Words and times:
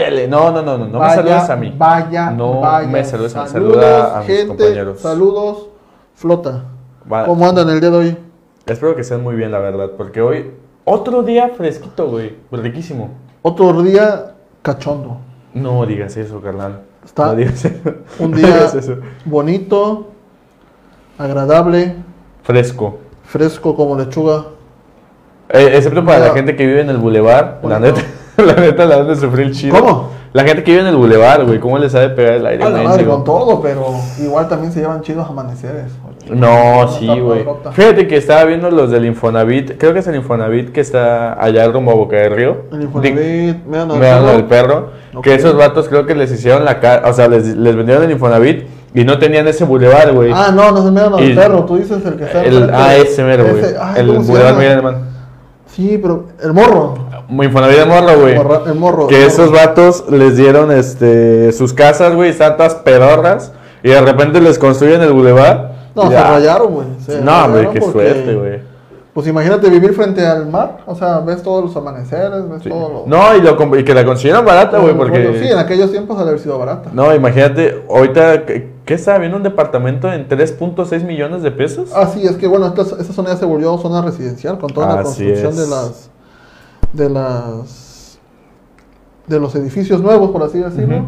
váyale. 0.00 0.28
No, 0.28 0.50
no, 0.50 0.62
no, 0.62 0.78
no, 0.78 0.86
no 0.86 0.92
me 0.92 0.98
Vaya, 0.98 1.14
saludas 1.16 1.50
a 1.50 1.56
mí. 1.56 1.74
Vaya, 1.76 2.30
No 2.30 2.60
vaya. 2.60 2.88
me 2.88 3.04
saludes 3.04 3.34
a 3.36 3.42
mí, 3.44 3.48
saluda 3.48 4.18
a 4.18 4.22
mis 4.22 4.44
compañeros. 4.44 5.00
Saludos, 5.00 5.68
flota. 6.14 6.64
¿Cómo 7.08 7.48
andan 7.48 7.68
el 7.70 7.80
día 7.80 7.90
de 7.90 7.96
hoy? 7.96 8.16
Espero 8.66 8.94
que 8.94 9.02
estén 9.02 9.22
muy 9.22 9.36
bien, 9.36 9.52
la 9.52 9.58
verdad, 9.60 9.90
porque 9.96 10.20
hoy 10.20 10.50
otro 10.84 11.22
día 11.22 11.50
fresquito, 11.56 12.08
güey, 12.08 12.36
riquísimo. 12.50 13.10
Otro 13.42 13.82
día 13.82 14.34
cachondo. 14.62 15.18
No 15.54 15.86
digas 15.86 16.16
eso, 16.16 16.40
carnal. 16.40 16.80
Está 17.04 17.26
No 17.26 17.34
digas 17.36 17.64
eso. 17.64 17.92
Un 18.18 18.32
día 18.32 18.68
bonito, 19.24 20.08
agradable, 21.18 21.94
Fresco. 22.42 22.98
fresco 23.24 23.74
como 23.76 23.96
lechuga. 23.96 24.46
Eh, 25.48 25.70
excepto 25.76 26.04
para 26.04 26.18
la 26.18 26.30
gente 26.34 26.56
que 26.56 26.66
vive 26.66 26.80
en 26.80 26.90
el 26.90 26.96
bulevar, 26.96 27.60
la 27.62 27.78
neta, 27.78 28.00
la 28.44 28.54
neta 28.54 28.84
la 28.84 28.96
han 28.96 29.08
de 29.08 29.16
sufrir 29.16 29.52
chido. 29.52 29.78
¿Cómo? 29.78 30.16
La 30.32 30.44
gente 30.44 30.62
que 30.62 30.70
vive 30.72 30.82
en 30.82 30.88
el 30.88 30.96
bulevar, 30.96 31.44
güey, 31.46 31.58
¿cómo 31.58 31.78
les 31.78 31.92
sabe 31.92 32.10
pegar 32.10 32.34
el 32.34 32.46
aire? 32.46 32.62
A 32.62 32.68
la 32.68 32.82
madre 32.82 33.06
con 33.06 33.24
todo, 33.24 33.62
pero 33.62 33.94
igual 34.22 34.46
también 34.48 34.70
se 34.70 34.80
llevan 34.80 35.00
chidos 35.00 35.26
amaneceres. 35.26 35.92
No, 36.28 36.88
sí, 36.88 37.06
güey. 37.06 37.46
Fíjate 37.72 38.06
que 38.06 38.16
estaba 38.16 38.44
viendo 38.44 38.70
los 38.70 38.90
del 38.90 39.06
Infonavit, 39.06 39.78
creo 39.78 39.94
que 39.94 40.00
es 40.00 40.06
el 40.08 40.16
Infonavit 40.16 40.72
que 40.72 40.80
está 40.80 41.42
allá 41.42 41.66
rumbo 41.68 41.92
a 41.92 41.94
Boca 41.94 42.16
del 42.16 42.32
Río. 42.32 42.56
El 42.72 42.82
Infonavit, 42.82 43.16
al 43.18 43.98
Me 43.98 44.06
dan 44.06 44.46
perro. 44.48 44.90
el. 45.14 45.20
Que 45.22 45.34
esos 45.34 45.56
vatos 45.56 45.88
creo 45.88 46.04
que 46.04 46.14
les 46.14 46.30
hicieron 46.30 46.64
la 46.66 46.80
cara, 46.80 47.08
o 47.08 47.14
sea, 47.14 47.28
les, 47.28 47.56
les 47.56 47.74
vendieron 47.74 48.04
el 48.04 48.10
Infonavit 48.10 48.66
y 48.92 49.04
no 49.04 49.18
tenían 49.18 49.48
ese 49.48 49.64
bulevar, 49.64 50.12
güey. 50.12 50.32
Ah, 50.34 50.50
no, 50.54 50.70
no 50.72 50.84
se 50.84 50.90
me 50.90 51.00
dan 51.00 51.14
al 51.14 51.24
Y- 51.24 51.34
perro. 51.34 51.64
Tú 51.64 51.76
dices 51.76 52.04
el 52.04 52.16
que 52.16 52.24
está 52.24 52.44
el, 52.44 52.70
ah, 52.74 52.94
ese 52.96 53.22
mero, 53.24 53.44
güey. 53.44 53.64
El 53.96 54.06
¿cómo 54.08 54.22
se 54.22 54.30
bulevar? 54.32 54.54
Miguel 54.54 54.72
Alemán. 54.72 54.96
Sí, 55.66 55.98
pero 56.00 56.26
el 56.42 56.52
morro. 56.52 57.05
Infonavit 57.28 57.78
de 57.78 57.84
morro, 57.86 58.20
güey. 58.20 58.34
El 58.66 58.74
morro. 58.74 59.06
Que 59.06 59.26
esos 59.26 59.50
morro. 59.50 59.66
vatos 59.66 60.04
les 60.10 60.36
dieron 60.36 60.70
este 60.70 61.52
sus 61.52 61.72
casas, 61.72 62.14
güey, 62.14 62.30
están 62.30 62.56
todas 62.56 62.74
pedorras 62.76 63.52
y 63.82 63.90
de 63.90 64.00
repente 64.00 64.40
les 64.40 64.58
construyen 64.58 65.00
el 65.02 65.12
bulevar. 65.12 65.74
No, 65.94 66.04
se 66.04 66.10
ya. 66.10 66.30
rayaron, 66.30 66.72
güey. 66.72 66.86
No, 67.22 67.48
rayaron 67.48 67.72
qué 67.72 67.80
porque, 67.80 67.92
suerte, 67.92 68.34
güey. 68.34 68.76
Pues 69.16 69.26
imagínate 69.28 69.70
vivir 69.70 69.94
frente 69.94 70.26
al 70.26 70.46
mar. 70.46 70.80
O 70.84 70.94
sea, 70.94 71.20
ves 71.20 71.42
todos 71.42 71.64
los 71.64 71.74
amaneceres, 71.74 72.46
ves 72.50 72.62
Sí. 72.62 72.68
todo 72.68 72.88
lo. 72.90 73.04
No, 73.06 73.34
y, 73.34 73.40
lo, 73.40 73.78
y 73.78 73.82
que 73.82 73.94
la 73.94 74.04
consiguieron 74.04 74.44
barata, 74.44 74.78
güey, 74.78 74.94
porque... 74.94 75.40
Sí, 75.42 75.48
en 75.48 75.56
aquellos 75.58 75.90
tiempos 75.90 76.20
haber 76.20 76.38
sido 76.38 76.58
barata. 76.58 76.90
No, 76.92 77.14
imagínate, 77.14 77.82
ahorita, 77.88 78.44
¿qué, 78.44 78.74
estaba 78.88 79.16
viendo 79.16 79.38
un 79.38 79.42
departamento 79.42 80.12
en 80.12 80.28
3.6 80.28 81.04
millones 81.04 81.42
de 81.42 81.50
pesos? 81.50 81.92
Ah, 81.94 82.06
sí, 82.12 82.26
es 82.26 82.36
que 82.36 82.46
bueno, 82.46 82.66
esta, 82.66 82.82
esta 82.82 83.12
zona 83.14 83.30
ya 83.30 83.36
se 83.36 83.46
volvió 83.46 83.78
zona 83.78 84.02
residencial 84.02 84.58
con 84.58 84.68
toda 84.68 84.96
la 84.96 85.02
construcción 85.02 85.48
es. 85.52 85.56
de 85.56 85.66
las. 85.66 86.10
De 86.96 87.10
las. 87.10 88.18
de 89.26 89.40
los 89.40 89.54
edificios 89.54 90.00
nuevos, 90.00 90.30
por 90.30 90.42
así 90.42 90.58
decirlo. 90.58 91.04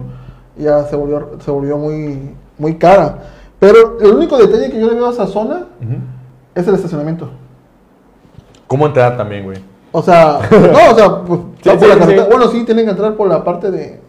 Ya 0.56 0.84
se 0.84 0.96
volvió, 0.96 1.38
se 1.44 1.50
volvió 1.50 1.78
muy, 1.78 2.34
muy 2.58 2.74
cara. 2.76 3.18
Pero 3.58 3.98
el 4.00 4.12
único 4.12 4.36
detalle 4.36 4.70
que 4.70 4.80
yo 4.80 4.88
le 4.88 4.94
veo 4.94 5.06
a 5.06 5.10
esa 5.10 5.26
zona 5.26 5.66
es 6.54 6.66
el 6.66 6.74
estacionamiento. 6.74 7.30
¿Cómo 8.66 8.86
entrar 8.86 9.16
también, 9.16 9.44
güey? 9.44 9.58
O 9.92 10.02
sea, 10.02 10.40
no, 10.50 10.92
o 10.92 10.94
sea, 10.94 11.22
pues, 11.22 11.40
Sí, 11.62 11.70
está 11.70 11.78
por 11.78 11.92
sí, 11.92 11.98
la 11.98 12.06
sí. 12.06 12.28
Bueno, 12.30 12.48
sí, 12.48 12.64
tienen 12.64 12.84
que 12.84 12.90
entrar 12.90 13.14
por 13.14 13.28
la 13.28 13.42
parte 13.42 13.70
de 13.70 14.00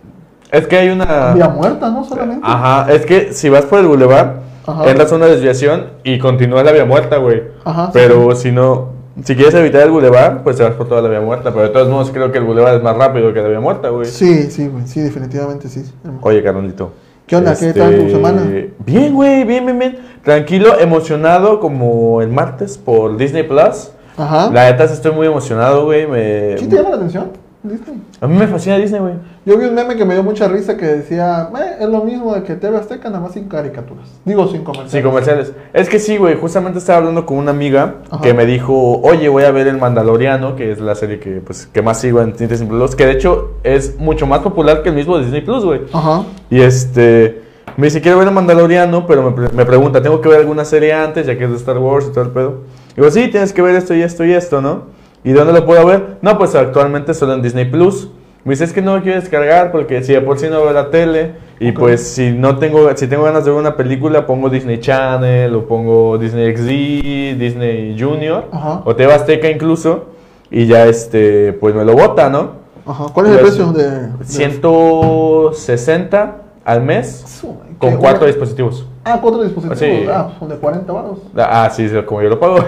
Es 0.52 0.67
que 0.67 0.77
hay 0.77 0.89
una... 0.89 1.33
vía 1.33 1.47
muerta, 1.47 1.89
¿no? 1.89 2.03
Solamente. 2.03 2.45
Ajá, 2.45 2.91
es 2.91 3.05
que 3.05 3.33
si 3.33 3.49
vas 3.49 3.66
por 3.66 3.80
el 3.80 3.88
bulevar, 3.88 4.41
entras 4.86 5.11
a 5.11 5.16
una 5.16 5.27
desviación 5.27 5.91
y 6.03 6.19
continúa 6.19 6.64
la 6.64 6.71
vía 6.71 6.86
muerta, 6.86 7.17
güey. 7.17 7.43
Ajá, 7.64 7.89
Pero 7.93 8.36
si 8.36 8.52
no, 8.52 8.89
si 9.23 9.35
quieres 9.35 9.53
evitar 9.53 9.81
el 9.81 9.91
bulevar, 9.91 10.43
pues 10.43 10.57
te 10.57 10.63
vas 10.63 10.73
por 10.73 10.87
toda 10.87 11.02
la 11.02 11.09
vía 11.09 11.21
muerta. 11.21 11.52
Pero 11.52 11.63
de 11.63 11.69
todos 11.69 11.89
modos 11.89 12.11
creo 12.11 12.31
que 12.31 12.37
el 12.37 12.43
bulevar 12.43 12.75
es 12.75 12.83
más 12.83 12.95
rápido 12.95 13.33
que 13.33 13.41
la 13.41 13.47
vía 13.47 13.59
muerta, 13.59 13.89
güey. 13.89 14.05
Sí, 14.05 14.49
sí, 14.52 14.67
güey, 14.67 14.87
sí, 14.87 15.02
definitivamente 15.02 15.67
sí. 15.67 15.83
Oye, 16.21 16.43
Carolito. 16.43 16.91
¿Qué 17.25 17.35
onda? 17.35 17.55
¿Qué 17.55 17.73
tal 17.73 18.05
tu 18.05 18.09
semana? 18.09 18.43
Bien, 18.80 19.13
güey, 19.13 19.43
bien, 19.43 19.65
bien, 19.65 19.77
bien. 19.77 19.99
Tranquilo, 20.23 20.80
emocionado 20.80 21.59
como 21.59 22.21
el 22.21 22.30
martes 22.30 22.77
por 22.77 23.17
Disney 23.17 23.43
Plus. 23.43 23.91
Ajá. 24.17 24.49
La 24.52 24.71
neta 24.71 24.85
estoy 24.85 25.11
muy 25.11 25.27
emocionado, 25.27 25.86
güey. 25.86 26.07
Me... 26.07 26.57
¿Sí 26.57 26.67
te 26.67 26.75
llama 26.75 26.89
la 26.89 26.95
atención? 26.95 27.31
Disney. 27.69 28.02
A 28.19 28.27
mí 28.27 28.35
me 28.37 28.47
fascina 28.47 28.77
Disney, 28.77 28.99
güey. 28.99 29.13
Yo 29.45 29.57
vi 29.57 29.65
un 29.65 29.75
meme 29.75 29.95
que 29.95 30.03
me 30.05 30.13
dio 30.15 30.23
mucha 30.23 30.47
risa 30.47 30.75
que 30.75 30.85
decía, 30.85 31.49
"Eh, 31.57 31.77
es 31.81 31.87
lo 31.89 32.03
mismo 32.03 32.35
de 32.35 32.43
que 32.43 32.55
TV 32.55 32.77
Azteca, 32.77 33.09
nada 33.09 33.21
más 33.21 33.33
sin 33.33 33.47
caricaturas. 33.47 34.07
Digo, 34.25 34.47
sin 34.47 34.63
comerciales. 34.63 34.91
Sí, 34.91 35.02
comerciales. 35.02 35.53
Es 35.73 35.87
que 35.89 35.99
sí, 35.99 36.17
güey. 36.17 36.35
Justamente 36.35 36.80
estaba 36.80 36.97
hablando 36.99 37.25
con 37.25 37.37
una 37.37 37.52
amiga 37.52 37.95
Ajá. 38.09 38.21
que 38.21 38.33
me 38.33 38.45
dijo, 38.45 38.99
oye, 39.02 39.30
voy 39.30 39.43
a 39.43 39.52
ver 39.52 39.67
El 39.67 39.77
Mandaloriano, 39.77 40.55
que 40.55 40.71
es 40.71 40.80
la 40.80 40.95
serie 40.95 41.19
que, 41.19 41.41
pues, 41.41 41.67
que 41.67 41.81
más 41.81 41.99
sigo 42.02 42.21
en 42.21 42.33
Disney 42.35 42.67
Plus, 42.67 42.95
que 42.95 43.05
de 43.05 43.13
hecho 43.13 43.52
es 43.63 43.97
mucho 43.99 44.27
más 44.27 44.39
popular 44.39 44.83
que 44.83 44.89
el 44.89 44.95
mismo 44.95 45.17
Disney 45.19 45.41
Plus, 45.41 45.63
güey. 45.63 45.81
Ajá. 45.93 46.23
Y 46.49 46.61
este, 46.61 47.41
me 47.77 47.87
dice, 47.87 48.01
quiero 48.01 48.17
ver 48.19 48.27
El 48.27 48.33
Mandaloriano, 48.33 49.07
pero 49.07 49.23
me, 49.23 49.31
pre- 49.31 49.55
me 49.55 49.65
pregunta, 49.65 50.01
¿tengo 50.01 50.19
que 50.21 50.30
ver 50.30 50.39
alguna 50.39 50.65
serie 50.65 50.93
antes, 50.93 51.25
ya 51.27 51.37
que 51.37 51.45
es 51.45 51.49
de 51.51 51.55
Star 51.57 51.77
Wars 51.77 52.07
y 52.09 52.13
todo 52.13 52.23
el 52.25 52.31
pedo? 52.31 52.55
Digo, 52.95 53.09
sí, 53.11 53.30
tienes 53.30 53.53
que 53.53 53.61
ver 53.61 53.75
esto 53.75 53.93
y 53.95 54.01
esto 54.01 54.25
y 54.25 54.33
esto, 54.33 54.61
¿no? 54.61 54.98
¿Y 55.23 55.31
dónde 55.31 55.53
lo 55.53 55.65
puedo 55.65 55.85
ver? 55.85 56.17
No, 56.21 56.37
pues 56.37 56.55
actualmente 56.55 57.13
solo 57.13 57.33
en 57.33 57.41
Disney 57.41 57.65
Plus. 57.65 58.09
Me 58.45 58.52
dice, 58.53 58.63
es 58.63 58.71
que 58.73 58.81
no 58.81 58.95
lo 58.95 59.03
quiero 59.03 59.19
descargar 59.19 59.71
porque 59.71 60.02
si 60.02 60.13
de 60.13 60.21
por 60.21 60.39
sí 60.39 60.47
no 60.49 60.61
veo 60.63 60.71
la 60.71 60.89
tele 60.89 61.33
y 61.59 61.71
Ok. 61.71 61.80
pues 61.80 62.07
si 62.07 62.31
no 62.31 62.57
tengo, 62.57 62.89
si 62.95 63.07
tengo 63.07 63.23
ganas 63.23 63.43
de 63.43 63.52
ver 63.52 63.59
una 63.59 63.75
película, 63.75 64.25
pongo 64.25 64.49
Disney 64.49 64.80
Channel 64.80 65.53
o 65.55 65.65
pongo 65.67 66.17
Disney 66.17 66.55
XD, 66.55 67.37
Disney 67.37 67.97
Junior 67.99 68.45
o 68.85 68.95
TV 68.95 69.13
Azteca 69.13 69.49
incluso 69.49 70.05
y 70.49 70.67
ya 70.67 70.85
este, 70.85 71.51
pues 71.53 71.75
me 71.75 71.83
lo 71.83 71.93
bota, 71.95 72.30
¿no? 72.30 72.59
Ajá. 72.86 73.07
¿Cuál 73.13 73.25
es 73.27 73.31
el 73.33 73.39
Pues, 73.39 73.55
precio 73.55 73.73
de...? 73.73 73.89
de- 74.07 74.25
160 74.25 76.36
al 76.65 76.81
mes 76.81 77.43
con 77.77 77.97
cuatro 77.97 78.25
dispositivos. 78.25 78.86
Ah, 79.03 79.19
cuatro 79.21 79.43
dispositivos. 79.43 79.80
Sí. 79.80 80.05
Ah, 80.09 80.30
son 80.39 80.47
de 80.49 80.55
40 80.55 80.91
baros. 80.93 81.19
Ah, 81.36 81.69
sí, 81.71 81.89
sí, 81.89 81.95
como 82.05 82.21
yo 82.21 82.30
lo 82.30 82.39
pago. 82.39 82.59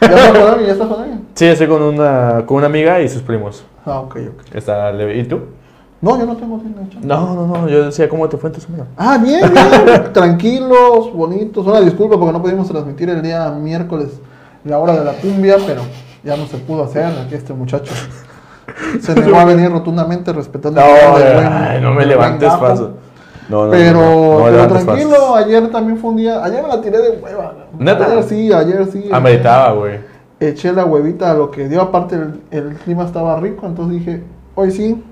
¿Ya 0.00 0.08
estás 0.08 0.30
con 0.38 0.48
alguien? 0.48 0.66
¿Ya 0.66 0.72
estás 0.72 0.88
con 0.88 1.00
alguien? 1.00 1.26
Sí, 1.34 1.44
estoy 1.46 1.66
con 1.68 1.82
una, 1.82 2.44
con 2.46 2.56
una 2.58 2.66
amiga 2.66 3.00
y 3.00 3.08
sus 3.08 3.22
primos. 3.22 3.64
Ah, 3.84 4.00
ok, 4.00 4.16
ok. 4.16 4.54
Está 4.54 4.92
leve. 4.92 5.18
¿Y 5.18 5.24
tú? 5.24 5.40
No, 6.00 6.16
yo 6.18 6.26
no 6.26 6.36
tengo 6.36 6.58
Disney 6.58 6.88
Channel. 6.90 7.08
No, 7.08 7.34
no, 7.34 7.46
no. 7.46 7.68
Yo 7.68 7.86
decía, 7.86 8.08
¿cómo 8.08 8.28
te 8.28 8.36
fue 8.36 8.50
en 8.50 8.54
tu 8.54 8.60
semana? 8.60 8.84
Ah, 8.96 9.18
bien, 9.18 9.40
bien. 9.52 10.12
Tranquilos, 10.12 11.12
bonitos. 11.12 11.66
Una 11.66 11.80
disculpa 11.80 12.16
porque 12.18 12.32
no 12.32 12.40
pudimos 12.42 12.68
transmitir 12.68 13.08
el 13.10 13.20
día 13.22 13.50
miércoles 13.50 14.08
la 14.64 14.78
hora 14.78 14.94
de 14.94 15.04
la 15.04 15.12
cumbia, 15.14 15.56
pero 15.66 15.82
ya 16.22 16.36
no 16.36 16.46
se 16.46 16.58
pudo 16.58 16.84
hacer. 16.84 17.06
Aquí 17.06 17.34
este 17.34 17.52
muchacho 17.52 17.92
se 19.00 19.14
negó 19.20 19.38
a 19.38 19.44
venir 19.44 19.70
rotundamente 19.70 20.32
respetando 20.32 20.80
No, 20.80 21.18
el 21.18 21.38
ay, 21.38 21.80
no 21.80 21.92
me 21.94 22.06
levantes 22.06 22.48
gajo. 22.48 22.60
paso. 22.60 22.92
No, 23.48 23.64
no, 23.66 23.70
Pero, 23.70 23.98
no, 24.00 24.10
no, 24.10 24.38
no 24.38 24.44
me 24.44 24.50
pero 24.50 24.66
tranquilo, 24.84 25.10
pasos. 25.10 25.36
ayer 25.38 25.70
también 25.70 25.98
fue 25.98 26.10
un 26.10 26.16
día. 26.16 26.44
Ayer 26.44 26.62
me 26.62 26.68
la 26.68 26.80
tiré 26.80 26.98
de 26.98 27.10
hueva. 27.18 27.54
¿Neta? 27.78 28.04
Ayer 28.06 28.22
sí, 28.24 28.52
ayer 28.52 28.86
sí. 28.92 29.08
Ameritaba, 29.12 29.72
güey. 29.72 30.00
Eché 30.40 30.72
la 30.72 30.84
huevita 30.84 31.30
a 31.30 31.34
lo 31.34 31.50
que 31.50 31.68
dio. 31.68 31.80
Aparte, 31.80 32.14
el, 32.16 32.40
el 32.50 32.74
clima 32.76 33.04
estaba 33.04 33.40
rico. 33.40 33.66
Entonces 33.66 33.98
dije, 33.98 34.22
hoy 34.54 34.70
sí, 34.70 35.02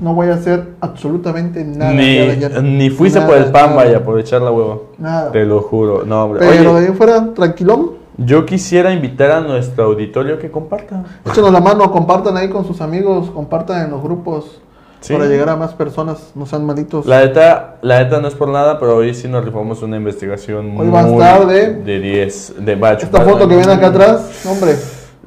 no 0.00 0.14
voy 0.14 0.28
a 0.28 0.34
hacer 0.34 0.70
absolutamente 0.80 1.64
nada. 1.64 1.92
de 1.92 1.96
Ni, 1.96 2.18
ayer. 2.18 2.62
ni 2.62 2.90
fuiste 2.90 3.20
Nada, 3.20 3.30
por 3.30 3.38
el 3.40 3.50
pan, 3.52 3.70
nada, 3.70 3.76
vaya, 3.76 4.04
por 4.04 4.18
echar 4.18 4.42
la 4.42 4.50
hueva. 4.50 4.78
Nada. 4.98 5.30
Te 5.30 5.44
lo 5.44 5.62
juro. 5.62 6.04
No, 6.04 6.24
hombre. 6.24 6.40
Pero 6.40 6.74
de 6.74 6.78
Oye, 6.80 6.86
ahí 6.88 6.92
fuera, 6.94 7.32
tranquilón. 7.34 7.92
yo 8.16 8.44
quisiera 8.44 8.92
invitar 8.92 9.30
a 9.30 9.40
nuestro 9.40 9.84
auditorio 9.84 10.38
que 10.40 10.50
comparta. 10.50 11.04
Échenos 11.24 11.52
la 11.52 11.60
mano, 11.60 11.90
compartan 11.92 12.36
ahí 12.36 12.48
con 12.50 12.64
sus 12.66 12.80
amigos, 12.80 13.30
compartan 13.30 13.84
en 13.84 13.90
los 13.92 14.02
grupos 14.02 14.60
Sí. 15.04 15.12
para 15.12 15.26
llegar 15.26 15.50
a 15.50 15.56
más 15.56 15.74
personas, 15.74 16.32
no 16.34 16.46
sean 16.46 16.64
malitos. 16.64 17.04
La 17.04 17.20
neta, 17.20 17.76
la 17.82 18.02
neta 18.02 18.22
no 18.22 18.28
es 18.28 18.34
por 18.34 18.48
nada, 18.48 18.78
pero 18.80 18.96
hoy 18.96 19.12
sí 19.14 19.28
nos 19.28 19.44
rifamos 19.44 19.82
una 19.82 19.98
investigación 19.98 20.74
Hoy 20.78 20.86
muy 20.86 21.12
estar 21.12 21.46
de- 21.46 21.74
de 21.74 22.00
10. 22.00 22.54
De, 22.64 22.72
a 22.72 22.92
Esta 22.94 23.20
foto 23.20 23.46
que 23.46 23.54
viene 23.54 23.70
acá 23.70 23.88
atrás, 23.88 24.46
hombre, 24.48 24.74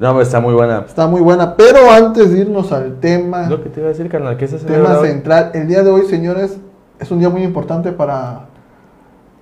No, 0.00 0.20
está 0.20 0.40
muy 0.40 0.52
buena. 0.52 0.84
está 0.84 1.06
muy 1.06 1.20
buena. 1.20 1.54
Pero 1.54 1.92
antes 1.92 2.32
de 2.32 2.40
irnos 2.40 2.72
al 2.72 2.98
tema, 2.98 3.48
Lo 3.48 3.62
que 3.62 3.68
te 3.68 3.78
iba 3.78 3.88
a 3.88 3.92
decir, 3.92 4.08
carnal, 4.08 4.36
¿qué 4.36 4.46
es 4.46 4.52
ese 4.52 4.66
tema 4.66 4.96
central, 5.00 5.52
el 5.54 5.68
día 5.68 5.84
de 5.84 5.90
hoy, 5.92 6.06
señores, 6.06 6.58
es 6.98 7.10
un 7.12 7.20
día 7.20 7.28
muy 7.28 7.44
importante 7.44 7.92
para, 7.92 8.46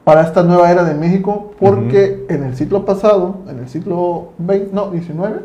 para 0.05 0.21
esta 0.21 0.43
nueva 0.43 0.71
era 0.71 0.85
de 0.85 0.93
México, 0.93 1.53
porque 1.59 2.27
en 2.29 2.43
el 2.45 2.55
siglo 2.57 2.85
pasado, 2.85 3.37
en 3.49 3.61
el 3.61 3.69
siglo 3.71 4.33
20, 4.37 4.69
no, 4.75 4.91
19, 4.91 5.41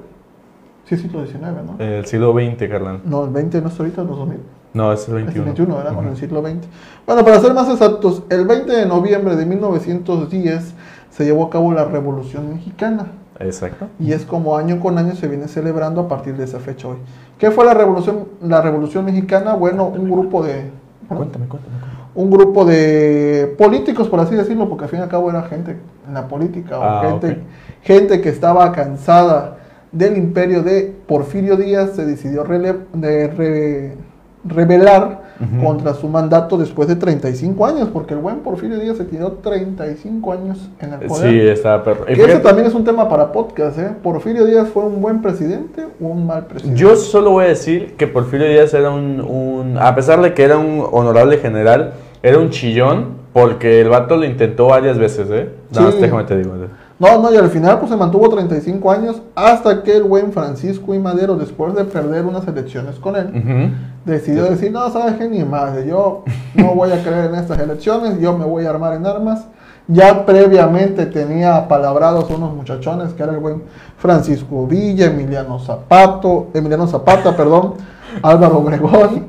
sí, 0.83 0.97
siglo 0.97 1.21
19, 1.23 1.61
¿no? 1.65 1.75
El 1.81 2.05
siglo 2.05 2.33
XX, 2.33 2.67
carnal. 2.69 2.99
No, 3.05 3.23
el 3.23 3.29
20 3.29 3.61
no 3.61 3.69
es 3.69 3.79
ahorita, 3.79 4.03
los 4.03 4.17
2000. 4.17 4.37
No, 4.73 4.91
es 4.93 5.07
el 5.09 5.15
Es 5.15 5.19
el 5.19 5.43
21. 5.43 5.45
21, 5.45 5.75
¿verdad? 5.77 5.93
Con 5.93 6.07
el 6.07 6.15
siglo 6.17 6.41
XX. 6.41 6.67
Bueno, 7.05 7.25
para 7.25 7.39
ser 7.39 7.53
más 7.53 7.69
exactos, 7.69 8.23
el 8.29 8.45
20 8.45 8.71
de 8.71 8.85
noviembre 8.85 9.35
de 9.35 9.45
1910 9.45 10.73
se 11.09 11.25
llevó 11.25 11.45
a 11.45 11.49
cabo 11.49 11.73
la 11.73 11.85
Revolución 11.85 12.49
Mexicana. 12.53 13.07
Exacto. 13.39 13.87
Y 13.99 14.13
es 14.13 14.23
como 14.25 14.55
año 14.55 14.79
con 14.79 14.97
año 14.97 15.15
se 15.15 15.27
viene 15.27 15.47
celebrando 15.47 16.01
a 16.01 16.07
partir 16.07 16.37
de 16.37 16.43
esa 16.45 16.59
fecha 16.59 16.87
hoy. 16.87 16.97
¿Qué 17.37 17.51
fue 17.51 17.65
la 17.65 17.73
Revolución, 17.73 18.25
la 18.41 18.61
Revolución 18.61 19.03
Mexicana? 19.05 19.55
Bueno, 19.55 19.85
un 19.87 20.09
grupo 20.09 20.43
de... 20.43 20.69
Cuéntame, 21.07 21.47
cuéntame. 21.47 21.47
cuéntame. 21.49 21.91
Un 22.13 22.29
grupo 22.29 22.65
de 22.65 23.55
políticos, 23.57 24.07
por 24.09 24.19
así 24.19 24.35
decirlo, 24.35 24.69
porque 24.69 24.83
al 24.85 24.89
fin 24.89 24.99
y 24.99 25.03
al 25.03 25.09
cabo 25.09 25.29
era 25.29 25.43
gente 25.43 25.77
en 26.07 26.13
la 26.13 26.27
política, 26.27 26.77
o 26.77 26.83
Ah, 26.83 27.01
gente, 27.09 27.39
gente 27.81 28.21
que 28.21 28.29
estaba 28.29 28.71
cansada 28.73 29.57
del 29.91 30.17
imperio 30.17 30.61
de 30.61 30.93
Porfirio 31.07 31.55
Díaz, 31.57 31.91
se 31.95 32.05
decidió 32.05 32.43
rele- 32.45 32.85
de 32.93 33.27
re- 33.27 33.95
rebelar 34.43 35.29
contra 35.63 35.95
su 35.95 36.07
mandato 36.07 36.55
después 36.55 36.87
de 36.87 36.95
35 36.95 37.65
años, 37.65 37.89
porque 37.91 38.13
el 38.13 38.19
buen 38.19 38.37
Porfirio 38.41 38.77
Díaz 38.79 38.97
se 38.97 39.05
tiró 39.05 39.31
35 39.31 40.33
años 40.33 40.69
en 40.79 40.93
el 40.93 40.99
poder. 40.99 41.29
Sí, 41.31 41.39
estaba 41.47 41.83
perro. 41.83 42.05
Que 42.05 42.13
ese 42.13 42.37
también 42.39 42.67
es 42.67 42.75
un 42.75 42.83
tema 42.83 43.09
para 43.09 43.31
podcast, 43.31 43.79
¿eh? 43.79 43.89
¿Porfirio 44.03 44.45
Díaz 44.45 44.67
fue 44.69 44.83
un 44.83 45.01
buen 45.01 45.19
presidente 45.23 45.83
o 45.99 46.05
un 46.05 46.27
mal 46.27 46.45
presidente? 46.45 46.79
Yo 46.79 46.95
solo 46.95 47.31
voy 47.31 47.45
a 47.45 47.47
decir 47.47 47.95
que 47.97 48.05
Porfirio 48.05 48.47
Díaz 48.47 48.71
era 48.75 48.91
un, 48.91 49.19
un- 49.19 49.77
a 49.79 49.95
pesar 49.95 50.21
de 50.21 50.35
que 50.35 50.43
era 50.43 50.59
un 50.59 50.85
honorable 50.91 51.37
general, 51.37 51.93
era 52.21 52.37
un 52.37 52.51
chillón 52.51 53.19
porque 53.33 53.81
el 53.81 53.89
vato 53.89 54.17
lo 54.17 54.25
intentó 54.25 54.67
varias 54.67 54.99
veces, 54.99 55.27
¿eh? 55.31 55.49
Nada 55.73 55.91
Sí. 55.91 55.97
déjame 56.01 56.23
te 56.25 56.37
digo. 56.37 56.53
¿eh? 56.55 56.67
No, 57.01 57.19
no, 57.19 57.33
y 57.33 57.35
al 57.35 57.49
final 57.49 57.79
pues 57.79 57.89
se 57.89 57.97
mantuvo 57.97 58.29
35 58.29 58.91
años 58.91 59.23
hasta 59.33 59.81
que 59.81 59.97
el 59.97 60.03
buen 60.03 60.31
Francisco 60.31 60.93
y 60.93 60.99
Madero, 60.99 61.35
después 61.35 61.73
de 61.73 61.83
perder 61.83 62.27
unas 62.27 62.47
elecciones 62.47 62.97
con 62.97 63.15
él, 63.15 63.73
decidió 64.05 64.43
decir, 64.43 64.71
no, 64.71 64.87
sabes 64.91 65.15
qué, 65.15 65.27
ni 65.27 65.43
madre, 65.43 65.87
yo 65.87 66.23
no 66.53 66.75
voy 66.75 66.91
a 66.91 67.01
creer 67.01 67.31
en 67.31 67.35
estas 67.35 67.57
elecciones, 67.57 68.19
yo 68.19 68.37
me 68.37 68.45
voy 68.45 68.65
a 68.65 68.69
armar 68.69 68.93
en 68.93 69.07
armas. 69.07 69.47
Ya 69.87 70.27
previamente 70.27 71.07
tenía 71.07 71.67
palabrados 71.67 72.29
unos 72.29 72.53
muchachones 72.53 73.13
que 73.13 73.23
era 73.23 73.31
el 73.31 73.39
buen 73.39 73.63
Francisco 73.97 74.67
Villa, 74.67 75.07
Emiliano 75.07 75.57
Zapato, 75.57 76.49
Emiliano 76.53 76.85
Zapata, 76.85 77.35
perdón, 77.35 77.73
Álvaro 78.21 78.59
Obregón 78.59 79.25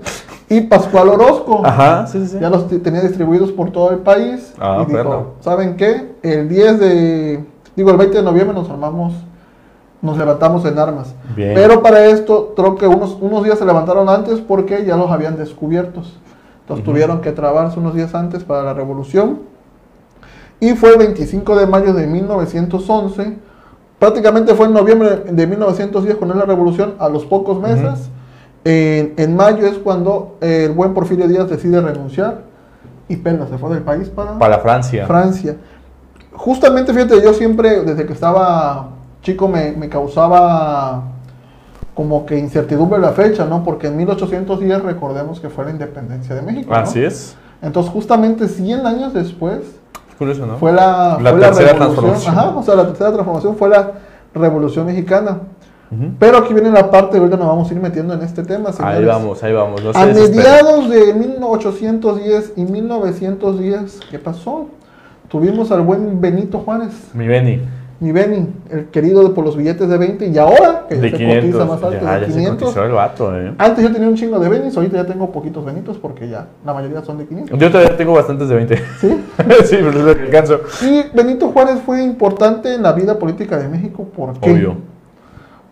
y 0.51 0.61
Pascual 0.61 1.09
Orozco. 1.09 1.63
Ajá, 1.65 2.07
sí, 2.07 2.27
sí. 2.27 2.37
Ya 2.39 2.51
los 2.51 2.69
tenía 2.69 3.01
distribuidos 3.01 3.51
por 3.51 3.71
todo 3.71 3.93
el 3.93 4.01
país. 4.01 4.53
Ah, 4.61 4.85
y 4.87 4.93
dijo. 4.93 5.37
¿saben 5.41 5.77
qué? 5.77 6.17
El 6.23 6.51
10 6.51 6.79
de, 6.79 7.52
digo, 7.77 7.91
el 7.91 7.97
20 7.97 8.19
de 8.19 8.23
noviembre 8.23 8.55
nos 8.55 8.69
armamos, 8.71 9.13
nos 10.01 10.17
levantamos 10.19 10.65
en 10.65 10.79
armas. 10.79 11.15
Bien. 11.37 11.53
Pero 11.55 11.83
para 11.83 12.07
esto, 12.07 12.55
creo 12.57 12.77
que 12.77 12.87
unos, 12.87 13.17
unos 13.21 13.45
días 13.45 13.59
se 13.59 13.65
levantaron 13.65 14.09
antes 14.09 14.41
porque 14.41 14.85
ya 14.85 14.97
los 14.97 15.11
habían 15.11 15.37
descubiertos. 15.37 16.19
Entonces 16.61 16.85
Ujú. 16.85 16.93
tuvieron 16.93 17.21
que 17.21 17.33
trabarse 17.33 17.79
unos 17.79 17.95
días 17.95 18.15
antes 18.15 18.45
para 18.45 18.63
la 18.63 18.75
revolución. 18.75 19.41
Y 20.61 20.75
fue 20.75 20.91
el 20.91 20.99
25 20.99 21.57
de 21.57 21.67
mayo 21.67 21.93
de 21.93 22.07
1911. 22.07 23.37
Prácticamente 23.99 24.55
fue 24.55 24.67
en 24.67 24.73
noviembre 24.73 25.17
de 25.31 25.47
1910 25.47 26.17
con 26.17 26.29
la 26.29 26.45
revolución, 26.45 26.95
a 26.99 27.09
los 27.09 27.25
pocos 27.25 27.61
meses. 27.61 28.09
En, 28.65 29.15
en 29.17 29.35
mayo 29.37 29.67
es 29.67 29.75
cuando 29.79 30.37
el 30.41 30.71
buen 30.73 30.95
Porfirio 30.95 31.27
Díaz 31.27 31.51
decide 31.51 31.81
renunciar 31.81 32.43
y 33.09 33.17
pela, 33.17 33.47
se 33.49 33.59
fue 33.59 33.71
del 33.71 33.83
país 33.83 34.09
para, 34.09 34.39
Para 34.39 34.59
Francia. 34.61 35.07
Francia. 35.07 35.57
Justamente, 36.35 36.93
fíjate, 36.93 37.23
yo 37.23 37.33
siempre, 37.35 37.83
desde 37.83 38.07
que 38.07 38.13
estaba 38.13 38.89
chico, 39.23 39.49
me, 39.49 39.73
me 39.73 39.89
causaba 39.89 41.05
como 41.95 42.25
que 42.25 42.39
incertidumbre 42.39 42.99
la 42.99 43.13
fecha, 43.13 43.45
¿no? 43.45 43.63
Porque 43.65 43.89
en 43.89 43.97
1810 43.97 44.83
recordemos 44.83 45.41
que 45.41 45.51
fue 45.51 45.65
la 45.65 45.71
independencia 45.73 46.35
de 46.35 46.43
México. 46.43 46.71
¿no? 46.73 46.77
Así 46.77 47.03
es. 47.05 47.37
Entonces, 47.61 47.93
justamente 47.93 48.49
100 48.49 48.87
años 48.87 49.13
después 49.15 49.61
Curioso, 50.19 50.47
¿no? 50.47 50.57
fue 50.57 50.73
la, 50.73 51.19
La 51.21 51.31
fue 51.31 51.41
tercera 51.41 51.73
revolución. 51.73 51.77
transformación. 51.77 52.39
Ajá, 52.39 52.57
o 52.57 52.63
sea, 52.63 52.75
la 52.77 52.87
tercera 52.87 53.13
transformación 53.13 53.57
fue 53.57 53.69
la 53.69 53.93
revolución 54.35 54.87
mexicana. 54.87 55.41
Pero 56.19 56.39
aquí 56.39 56.55
viene 56.55 56.71
la 56.71 56.91
parte, 56.91 57.19
ahorita 57.19 57.37
nos 57.37 57.47
vamos 57.49 57.71
a 57.71 57.75
ir 57.75 57.79
metiendo 57.79 58.15
en 58.15 58.23
este 58.23 58.43
tema. 58.43 58.71
Ahí 58.79 59.05
vamos, 59.05 59.43
ahí 59.43 59.53
vamos. 59.53 59.85
No 59.85 59.91
A 59.91 60.07
mediados 60.07 60.89
de 60.89 61.13
1810 61.13 62.55
y 62.57 62.63
1910, 62.63 64.01
¿qué 64.11 64.19
pasó? 64.19 64.69
Tuvimos 65.33 65.73
al 65.73 65.81
buen 65.81 66.21
Benito 66.21 66.59
Juárez, 66.59 66.93
Mi 67.15 67.27
Beni. 67.27 67.59
mi 68.01 68.13
Beni, 68.13 68.49
el 68.71 68.89
querido 68.91 69.27
de 69.27 69.31
por 69.31 69.47
los 69.47 69.57
billetes 69.57 69.89
de 69.89 69.97
20 69.97 70.27
y 70.29 70.37
ahora 70.37 70.85
que 70.87 70.97
De 70.97 71.11
se 71.11 71.17
500. 71.17 71.41
cotiza 71.41 71.65
más 71.65 71.83
alto 71.83 72.05
ya, 72.05 72.15
de 72.17 72.21
ya 72.21 72.27
se 72.27 72.33
500. 72.39 72.63
cotizó 72.69 72.85
el 72.85 72.93
vato, 72.93 73.39
¿eh? 73.41 73.55
Antes 73.57 73.83
yo 73.83 73.91
tenía 73.95 74.09
un 74.09 74.15
chingo 74.15 74.39
de 74.39 74.51
Benis, 74.51 74.77
ahorita 74.77 74.99
ya 74.99 75.07
tengo 75.07 75.33
poquitos 75.33 75.65
Benitos 75.65 75.97
porque 75.97 76.29
ya 76.29 76.49
la 76.67 76.75
mayoría 76.75 77.01
son 77.03 77.17
de 77.17 77.25
500. 77.25 77.59
Yo 77.59 77.71
todavía 77.71 77.97
tengo 77.97 78.13
bastantes 78.13 78.47
de 78.51 78.55
20. 78.57 78.77
¿Sí? 79.01 79.09
sí, 79.65 79.77
pero 79.81 79.89
es 79.89 79.97
lo 80.05 80.15
que 80.17 80.23
alcanzo. 80.25 80.61
Y 80.83 81.17
Benito 81.17 81.49
Juárez 81.49 81.81
fue 81.87 82.03
importante 82.05 82.75
en 82.75 82.83
la 82.83 82.93
vida 82.93 83.19
política 83.19 83.57
de 83.57 83.69
México 83.71 84.07
porque 84.15 84.53
Obvio. 84.53 84.77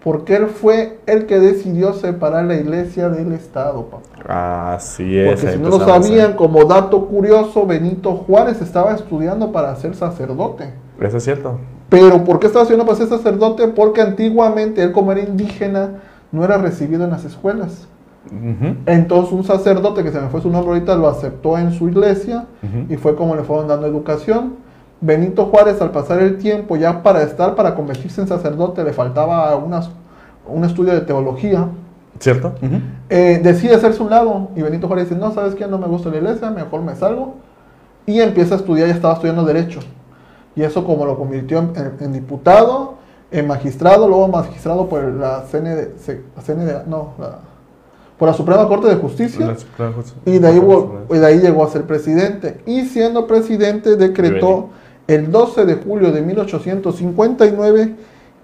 Porque 0.02 0.36
él 0.36 0.46
fue 0.46 0.98
el 1.06 1.26
que 1.26 1.38
decidió 1.38 1.92
separar 1.92 2.44
la 2.44 2.54
iglesia 2.54 3.08
del 3.10 3.32
Estado, 3.32 3.86
papá. 3.86 4.74
Así 4.74 5.18
es. 5.18 5.28
Porque 5.28 5.52
si 5.52 5.58
no 5.58 5.68
lo 5.68 5.80
sabían, 5.80 6.34
como 6.34 6.64
dato 6.64 7.06
curioso, 7.06 7.66
Benito 7.66 8.12
Juárez 8.12 8.62
estaba 8.62 8.94
estudiando 8.94 9.52
para 9.52 9.74
ser 9.76 9.94
sacerdote. 9.94 10.72
Eso 11.00 11.16
es 11.18 11.24
cierto. 11.24 11.58
Pero 11.90 12.24
¿por 12.24 12.38
qué 12.38 12.46
estaba 12.46 12.62
estudiando 12.62 12.86
para 12.86 12.98
ser 12.98 13.08
sacerdote? 13.08 13.68
Porque 13.68 14.00
antiguamente 14.00 14.82
él 14.82 14.92
como 14.92 15.12
era 15.12 15.20
indígena 15.20 16.00
no 16.32 16.44
era 16.44 16.56
recibido 16.56 17.04
en 17.04 17.10
las 17.10 17.24
escuelas. 17.24 17.88
Entonces 18.86 19.32
un 19.32 19.44
sacerdote, 19.44 20.04
que 20.04 20.12
se 20.12 20.20
me 20.20 20.28
fue 20.28 20.40
su 20.40 20.50
nombre 20.50 20.74
ahorita, 20.74 20.94
lo 20.94 21.08
aceptó 21.08 21.58
en 21.58 21.72
su 21.72 21.88
iglesia 21.88 22.46
y 22.88 22.96
fue 22.96 23.16
como 23.16 23.34
le 23.34 23.42
fueron 23.42 23.68
dando 23.68 23.86
educación. 23.86 24.54
Benito 25.00 25.46
Juárez 25.46 25.80
al 25.80 25.90
pasar 25.92 26.20
el 26.20 26.36
tiempo 26.38 26.76
ya 26.76 27.02
para 27.02 27.22
estar, 27.22 27.54
para 27.54 27.74
convertirse 27.74 28.20
en 28.20 28.28
sacerdote, 28.28 28.84
le 28.84 28.92
faltaba 28.92 29.56
unas, 29.56 29.90
un 30.46 30.64
estudio 30.64 30.92
de 30.92 31.00
teología. 31.00 31.68
¿Cierto? 32.18 32.52
Eh, 33.08 33.40
decide 33.42 33.74
hacerse 33.74 34.02
un 34.02 34.10
lado 34.10 34.48
y 34.54 34.60
Benito 34.62 34.86
Juárez 34.88 35.08
dice, 35.08 35.18
no, 35.20 35.32
¿sabes 35.32 35.54
qué? 35.54 35.66
No 35.66 35.78
me 35.78 35.86
gusta 35.86 36.10
la 36.10 36.16
iglesia, 36.18 36.50
mejor 36.50 36.82
me 36.82 36.94
salgo. 36.94 37.36
Y 38.04 38.20
empieza 38.20 38.54
a 38.56 38.58
estudiar, 38.58 38.88
ya 38.88 38.94
estaba 38.94 39.14
estudiando 39.14 39.44
Derecho. 39.44 39.80
Y 40.54 40.62
eso 40.62 40.84
como 40.84 41.06
lo 41.06 41.16
convirtió 41.16 41.58
en, 41.60 41.70
en- 41.76 41.92
en 42.04 42.12
diputado, 42.12 42.94
en 43.30 43.46
magistrado, 43.46 44.06
luego 44.08 44.28
magistrado 44.28 44.86
por 44.88 45.02
la 45.04 45.44
CND, 45.50 46.86
no, 46.88 47.10
la- 47.18 47.38
por 48.18 48.28
la 48.28 48.34
Suprema 48.34 48.68
Corte 48.68 48.88
de 48.88 48.96
Justicia. 48.96 49.46
La 49.46 49.52
Y 50.26 50.38
de, 50.38 50.46
ahí, 50.48 50.60
y 51.10 51.14
de 51.18 51.26
ahí 51.26 51.38
llegó 51.38 51.64
a 51.64 51.68
ser 51.70 51.84
presidente. 51.84 52.60
Y 52.66 52.84
siendo 52.84 53.26
presidente 53.26 53.96
decretó 53.96 54.68
el 55.14 55.30
12 55.30 55.64
de 55.66 55.74
julio 55.74 56.12
de 56.12 56.22
1859 56.22 57.94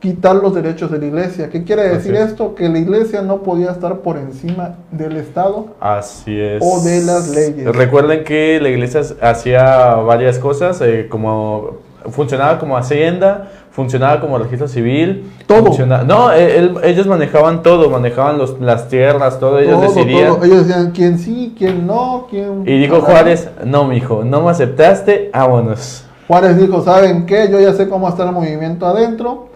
quitar 0.01 0.37
los 0.37 0.55
derechos 0.55 0.91
de 0.91 0.99
la 0.99 1.07
iglesia. 1.07 1.49
¿Qué 1.49 1.65
quiere 1.65 1.89
decir 1.89 2.15
es. 2.15 2.29
esto? 2.31 2.55
Que 2.55 2.69
la 2.69 2.79
iglesia 2.79 3.23
no 3.23 3.39
podía 3.43 3.71
estar 3.71 3.99
por 4.01 4.19
encima 4.19 4.77
del 4.91 5.17
Estado. 5.17 5.69
Así 5.81 6.39
es. 6.39 6.63
O 6.65 6.81
de 6.83 7.03
las 7.03 7.29
leyes. 7.31 7.75
Recuerden 7.75 8.23
que 8.25 8.59
la 8.61 8.69
iglesia 8.69 9.01
hacía 9.23 9.95
varias 9.97 10.39
cosas, 10.39 10.81
eh, 10.83 11.07
como 11.09 11.79
funcionaba 12.11 12.59
como 12.59 12.77
hacienda, 12.77 13.49
funcionaba 13.73 14.21
como 14.21 14.39
registro 14.39 14.69
civil. 14.69 15.31
Todo. 15.47 15.71
no, 16.07 16.31
él- 16.31 16.77
ellos 16.85 17.07
manejaban 17.07 17.63
todo, 17.63 17.91
manejaban 17.91 18.39
los- 18.39 18.61
las 18.61 18.89
tierras, 18.89 19.41
todo, 19.41 19.59
ellos 19.59 19.81
Todo, 19.81 19.95
decidían. 19.95 20.35
todo. 20.35 20.45
Ellos 20.45 20.67
decían 20.69 20.93
quién 20.93 21.19
sí, 21.19 21.55
quién 21.59 21.87
no, 21.87 22.27
quién... 22.31 22.63
Y 22.67 22.79
dijo. 22.79 23.01
Juárez, 23.01 23.49
no, 23.65 23.85
mijo, 23.87 24.25
no 24.25 24.43
me 24.43 24.51
aceptaste, 24.51 25.31
vámonos. 25.33 26.05
Juárez 26.27 26.59
dijo, 26.59 26.83
¿saben 26.83 27.27
qué? 27.27 27.49
Yo 27.51 27.61
ya 27.61 27.73
sé 27.73 27.89
cómo 27.89 28.09
está 28.09 28.25
el 28.25 28.33
movimiento 28.33 28.87
adentro. 28.87 29.49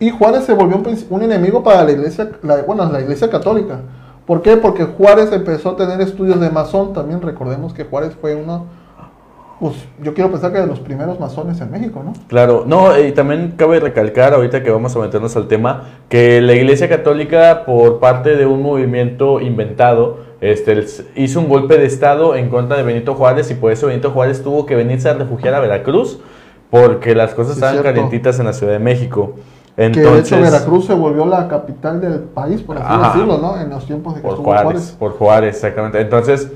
Y 0.00 0.10
Juárez 0.10 0.44
se 0.44 0.52
volvió 0.52 0.80
un, 1.10 1.22
enemigo 1.22 1.62
para 1.62 1.84
la 1.84 1.90
iglesia, 1.90 2.30
bueno, 2.66 2.90
la 2.90 3.00
iglesia 3.00 3.28
católica. 3.28 3.80
¿Por 4.26 4.42
qué? 4.42 4.56
Porque 4.56 4.84
Juárez 4.84 5.32
empezó 5.32 5.70
a 5.70 5.76
tener 5.76 6.00
estudios 6.00 6.40
de 6.40 6.50
masón. 6.50 6.92
También 6.92 7.20
recordemos 7.20 7.72
que 7.72 7.84
Juárez 7.84 8.16
fue 8.20 8.34
uno, 8.36 8.66
pues 9.58 9.74
yo 10.00 10.14
quiero 10.14 10.30
pensar 10.30 10.52
que 10.52 10.60
de 10.60 10.66
los 10.68 10.78
primeros 10.78 11.18
masones 11.18 11.60
en 11.60 11.70
México, 11.70 12.02
¿no? 12.04 12.12
Claro, 12.28 12.64
no, 12.64 12.96
y 12.96 13.10
también 13.10 13.54
cabe 13.56 13.80
recalcar 13.80 14.34
ahorita 14.34 14.62
que 14.62 14.70
vamos 14.70 14.94
a 14.94 15.00
meternos 15.00 15.34
al 15.36 15.48
tema 15.48 15.84
que 16.08 16.40
la 16.40 16.52
Iglesia 16.52 16.88
Católica 16.88 17.64
por 17.66 17.98
parte 17.98 18.36
de 18.36 18.46
un 18.46 18.62
movimiento 18.62 19.40
inventado 19.40 20.27
este, 20.40 20.84
hizo 21.16 21.40
un 21.40 21.48
golpe 21.48 21.78
de 21.78 21.86
estado 21.86 22.34
en 22.36 22.48
contra 22.48 22.76
de 22.76 22.82
Benito 22.84 23.14
Juárez 23.14 23.50
y 23.50 23.54
por 23.54 23.72
eso 23.72 23.86
Benito 23.88 24.10
Juárez 24.12 24.42
tuvo 24.42 24.66
que 24.66 24.74
venirse 24.76 25.08
a 25.08 25.14
refugiar 25.14 25.54
a 25.54 25.60
Veracruz 25.60 26.18
porque 26.70 27.14
las 27.14 27.34
cosas 27.34 27.54
Sí, 27.54 27.58
estaban 27.58 27.74
cierto. 27.76 27.88
calientitas 27.90 28.38
en 28.38 28.46
la 28.46 28.52
Ciudad 28.52 28.74
de 28.74 28.78
México. 28.78 29.32
que 29.76 29.82
de 29.82 29.86
Entonces, 29.86 30.32
hecho 30.32 30.40
Veracruz 30.42 30.86
se 30.86 30.94
volvió 30.94 31.24
la 31.26 31.48
capital 31.48 32.00
del 32.00 32.20
país, 32.20 32.60
por 32.62 32.76
así 32.76 32.86
Ajá. 32.88 33.12
decirlo, 33.12 33.38
¿no? 33.38 33.60
En 33.60 33.70
los 33.70 33.86
tiempos 33.86 34.14
de 34.14 34.20
que 34.20 34.26
por 34.26 34.32
estuvo 34.36 34.44
Juárez, 34.46 34.64
Juárez. 34.64 34.96
por 34.98 35.12
Juárez, 35.12 35.54
exactamente. 35.56 36.00
Entonces, 36.00 36.48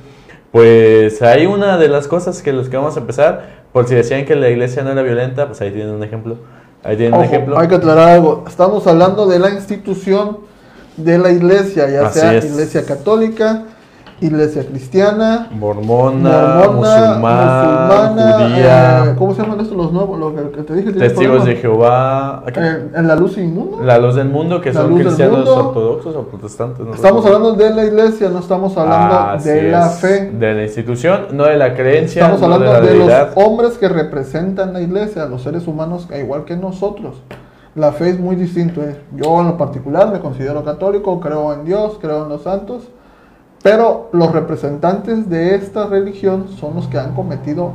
pues 0.50 1.22
hay 1.22 1.46
una 1.46 1.78
de 1.78 1.88
las 1.88 2.08
cosas 2.08 2.42
que 2.42 2.52
los 2.52 2.68
que 2.68 2.76
vamos 2.76 2.96
a 2.96 3.00
empezar, 3.00 3.62
por 3.72 3.86
si 3.88 3.94
decían 3.94 4.24
que 4.26 4.34
la 4.36 4.48
iglesia 4.50 4.82
no 4.82 4.90
era 4.90 5.02
violenta, 5.02 5.46
pues 5.46 5.60
ahí 5.60 5.70
tienen 5.70 5.94
un 5.94 6.02
ejemplo. 6.02 6.36
Ahí 6.84 6.96
tienen 6.96 7.14
un 7.14 7.20
Ojo, 7.20 7.28
ejemplo. 7.28 7.58
hay 7.58 7.68
que 7.68 7.76
aclarar 7.76 8.08
algo. 8.10 8.44
Estamos 8.46 8.86
hablando 8.86 9.26
de 9.26 9.38
la 9.38 9.50
institución 9.50 10.38
de 10.96 11.16
la 11.16 11.30
iglesia, 11.30 11.88
ya 11.88 12.06
Así 12.06 12.18
sea 12.20 12.34
es. 12.34 12.44
iglesia 12.44 12.84
católica, 12.84 13.62
iglesia 14.22 14.64
cristiana, 14.66 15.48
Mormona, 15.52 16.62
mormona, 16.64 16.68
musulmana, 16.70 17.98
musulmana, 18.06 18.32
judía, 18.48 19.04
eh, 19.04 19.14
¿cómo 19.18 19.34
se 19.34 19.42
llaman 19.42 19.60
estos 19.60 19.76
los 19.76 19.92
nuevos? 19.92 20.18
Lo 20.18 20.34
que, 20.34 20.62
te 20.62 20.74
dije, 20.74 20.92
¿tienes 20.92 21.12
testigos 21.12 21.44
de? 21.44 21.56
Jehová, 21.56 22.44
Eh, 22.54 22.90
en 22.94 23.08
la 23.08 23.16
luz 23.16 23.36
inmunda. 23.38 23.84
la 23.84 23.98
luz 23.98 24.14
del 24.14 24.28
mundo, 24.28 24.60
que 24.60 24.72
La 24.72 24.80
son 24.82 24.94
cristianos 24.94 25.36
mundo. 25.38 25.56
ortodoxos 25.68 26.16
o 26.16 26.22
protestantes. 26.22 26.86
no 26.86 26.94
Estamos 26.94 27.26
hablando 27.26 27.52
de 27.54 27.74
la 27.74 27.84
iglesia, 27.84 28.28
no 28.28 28.38
estamos 28.38 28.76
hablando 28.76 29.14
Así 29.14 29.48
de 29.48 29.70
la 29.70 29.86
es, 29.86 29.98
fe. 30.00 30.30
De 30.30 30.54
la 30.54 30.62
institución, 30.62 31.26
no 31.32 31.44
de 31.44 31.56
la 31.56 31.74
creencia, 31.74 32.22
Estamos 32.22 32.40
no 32.40 32.54
hablando 32.54 32.66
de 32.86 32.96
la 32.96 33.08
de, 33.08 33.24
los 33.26 33.36
hombres 33.36 33.78
que 33.78 33.88
representan 33.88 34.72
la 34.72 34.80
iglesia, 34.80 35.26
los 35.26 35.42
seres 35.42 35.66
humanos, 35.66 36.08
igual 36.18 36.44
que 36.44 36.56
nosotros. 36.56 37.22
La 37.74 37.90
fe 37.92 38.10
es 38.10 38.20
muy 38.20 38.36
distinto. 38.36 38.82
¿eh? 38.82 38.96
Yo 39.16 39.40
en 39.40 39.46
lo 39.46 39.56
particular 39.56 40.12
me 40.12 40.20
considero 40.20 40.62
católico, 40.62 41.18
creo 41.20 41.52
en 41.54 41.64
Dios, 41.64 41.98
creo 42.00 42.24
en 42.24 42.28
los 42.28 42.42
santos. 42.42 42.82
Pero 43.62 44.08
los 44.12 44.32
representantes 44.32 45.30
de 45.30 45.54
esta 45.54 45.86
religión 45.86 46.48
son 46.58 46.74
los 46.74 46.88
que 46.88 46.98
han 46.98 47.14
cometido 47.14 47.72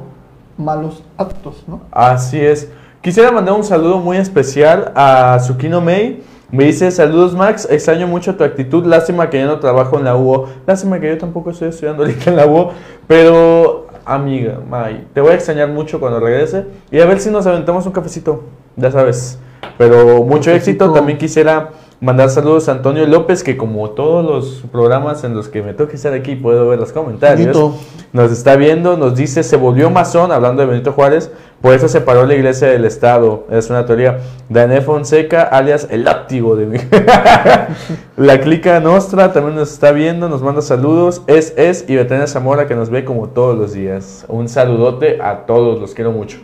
malos 0.57 1.03
actos, 1.17 1.63
¿no? 1.67 1.81
Así 1.91 2.39
es. 2.39 2.69
Quisiera 3.01 3.31
mandar 3.31 3.55
un 3.55 3.63
saludo 3.63 3.99
muy 3.99 4.17
especial 4.17 4.91
a 4.95 5.37
Tsukino 5.39 5.79
Mei. 5.79 6.23
Me 6.51 6.65
dice, 6.65 6.91
saludos 6.91 7.33
Max, 7.33 7.67
extraño 7.69 8.07
mucho 8.07 8.35
tu 8.35 8.43
actitud, 8.43 8.85
lástima 8.85 9.29
que 9.29 9.37
ya 9.37 9.45
no 9.45 9.59
trabajo 9.59 9.97
en 9.97 10.05
la 10.05 10.15
UO, 10.15 10.47
lástima 10.65 10.97
que 10.97 11.09
yo 11.09 11.17
tampoco 11.17 11.51
estoy 11.51 11.67
estudiando 11.69 12.03
ahorita 12.03 12.29
en 12.29 12.37
la 12.37 12.45
UO, 12.45 12.71
pero 13.05 13.87
amiga, 14.05 14.59
May, 14.69 15.05
te 15.13 15.19
voy 15.19 15.31
a 15.31 15.35
extrañar 15.35 15.67
mucho 15.67 15.99
cuando 15.99 16.21
regrese 16.21 16.63
y 16.89 17.01
a 17.01 17.05
ver 17.05 17.19
si 17.19 17.29
nos 17.29 17.45
aventamos 17.45 17.85
un 17.85 17.91
cafecito, 17.91 18.43
ya 18.77 18.89
sabes. 18.91 19.37
Pero 19.77 20.23
mucho 20.23 20.49
éxito, 20.51 20.93
también 20.93 21.17
quisiera 21.17 21.71
mandar 21.99 22.29
saludos 22.29 22.69
a 22.69 22.73
Antonio 22.73 23.07
López, 23.07 23.43
que 23.43 23.57
como 23.57 23.89
todos 23.91 24.23
los 24.23 24.69
programas 24.71 25.23
en 25.23 25.33
los 25.33 25.47
que 25.47 25.63
me 25.63 25.73
toca 25.73 25.93
estar 25.93 26.13
aquí 26.13 26.35
puedo 26.35 26.67
ver 26.67 26.79
los 26.79 26.91
comentarios. 26.91 27.47
Benito. 27.47 27.75
Nos 28.13 28.31
está 28.31 28.55
viendo, 28.55 28.97
nos 28.97 29.15
dice, 29.15 29.43
se 29.43 29.57
volvió 29.57 29.89
masón, 29.89 30.31
hablando 30.31 30.61
de 30.61 30.67
Benito 30.67 30.93
Juárez, 30.93 31.31
por 31.61 31.73
eso 31.73 31.87
separó 31.87 32.25
la 32.25 32.35
iglesia 32.35 32.67
del 32.69 32.85
Estado. 32.85 33.45
Es 33.49 33.69
una 33.69 33.85
teoría. 33.85 34.19
Daniel 34.47 34.81
Fonseca, 34.81 35.43
alias 35.43 35.87
el 35.89 36.03
látigo 36.03 36.55
de 36.55 36.65
mí. 36.67 36.77
la 38.17 38.39
clica 38.39 38.79
Nostra 38.79 39.33
también 39.33 39.55
nos 39.55 39.73
está 39.73 39.91
viendo, 39.91 40.29
nos 40.29 40.41
manda 40.41 40.61
saludos. 40.61 41.23
Es, 41.27 41.53
es, 41.57 41.85
y 41.87 41.95
Betania 41.95 42.27
Zamora 42.27 42.67
que 42.67 42.75
nos 42.75 42.89
ve 42.89 43.03
como 43.03 43.29
todos 43.29 43.57
los 43.57 43.73
días. 43.73 44.23
Un 44.27 44.47
saludote 44.47 45.19
a 45.21 45.45
todos, 45.45 45.79
los 45.79 45.93
quiero 45.93 46.11
mucho. 46.11 46.37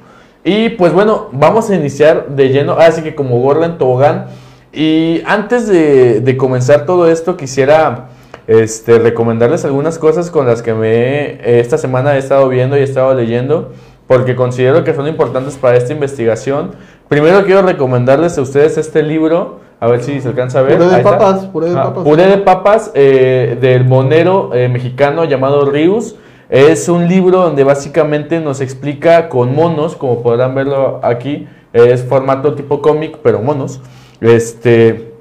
Y 0.43 0.69
pues 0.69 0.91
bueno, 0.91 1.29
vamos 1.31 1.69
a 1.69 1.75
iniciar 1.75 2.27
de 2.29 2.49
lleno, 2.49 2.73
así 2.73 3.01
que 3.01 3.15
como 3.15 3.39
gorla 3.39 3.67
en 3.67 3.77
tobogán. 3.77 4.27
Y 4.73 5.21
antes 5.25 5.67
de, 5.67 6.21
de 6.21 6.37
comenzar 6.37 6.85
todo 6.85 7.07
esto, 7.07 7.37
quisiera 7.37 8.09
este, 8.47 8.97
recomendarles 8.97 9.65
algunas 9.65 9.99
cosas 9.99 10.31
con 10.31 10.47
las 10.47 10.61
que 10.61 10.73
me 10.73 11.59
esta 11.59 11.77
semana 11.77 12.15
he 12.15 12.19
estado 12.19 12.49
viendo 12.49 12.75
y 12.75 12.81
he 12.81 12.83
estado 12.83 13.13
leyendo, 13.13 13.71
porque 14.07 14.35
considero 14.35 14.83
que 14.83 14.93
son 14.93 15.07
importantes 15.07 15.55
para 15.55 15.77
esta 15.77 15.93
investigación. 15.93 16.71
Primero 17.07 17.45
quiero 17.45 17.61
recomendarles 17.61 18.37
a 18.37 18.41
ustedes 18.41 18.77
este 18.77 19.03
libro, 19.03 19.59
a 19.79 19.87
ver 19.87 20.03
si 20.03 20.19
se 20.19 20.29
alcanza 20.29 20.59
a 20.59 20.61
ver. 20.63 20.77
Puré 20.77 20.89
de 20.89 21.03
papas, 21.03 21.45
puré 21.45 21.69
de 21.69 21.77
Ah, 21.77 21.83
papas. 21.83 22.03
Puré 22.03 22.27
de 22.27 22.37
papas 22.39 22.91
eh, 22.95 23.57
del 23.61 23.85
monero 23.85 24.51
eh, 24.53 24.69
mexicano 24.69 25.23
llamado 25.25 25.69
Rius. 25.69 26.15
Es 26.49 26.89
un 26.89 27.07
libro 27.07 27.39
donde 27.41 27.63
básicamente 27.63 28.39
nos 28.39 28.59
explica 28.61 29.29
con 29.29 29.55
monos, 29.55 29.95
como 29.95 30.21
podrán 30.21 30.53
verlo 30.55 30.99
aquí, 31.03 31.47
es 31.73 32.03
formato 32.03 32.53
tipo 32.55 32.81
cómic, 32.81 33.17
pero 33.23 33.39
monos. 33.39 33.81
Este, 34.23 35.13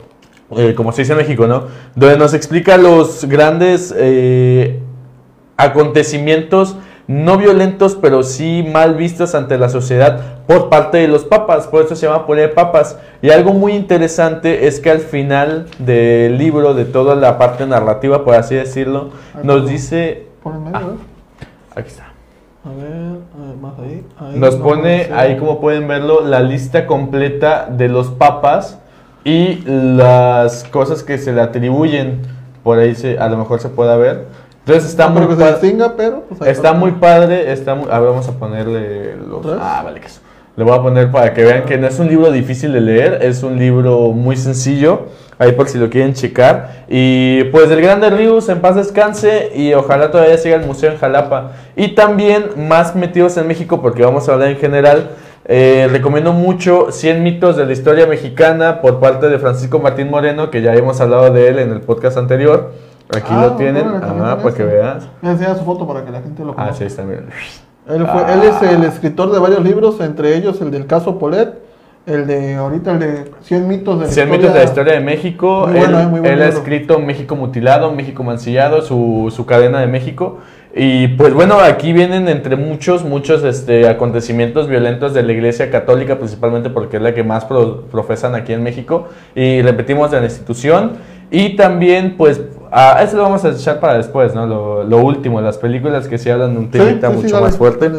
eh, 0.57 0.75
como 0.75 0.93
se 0.93 1.03
dice 1.03 1.13
en 1.13 1.19
México, 1.19 1.47
¿no? 1.47 1.65
Donde 1.95 2.17
nos 2.17 2.33
explica 2.33 2.77
los 2.79 3.27
grandes 3.27 3.95
eh, 3.97 4.81
acontecimientos 5.57 6.77
no 7.13 7.37
violentos, 7.37 7.97
pero 8.01 8.23
sí 8.23 8.67
mal 8.71 8.95
vistos 8.95 9.35
ante 9.35 9.59
la 9.59 9.69
sociedad 9.69 10.45
por 10.47 10.69
parte 10.69 10.99
de 10.99 11.09
los 11.09 11.25
papas. 11.25 11.67
Por 11.67 11.85
eso 11.85 11.97
se 11.97 12.07
llama 12.07 12.25
de 12.35 12.49
Papas. 12.49 12.99
Y 13.21 13.31
algo 13.31 13.53
muy 13.53 13.73
interesante 13.73 14.67
es 14.67 14.81
que 14.81 14.91
al 14.91 15.01
final 15.01 15.67
del 15.79 16.39
libro, 16.39 16.75
de 16.75 16.85
toda 16.85 17.15
la 17.15 17.39
parte 17.39 17.67
narrativa, 17.67 18.25
por 18.25 18.35
así 18.35 18.55
decirlo, 18.55 19.11
nos 19.43 19.69
dice. 19.69 20.27
Por 20.43 20.59
medio, 20.59 20.77
Ah. 20.77 21.77
Aquí 21.77 21.89
está. 21.89 22.13
A 22.65 22.69
ver, 22.69 23.57
más 23.61 23.73
ahí. 23.79 24.05
ahí 24.19 24.39
Nos 24.39 24.59
no 24.59 24.65
pone 24.65 25.09
ahí, 25.13 25.37
como 25.37 25.61
pueden 25.61 25.89
verlo, 25.89 26.21
la 26.21 26.41
lista 26.41 26.87
completa 26.87 27.67
de 27.71 27.89
los 27.89 28.09
papas 28.09 28.79
y 29.25 29.63
las 29.67 30.65
cosas 30.65 31.03
que 31.03 31.19
se 31.19 31.33
le 31.33 31.41
atribuyen. 31.41 32.23
Por 32.63 32.79
ahí 32.79 32.95
se, 32.95 33.19
a 33.19 33.29
lo 33.29 33.37
mejor 33.37 33.61
se 33.61 33.69
pueda 33.69 33.97
ver. 33.97 34.27
Entonces 34.65 34.91
está 34.91 35.09
No 35.09 35.21
muy 35.21 35.35
distinga, 35.35 35.95
pero 35.97 36.25
pues 36.29 36.41
ahí 36.41 36.51
Está 36.51 36.73
muy 36.73 36.93
padre, 36.93 37.53
está 37.53 37.75
muy... 37.75 37.89
A 37.91 37.99
ver, 37.99 38.11
vamos 38.11 38.29
a 38.29 38.33
ponerle 38.33 39.17
los... 39.17 39.45
Ah, 39.61 39.83
vale, 39.85 40.01
que 40.01 40.07
eso. 40.07 40.21
Le 40.55 40.65
voy 40.65 40.79
a 40.79 40.83
poner 40.83 41.11
para 41.11 41.33
que 41.33 41.45
vean 41.45 41.65
que 41.65 41.79
no 41.79 41.87
es 41.87 41.99
un 41.99 42.09
libro 42.09 42.31
difícil 42.31 42.75
de 42.75 42.83
leer, 42.83 43.21
es 43.23 43.43
un 43.43 43.59
libro 43.59 44.13
muy 44.13 44.37
sencillo, 44.37 45.07
ahí 45.39 45.53
por 45.53 45.67
si 45.67 45.79
lo 45.79 45.89
quieren 45.89 46.13
checar. 46.13 46.85
Y 46.89 47.45
pues 47.45 47.71
del 47.71 47.81
Grande 47.81 48.11
Rius, 48.11 48.51
en 48.51 48.61
paz 48.61 48.77
descanse 48.77 49.51
y 49.55 49.73
ojalá 49.73 50.11
todavía 50.11 50.37
siga 50.37 50.57
el 50.57 50.67
museo 50.67 50.93
en 50.93 50.99
Jalapa. 50.99 51.53
Y 51.75 51.95
también 51.95 52.51
más 52.69 52.95
metidos 52.95 53.37
en 53.39 53.49
México, 53.49 53.81
porque 53.81 54.05
vamos 54.05 54.29
a 54.29 54.35
hablar 54.35 54.49
en 54.49 54.59
general, 54.59 55.13
eh, 55.45 55.89
recomiendo 55.91 56.33
mucho 56.33 56.89
100 56.93 57.23
mitos 57.23 57.57
de 57.57 57.67
la 57.67 57.73
historia 57.73 58.07
mexicana 58.07 58.81
por 58.81 59.01
parte 59.01 59.29
de 59.29 59.39
Francisco 59.39 59.79
Martín 59.81 60.11
Moreno, 60.11 60.51
que 60.51 60.63
ya 60.63 60.75
hemos 60.75 61.01
hablado 61.01 61.31
de 61.33 61.49
él 61.49 61.59
en 61.59 61.71
el 61.73 61.81
podcast 61.81 62.17
anterior. 62.17 62.73
Aquí 63.15 63.29
Ah, 63.31 63.43
lo 63.47 63.53
tienen, 63.57 63.87
órale, 63.87 64.01
también 64.01 64.25
ajá, 64.25 64.35
con 64.37 64.43
para 64.45 64.57
que 64.57 64.63
este. 64.63 64.75
veas. 64.77 65.09
Me 65.21 65.31
enseña 65.31 65.55
su 65.57 65.65
foto 65.65 65.87
para 65.87 66.05
que 66.05 66.11
la 66.13 66.23
gente 66.23 66.45
lo 66.45 66.53
Ah, 66.53 66.55
conozca. 66.55 66.75
sí, 66.75 66.85
está 66.85 67.03
bien. 67.05 67.27
Él, 67.89 68.07
fue, 68.07 68.23
Ah. 68.25 68.35
él 68.35 68.43
es 68.45 68.63
el 68.63 68.85
escritor 68.85 69.33
de 69.33 69.39
varios 69.41 69.63
libros, 69.63 70.01
entre 70.01 70.37
ellos 70.37 70.61
el 70.63 70.71
del 70.71 70.87
caso 70.87 71.19
Polet, 71.19 71.53
el 72.07 72.27
de 72.27 72.55
ahorita 72.55 72.93
el 72.93 72.99
de 73.01 73.25
100 73.43 73.69
mitos 73.69 73.99
de 74.01 74.07
la 74.07 74.11
100 74.13 74.29
historia. 74.29 74.39
mitos 74.39 74.53
de 74.55 74.59
la 74.61 74.65
historia 74.65 74.93
de 74.95 75.01
México. 75.01 75.67
Muy 75.69 75.77
él 75.77 75.83
bueno, 75.85 76.01
eh, 76.01 76.07
muy 76.07 76.19
él 76.21 76.27
ha 76.41 76.45
libro. 76.47 76.59
escrito 76.59 76.99
México 77.01 77.37
mutilado, 77.37 77.93
México 77.93 78.23
mancillado, 78.23 78.81
su, 78.83 79.31
su 79.35 79.45
cadena 79.45 79.81
de 79.81 79.89
México. 79.89 80.39
Y 80.75 81.09
pues 81.09 81.35
bueno, 81.35 81.61
aquí 81.61 81.93
vienen 81.93 82.29
entre 82.29 82.57
muchos, 82.57 83.05
muchos 83.05 83.45
este, 83.45 83.87
acontecimientos 83.89 84.69
violentos 84.69 85.13
de 85.13 85.23
la 85.23 85.33
Iglesia 85.33 85.71
Católica, 85.71 86.17
principalmente 86.19 86.71
porque 86.71 86.97
es 86.97 87.03
la 87.03 87.13
que 87.13 87.23
más 87.23 87.45
pro- 87.45 87.83
profesan 87.91 88.35
aquí 88.35 88.55
en 88.55 88.63
México. 88.63 89.09
Y 89.35 89.61
repetimos 89.61 90.11
de 90.11 90.21
la 90.21 90.25
institución. 90.27 90.93
Y 91.31 91.57
también, 91.57 92.17
pues, 92.17 92.41
a 92.71 93.03
eso 93.03 93.17
lo 93.17 93.23
vamos 93.23 93.45
a 93.45 93.51
echar 93.51 93.81
para 93.81 93.95
después, 93.95 94.35
¿no? 94.35 94.47
Lo, 94.47 94.85
lo 94.85 94.99
último, 94.99 95.41
las 95.41 95.59
películas 95.59 96.09
que 96.09 96.17
sí 96.19 96.31
hablan 96.31 96.55
de 96.55 96.59
un 96.61 96.73
sí, 96.73 96.79
sí, 96.79 97.07
mucho 97.23 97.41
más 97.41 97.57
fuerte. 97.57 97.91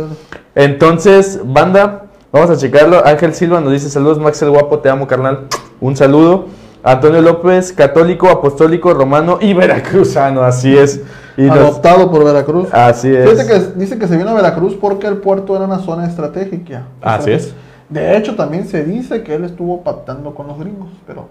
Entonces, 0.56 1.42
banda, 1.44 2.06
vamos 2.32 2.50
a 2.50 2.58
checarlo. 2.58 3.06
Ángel 3.06 3.34
Silva 3.34 3.60
nos 3.60 3.72
dice 3.72 3.90
saludos, 3.90 4.20
Max 4.20 4.42
el 4.42 4.50
Guapo, 4.50 4.80
te 4.80 4.90
amo, 4.90 5.08
carnal. 5.08 5.48
Un 5.80 5.96
saludo. 5.96 6.46
Antonio 6.84 7.22
López, 7.22 7.72
católico, 7.72 8.30
apostólico, 8.30 8.94
romano 8.94 9.40
y 9.42 9.54
veracruzano, 9.54 10.44
así 10.44 10.78
es. 10.78 11.02
Y 11.38 11.44
nos- 11.44 11.58
Adoptado 11.58 12.12
por 12.12 12.24
Veracruz. 12.24 12.68
así 12.72 13.14
es. 13.14 13.30
Fíjate 13.30 13.48
que 13.48 13.80
dice 13.80 13.98
que 13.98 14.08
se 14.08 14.18
vino 14.18 14.30
a 14.30 14.34
Veracruz 14.34 14.76
porque 14.80 15.08
el 15.08 15.18
puerto 15.18 15.56
era 15.56 15.66
una 15.66 15.80
zona 15.80 16.06
estratégica. 16.08 16.84
Así 17.02 17.32
es. 17.32 17.54
De 17.90 18.18
hecho, 18.18 18.36
también 18.36 18.66
se 18.68 18.84
dice 18.84 19.24
que 19.24 19.36
él 19.36 19.44
estuvo 19.44 19.82
pactando 19.82 20.34
con 20.34 20.48
los 20.48 20.60
gringos, 20.60 20.90
pero 21.08 21.28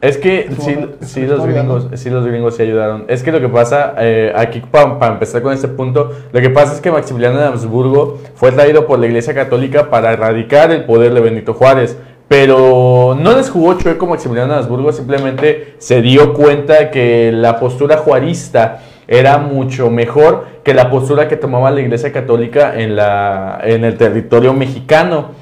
Es 0.00 0.18
que 0.18 0.46
Es 0.50 0.56
sí, 0.64 0.74
una- 0.76 0.88
sí 1.06 1.20
los 1.26 1.46
gringos, 1.46 1.86
sí 1.94 2.10
los 2.10 2.26
gringos 2.26 2.56
sí 2.56 2.62
ayudaron. 2.64 3.04
Es 3.06 3.22
que 3.22 3.30
lo 3.30 3.40
que 3.40 3.48
pasa, 3.48 3.94
eh, 3.98 4.32
aquí 4.34 4.60
para 4.68 5.12
empezar 5.12 5.42
con 5.42 5.52
este 5.52 5.68
punto, 5.68 6.10
lo 6.32 6.40
que 6.40 6.50
pasa 6.50 6.72
es 6.74 6.80
que 6.80 6.90
Maximiliano 6.90 7.38
de 7.38 7.44
Habsburgo 7.46 8.18
fue 8.34 8.50
traído 8.50 8.84
por 8.88 8.98
la 8.98 9.06
Iglesia 9.06 9.32
Católica 9.32 9.90
para 9.90 10.12
erradicar 10.12 10.72
el 10.72 10.84
poder 10.86 11.14
de 11.14 11.20
Benito 11.20 11.54
Juárez. 11.54 11.96
Pero 12.26 13.16
no 13.20 13.36
les 13.36 13.48
jugó 13.50 13.74
chueco 13.74 14.06
Maximiliano 14.06 14.54
de 14.54 14.58
Habsburgo, 14.58 14.90
simplemente 14.92 15.74
se 15.78 16.02
dio 16.02 16.32
cuenta 16.32 16.90
que 16.90 17.30
la 17.30 17.60
postura 17.60 17.98
juarista 17.98 18.80
era 19.12 19.36
mucho 19.36 19.90
mejor 19.90 20.46
que 20.64 20.72
la 20.72 20.88
postura 20.90 21.28
que 21.28 21.36
tomaba 21.36 21.70
la 21.70 21.82
Iglesia 21.82 22.12
Católica 22.12 22.74
en, 22.80 22.96
la, 22.96 23.60
en 23.62 23.84
el 23.84 23.98
territorio 23.98 24.54
mexicano. 24.54 25.32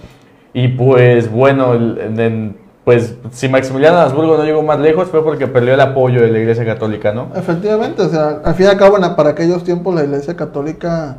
Y 0.52 0.66
pues 0.68 1.30
bueno, 1.30 1.74
en- 1.74 2.58
pues 2.84 3.14
si 3.30 3.48
Maximiliano 3.48 3.98
de 3.98 4.02
Habsburgo 4.02 4.36
no 4.36 4.42
llegó 4.44 4.62
más 4.62 4.80
lejos 4.80 5.06
fue 5.08 5.22
porque 5.22 5.46
perdió 5.46 5.74
el 5.74 5.80
apoyo 5.80 6.20
de 6.20 6.32
la 6.32 6.38
Iglesia 6.40 6.64
Católica, 6.64 7.12
¿no? 7.12 7.28
efectivamente, 7.36 8.02
o 8.02 8.08
sea, 8.08 8.40
al 8.44 8.54
fin 8.54 8.66
y 8.66 8.68
al 8.70 8.76
cabo, 8.76 8.96
para 9.16 9.30
aquellos 9.30 9.62
tiempos 9.62 9.94
la 9.94 10.02
iglesia 10.02 10.34
católica 10.34 11.18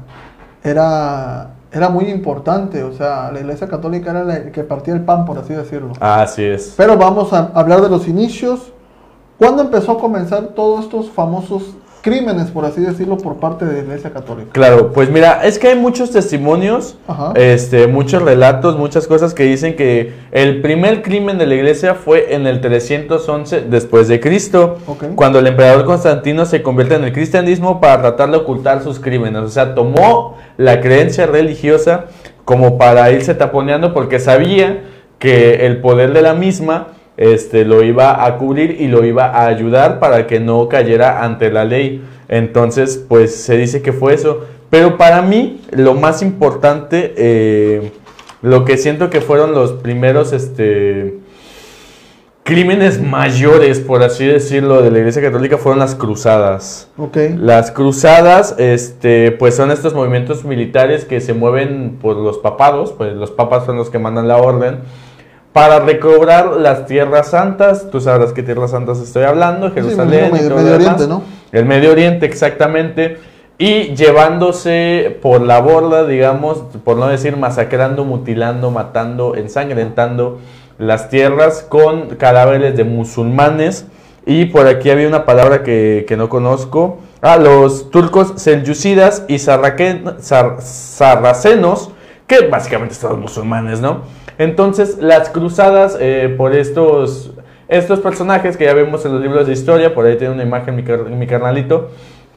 era, 0.62 1.52
era 1.72 1.88
muy 1.88 2.06
importante, 2.06 2.84
o 2.84 2.92
sea, 2.92 3.32
la 3.32 3.40
iglesia 3.40 3.68
católica 3.70 4.12
era 4.12 4.24
la 4.26 4.52
que 4.52 4.64
partía 4.64 4.94
el 4.94 5.02
pan, 5.06 5.24
por 5.24 5.38
así 5.38 5.54
decirlo. 5.54 5.94
Así 6.02 6.44
es. 6.44 6.74
Pero 6.76 6.98
vamos 6.98 7.32
a 7.32 7.52
hablar 7.54 7.80
de 7.82 7.90
los 7.90 8.10
inicios. 8.10 8.74
¿Cuándo 9.38 9.62
empezó 9.62 9.94
a 9.94 10.00
comenzar 10.00 10.50
todos 10.56 10.84
estos 10.86 11.10
famosos 11.10 11.76
crímenes, 12.02 12.52
por 12.52 12.66
así 12.66 12.82
decirlo, 12.82 13.18
por 13.18 13.38
parte 13.38 13.66
de 13.66 13.74
la 13.74 13.80
iglesia 13.80 14.12
católica? 14.12 14.50
Claro, 14.52 14.92
pues 14.92 15.10
mira, 15.10 15.42
es 15.44 15.60
que 15.60 15.70
hay 15.70 15.76
muchos 15.76 16.12
testimonios, 16.12 16.98
Ajá. 17.08 17.34
este, 17.36 17.88
muchos 17.88 18.22
relatos, 18.22 18.78
muchas 18.78 19.08
cosas 19.08 19.34
que 19.34 19.44
dicen 19.44 19.76
que 19.76 20.14
el 20.32 20.62
primer 20.62 21.02
crimen 21.02 21.38
de 21.38 21.46
la 21.46 21.56
iglesia 21.56 21.96
fue 21.96 22.34
en 22.34 22.48
el 22.48 22.62
311 22.62 23.62
después 23.70 24.08
de 24.08 24.20
Cristo, 24.20 24.78
cuando 25.16 25.40
el 25.40 25.48
emperador 25.48 25.86
Constantino 25.86 26.46
se 26.46 26.62
convierte 26.62 26.96
en 26.96 27.04
el 27.04 27.14
cristianismo 27.14 27.80
para 27.80 28.02
tratar 28.02 28.32
de 28.32 28.38
ocultar 28.38 28.84
sus 28.84 29.00
crímenes. 29.00 29.42
O 29.44 29.50
sea, 29.50 29.76
tomó 29.76 30.38
la 30.58 30.82
creencia 30.82 31.26
religiosa 31.26 32.06
como 32.46 32.78
para 32.78 33.12
irse 33.12 33.36
taponeando 33.36 33.94
porque 33.94 34.20
sabía 34.20 34.84
que 35.20 35.68
el 35.68 35.82
poder 35.82 36.14
de 36.14 36.24
la 36.24 36.34
misma 36.34 36.88
este, 37.22 37.66
lo 37.66 37.84
iba 37.84 38.26
a 38.26 38.38
cubrir 38.38 38.82
y 38.82 38.88
lo 38.88 39.06
iba 39.06 39.26
a 39.28 39.46
ayudar 39.46 40.00
para 40.00 40.26
que 40.26 40.40
no 40.40 40.68
cayera 40.68 41.24
ante 41.24 41.52
la 41.52 41.66
ley. 41.66 42.04
Entonces, 42.28 43.04
pues 43.08 43.36
se 43.36 43.58
dice 43.58 43.84
que 43.84 43.94
fue 43.94 44.16
eso. 44.16 44.46
Pero 44.72 44.98
para 44.98 45.22
mí, 45.22 45.62
lo 45.70 45.94
más 45.94 46.24
importante, 46.24 47.14
eh, 47.16 47.92
lo 48.42 48.66
que 48.66 48.78
siento 48.78 49.12
que 49.12 49.22
fueron 49.22 49.54
los 49.54 49.74
primeros, 49.74 50.34
este, 50.34 51.20
crímenes 52.44 53.00
mayores, 53.00 53.80
por 53.80 54.02
así 54.02 54.26
decirlo, 54.26 54.82
de 54.82 54.90
la 54.90 54.98
Iglesia 54.98 55.22
Católica 55.22 55.60
fueron 55.60 55.78
las 55.78 55.94
cruzadas. 55.94 56.90
Las 57.38 57.70
cruzadas, 57.70 58.56
este, 58.58 59.32
pues 59.32 59.56
son 59.56 59.70
estos 59.70 59.94
movimientos 59.94 60.44
militares 60.44 61.06
que 61.06 61.22
se 61.22 61.36
mueven 61.36 62.00
por 62.02 62.18
los 62.18 62.40
papados, 62.40 62.94
pues 62.98 63.14
los 63.14 63.30
papas 63.30 63.66
son 63.66 63.78
los 63.78 63.92
que 63.92 64.00
mandan 64.00 64.28
la 64.28 64.38
orden, 64.38 64.80
para 65.54 65.80
recobrar 65.80 66.58
las 66.58 66.86
tierras 66.86 67.30
santas. 67.30 67.90
Tú 67.92 68.00
sabrás 68.02 68.34
qué 68.34 68.44
tierras 68.44 68.72
santas 68.72 69.00
estoy 69.00 69.24
hablando, 69.24 69.72
Jerusalén. 69.72 70.32
Sí, 70.34 70.40
y 70.40 70.50
Medio, 70.50 70.76
Oriente. 70.76 71.08
¿no? 71.08 71.24
El 71.52 71.66
Medio 71.66 71.92
Oriente, 71.92 72.26
exactamente. 72.26 73.18
Y 73.58 73.96
llevándose 73.96 75.20
por 75.22 75.42
la 75.42 75.60
borda, 75.60 76.08
digamos, 76.08 76.64
por 76.84 76.98
no 76.98 77.08
decir 77.08 77.38
masacrando, 77.38 78.06
mutilando, 78.06 78.72
matando, 78.72 79.36
ensangrentando 79.36 80.40
las 80.80 81.10
tierras 81.10 81.66
con 81.68 82.16
cadáveres 82.16 82.76
de 82.76 82.84
musulmanes. 82.86 83.86
Y 84.26 84.46
por 84.46 84.68
aquí 84.68 84.90
había 84.90 85.08
una 85.08 85.26
palabra 85.26 85.64
que, 85.64 86.06
que 86.08 86.18
no 86.18 86.30
conozco. 86.30 87.00
Ah, 87.22 87.38
los 87.38 87.92
turcos 87.92 88.34
selyucidas 88.38 89.26
y 89.28 89.38
sarracenos, 89.38 90.18
que 92.40 92.48
básicamente 92.48 92.96
los 93.04 93.18
musulmanes, 93.18 93.82
¿no? 93.82 94.02
Entonces, 94.38 94.98
las 95.00 95.30
cruzadas 95.30 95.98
eh, 96.00 96.34
por 96.38 96.56
estos, 96.56 97.32
estos 97.68 98.00
personajes 98.00 98.56
que 98.58 98.66
ya 98.66 98.74
vemos 98.74 99.06
en 99.06 99.14
los 99.14 99.22
libros 99.22 99.48
de 99.48 99.54
historia, 99.54 99.94
por 99.94 100.06
ahí 100.06 100.16
tiene 100.18 100.34
una 100.34 100.44
imagen 100.44 100.76
mi, 100.76 100.84
car- 100.84 101.10
mi 101.10 101.28
carnalito, 101.28 101.90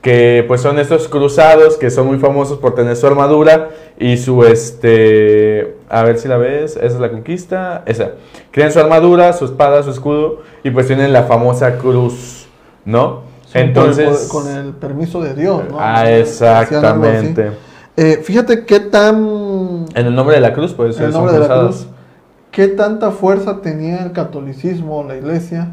que 0.02 0.44
pues 0.48 0.60
son 0.60 0.78
estos 0.78 1.08
cruzados 1.08 1.76
que 1.78 1.90
son 1.90 2.06
muy 2.08 2.18
famosos 2.18 2.58
por 2.58 2.74
tener 2.74 2.94
su 2.96 3.06
armadura 3.06 3.70
y 3.98 4.16
su 4.18 4.44
este 4.44 5.76
a 5.88 6.02
ver 6.02 6.18
si 6.18 6.28
la 6.28 6.36
ves 6.36 6.76
esa 6.76 6.84
es 6.86 7.00
la 7.00 7.10
conquista 7.10 7.82
esa 7.86 8.10
tienen 8.50 8.70
su 8.70 8.80
armadura 8.80 9.32
su 9.32 9.46
espada 9.46 9.82
su 9.82 9.90
escudo 9.90 10.42
y 10.62 10.70
pues 10.70 10.88
tienen 10.88 11.10
la 11.14 11.22
famosa 11.22 11.78
cruz 11.78 12.46
no 12.84 13.22
entonces 13.54 14.28
por- 14.30 14.42
con 14.42 14.54
el 14.54 14.72
permiso 14.74 15.22
de 15.22 15.32
Dios, 15.34 15.62
¿no? 15.70 15.78
ah 15.80 16.10
exactamente 16.10 17.50
Eh, 17.96 18.20
fíjate 18.24 18.64
qué 18.64 18.80
tan. 18.80 19.86
en 19.94 20.06
el 20.06 20.14
nombre 20.14 20.34
de 20.34 20.40
la 20.40 20.52
cruz 20.52 20.74
pues 20.74 20.98
el 20.98 21.12
son 21.12 21.24
nombre 21.24 21.40
de 21.40 21.48
la 21.48 21.60
cruz. 21.60 21.86
¿Qué 22.50 22.68
tanta 22.68 23.10
fuerza 23.10 23.60
tenía 23.62 24.04
el 24.04 24.12
catolicismo, 24.12 25.04
la 25.04 25.16
iglesia, 25.16 25.72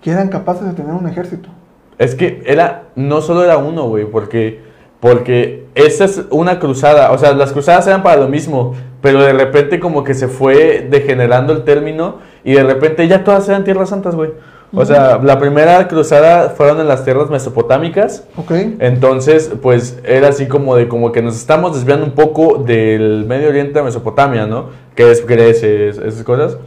que 0.00 0.10
eran 0.10 0.28
capaces 0.28 0.66
de 0.66 0.72
tener 0.72 0.92
un 0.92 1.06
ejército? 1.06 1.50
Es 1.98 2.14
que 2.14 2.42
era, 2.46 2.84
no 2.94 3.20
solo 3.20 3.44
era 3.44 3.58
uno, 3.58 3.88
güey, 3.88 4.06
porque, 4.06 4.62
porque 5.00 5.66
esa 5.74 6.06
es 6.06 6.22
una 6.30 6.58
cruzada, 6.58 7.12
o 7.12 7.18
sea, 7.18 7.32
las 7.32 7.52
cruzadas 7.52 7.86
eran 7.86 8.02
para 8.02 8.16
lo 8.16 8.28
mismo, 8.28 8.74
pero 9.02 9.22
de 9.22 9.34
repente 9.34 9.78
como 9.78 10.04
que 10.04 10.14
se 10.14 10.28
fue 10.28 10.86
degenerando 10.90 11.52
el 11.52 11.64
término 11.64 12.16
y 12.44 12.54
de 12.54 12.64
repente 12.64 13.06
ya 13.08 13.22
todas 13.22 13.46
eran 13.48 13.64
tierras 13.64 13.90
santas, 13.90 14.14
güey. 14.14 14.30
O 14.78 14.84
sea, 14.84 15.18
la 15.22 15.38
primera 15.38 15.88
cruzada 15.88 16.50
fueron 16.50 16.80
en 16.80 16.86
las 16.88 17.02
tierras 17.04 17.30
mesopotámicas, 17.30 18.24
¿Ok? 18.36 18.52
entonces, 18.78 19.50
pues 19.62 19.98
era 20.04 20.28
así 20.28 20.46
como 20.46 20.76
de 20.76 20.86
como 20.86 21.12
que 21.12 21.22
nos 21.22 21.34
estamos 21.36 21.74
desviando 21.74 22.04
un 22.04 22.12
poco 22.12 22.58
del 22.58 23.24
Medio 23.26 23.48
Oriente 23.48 23.78
a 23.78 23.82
Mesopotamia, 23.82 24.46
¿no? 24.46 24.66
Que 24.94 25.10
es 25.10 25.26
Grecia, 25.26 25.68
es- 25.68 25.96
esas 25.98 26.22
cosas. 26.24 26.58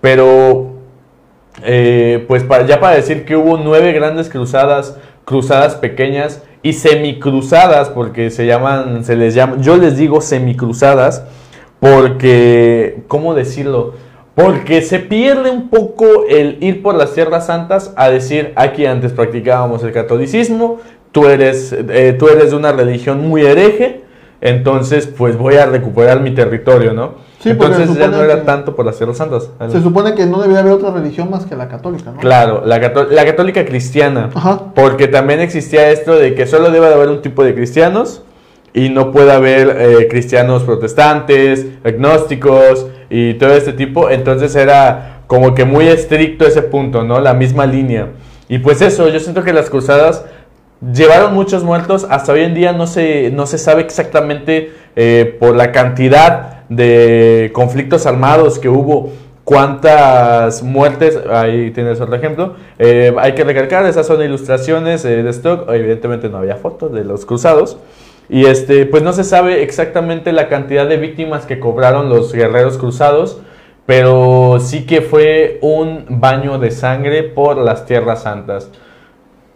Pero, 0.00 0.70
eh, 1.62 2.24
pues 2.28 2.42
para, 2.44 2.64
ya 2.66 2.80
para 2.80 2.96
decir 2.96 3.24
que 3.26 3.36
hubo 3.36 3.58
nueve 3.58 3.92
grandes 3.92 4.30
cruzadas, 4.30 4.96
cruzadas 5.26 5.74
pequeñas 5.74 6.42
y 6.62 6.72
semicruzadas, 6.72 7.90
porque 7.90 8.30
se 8.30 8.46
llaman, 8.46 9.04
se 9.04 9.16
les 9.16 9.34
llama, 9.34 9.56
yo 9.60 9.76
les 9.76 9.96
digo 9.98 10.20
semicruzadas, 10.22 11.24
porque, 11.78 13.02
¿cómo 13.08 13.34
decirlo? 13.34 13.94
Porque 14.34 14.80
se 14.82 15.00
pierde 15.00 15.50
un 15.50 15.68
poco 15.68 16.24
el 16.28 16.58
ir 16.60 16.82
por 16.82 16.94
las 16.94 17.12
tierras 17.12 17.46
santas 17.46 17.92
a 17.96 18.08
decir, 18.10 18.52
aquí 18.56 18.86
antes 18.86 19.12
practicábamos 19.12 19.82
el 19.82 19.92
catolicismo, 19.92 20.78
tú 21.12 21.26
eres, 21.26 21.72
eh, 21.72 22.14
tú 22.18 22.28
eres 22.28 22.50
de 22.50 22.56
una 22.56 22.72
religión 22.72 23.26
muy 23.28 23.44
hereje, 23.44 24.02
entonces 24.40 25.06
pues 25.06 25.36
voy 25.36 25.56
a 25.56 25.66
recuperar 25.66 26.20
mi 26.20 26.30
territorio, 26.34 26.92
¿no? 26.92 27.28
Sí, 27.40 27.50
entonces 27.50 27.94
ya 27.96 28.08
no 28.08 28.22
era 28.22 28.44
tanto 28.44 28.76
por 28.76 28.84
las 28.86 28.96
tierras 28.98 29.16
santas. 29.16 29.50
Se 29.70 29.80
supone 29.82 30.14
que 30.14 30.26
no 30.26 30.40
debía 30.42 30.58
haber 30.60 30.72
otra 30.74 30.90
religión 30.90 31.30
más 31.30 31.46
que 31.46 31.56
la 31.56 31.68
católica, 31.68 32.10
¿no? 32.12 32.18
Claro, 32.18 32.62
la, 32.66 32.80
cató- 32.80 33.08
la 33.10 33.24
católica 33.24 33.64
cristiana. 33.64 34.28
Ajá. 34.34 34.60
Porque 34.74 35.08
también 35.08 35.40
existía 35.40 35.90
esto 35.90 36.14
de 36.16 36.34
que 36.34 36.46
solo 36.46 36.70
debe 36.70 36.88
de 36.88 36.94
haber 36.94 37.08
un 37.08 37.22
tipo 37.22 37.42
de 37.42 37.54
cristianos 37.54 38.22
y 38.72 38.88
no 38.88 39.12
puede 39.12 39.32
haber 39.32 39.76
eh, 39.78 40.08
cristianos 40.08 40.62
protestantes, 40.62 41.66
agnósticos 41.84 42.86
y 43.08 43.34
todo 43.34 43.52
este 43.52 43.72
tipo. 43.72 44.10
Entonces 44.10 44.54
era 44.56 45.22
como 45.26 45.54
que 45.54 45.64
muy 45.64 45.86
estricto 45.88 46.46
ese 46.46 46.62
punto, 46.62 47.04
¿no? 47.04 47.20
La 47.20 47.34
misma 47.34 47.66
línea. 47.66 48.08
Y 48.48 48.58
pues 48.58 48.82
eso, 48.82 49.08
yo 49.08 49.20
siento 49.20 49.44
que 49.44 49.52
las 49.52 49.70
cruzadas 49.70 50.24
llevaron 50.92 51.34
muchos 51.34 51.62
muertos. 51.62 52.06
Hasta 52.10 52.32
hoy 52.32 52.42
en 52.42 52.54
día 52.54 52.72
no 52.72 52.86
se, 52.86 53.30
no 53.30 53.46
se 53.46 53.58
sabe 53.58 53.82
exactamente 53.82 54.72
eh, 54.96 55.36
por 55.38 55.54
la 55.54 55.72
cantidad 55.72 56.64
de 56.68 57.50
conflictos 57.52 58.06
armados 58.06 58.58
que 58.58 58.68
hubo 58.68 59.12
cuántas 59.44 60.62
muertes, 60.62 61.18
ahí 61.28 61.72
tienes 61.72 62.00
otro 62.00 62.14
ejemplo, 62.14 62.54
Eh, 62.78 63.12
hay 63.18 63.34
que 63.34 63.42
recalcar, 63.42 63.84
esas 63.86 64.06
son 64.06 64.22
ilustraciones 64.22 65.04
eh, 65.04 65.24
de 65.24 65.30
stock, 65.30 65.68
evidentemente 65.70 66.28
no 66.28 66.38
había 66.38 66.54
fotos 66.54 66.92
de 66.92 67.04
los 67.04 67.26
cruzados, 67.26 67.76
y 68.30 68.46
este, 68.46 68.86
pues 68.86 69.02
no 69.02 69.12
se 69.12 69.24
sabe 69.24 69.64
exactamente 69.64 70.30
la 70.32 70.48
cantidad 70.48 70.88
de 70.88 70.98
víctimas 70.98 71.46
que 71.46 71.58
cobraron 71.58 72.08
los 72.08 72.32
guerreros 72.32 72.78
cruzados, 72.78 73.40
pero 73.86 74.58
sí 74.60 74.86
que 74.86 75.02
fue 75.02 75.58
un 75.62 76.06
baño 76.08 76.60
de 76.60 76.70
sangre 76.70 77.24
por 77.24 77.56
las 77.56 77.86
tierras 77.86 78.22
santas. 78.22 78.70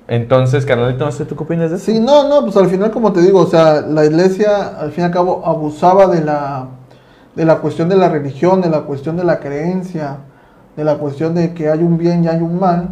Entonces, 0.08 0.66
carnalito, 0.66 1.04
no 1.04 1.12
sé 1.12 1.24
tú 1.24 1.37
qué 1.37 1.44
opinas 1.44 1.70
de 1.70 1.76
eso. 1.76 1.87
Sí, 1.87 2.00
no, 2.00 2.28
no, 2.28 2.42
pues 2.42 2.56
al 2.56 2.66
final, 2.66 2.90
como 2.90 3.12
te 3.12 3.22
digo, 3.22 3.42
o 3.42 3.46
sea, 3.46 3.80
la 3.80 4.04
iglesia 4.04 4.76
al 4.80 4.90
fin 4.90 5.02
y 5.02 5.06
al 5.06 5.12
cabo 5.12 5.42
abusaba 5.46 6.08
de 6.08 6.24
la, 6.24 6.66
de 7.37 7.44
la 7.44 7.58
cuestión 7.58 7.88
de 7.88 7.96
la 7.96 8.08
religión, 8.08 8.60
de 8.60 8.70
la 8.70 8.80
cuestión 8.80 9.16
de 9.16 9.22
la 9.22 9.38
creencia, 9.38 10.18
de 10.76 10.82
la 10.82 10.96
cuestión 10.96 11.32
de 11.37 11.54
que 11.54 11.68
hay 11.68 11.78
un 11.78 11.96
bien 11.96 12.24
y 12.24 12.28
hay 12.28 12.40
un 12.40 12.58
mal. 12.58 12.88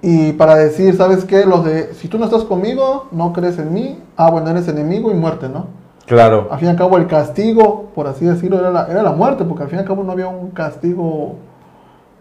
Y 0.00 0.32
para 0.32 0.54
decir, 0.54 0.96
¿sabes 0.96 1.24
qué? 1.24 1.44
Los 1.44 1.64
de, 1.64 1.92
si 1.94 2.06
tú 2.08 2.18
no 2.18 2.26
estás 2.26 2.44
conmigo, 2.44 3.06
no 3.10 3.32
crees 3.32 3.58
en 3.58 3.72
mí, 3.74 3.98
ah, 4.16 4.30
bueno, 4.30 4.48
eres 4.50 4.68
enemigo 4.68 5.10
y 5.10 5.14
muerte, 5.14 5.48
¿no? 5.48 5.66
Claro, 6.06 6.48
Al 6.50 6.58
fin 6.58 6.68
y 6.68 6.70
al 6.70 6.76
cabo, 6.76 6.96
el 6.96 7.06
castigo, 7.06 7.90
por 7.94 8.06
así 8.06 8.24
decirlo, 8.24 8.58
era 8.60 8.70
la, 8.70 8.86
era 8.86 9.02
la 9.02 9.12
muerte, 9.12 9.44
porque 9.44 9.64
al 9.64 9.68
fin 9.68 9.78
y 9.78 9.82
al 9.82 9.86
cabo 9.88 10.04
no 10.04 10.12
había 10.12 10.28
un 10.28 10.50
castigo, 10.52 11.34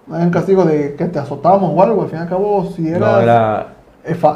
no 0.08 0.16
había 0.16 0.26
un 0.28 0.34
castigo 0.34 0.66
de 0.66 0.96
que 0.96 1.06
te 1.06 1.20
azotamos 1.20 1.72
o 1.74 1.82
algo. 1.84 2.02
Al 2.02 2.10
fin 2.10 2.20
y 2.20 2.22
al 2.24 2.28
cabo, 2.28 2.70
si 2.76 2.90
eras 2.90 3.00
no 3.00 3.22
era... 3.22 3.68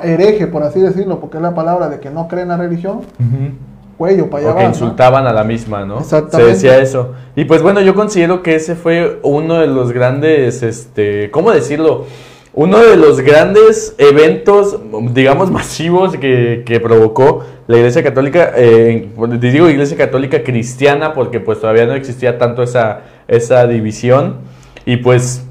hereje, 0.03 0.47
por 0.47 0.63
así 0.63 0.79
decirlo, 0.79 1.19
porque 1.19 1.37
es 1.37 1.43
la 1.43 1.53
palabra 1.53 1.89
de 1.89 1.99
que 1.99 2.09
no 2.09 2.27
creen 2.29 2.43
en 2.43 2.47
la 2.49 2.57
religión, 2.57 2.99
Ujú. 3.19 3.53
cuello 3.97 4.29
para 4.29 4.43
allá 4.43 4.51
O 4.53 4.57
que 4.57 4.63
vas, 4.63 4.79
¿no? 4.79 4.85
insultaban 4.85 5.27
a 5.27 5.33
la 5.33 5.43
misma, 5.43 5.83
¿no? 5.83 5.99
Exactamente. 5.99 6.37
Se 6.55 6.67
decía 6.67 6.77
eso. 6.81 7.09
Y 7.35 7.43
pues 7.43 7.61
bueno, 7.61 7.81
yo 7.81 7.93
considero 7.93 8.43
que 8.43 8.55
ese 8.55 8.75
fue 8.75 9.19
uno 9.23 9.55
de 9.55 9.67
los 9.67 9.91
grandes, 9.91 10.63
este, 10.63 11.29
¿cómo 11.31 11.51
decirlo? 11.51 12.05
Uno 12.53 12.79
de 12.79 12.97
los 12.97 13.21
grandes 13.21 13.95
eventos, 13.97 14.77
digamos, 15.13 15.49
masivos 15.51 16.17
que, 16.17 16.63
que 16.65 16.81
provocó 16.81 17.45
la 17.67 17.77
Iglesia 17.77 18.03
Católica, 18.03 18.51
eh, 18.57 19.09
digo 19.39 19.69
Iglesia 19.69 19.95
Católica 19.95 20.43
cristiana 20.43 21.13
porque 21.13 21.39
pues 21.39 21.61
todavía 21.61 21.85
no 21.85 21.93
existía 21.93 22.37
tanto 22.37 22.61
esa, 22.63 23.03
esa 23.29 23.65
división. 23.67 24.39
Y 24.85 24.97
pues, 24.97 25.45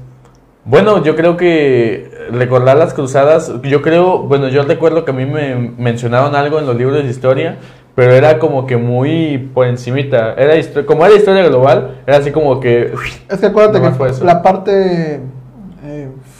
bueno, 0.63 1.03
yo 1.03 1.15
creo 1.15 1.37
que 1.37 2.11
recordar 2.31 2.77
las 2.77 2.93
cruzadas, 2.93 3.51
yo 3.63 3.81
creo, 3.81 4.19
bueno, 4.19 4.49
yo 4.49 4.61
recuerdo 4.61 5.03
que 5.03 5.09
a 5.09 5.13
mí 5.15 5.25
me 5.25 5.55
mencionaron 5.55 6.35
algo 6.35 6.59
en 6.59 6.67
los 6.67 6.75
libros 6.75 7.03
de 7.03 7.09
historia, 7.09 7.57
pero 7.95 8.11
era 8.13 8.37
como 8.37 8.67
que 8.67 8.77
muy 8.77 9.49
por 9.55 9.65
encimita. 9.65 10.35
Era 10.35 10.53
como 10.85 11.03
era 11.03 11.15
historia 11.15 11.47
global, 11.47 12.01
era 12.05 12.17
así 12.17 12.29
como 12.29 12.59
que... 12.59 12.93
Es 13.27 13.39
que 13.39 13.47
acuérdate 13.47 13.81
que 13.81 13.91
fue 13.91 14.11
eso. 14.11 14.23
la 14.23 14.43
parte 14.43 15.19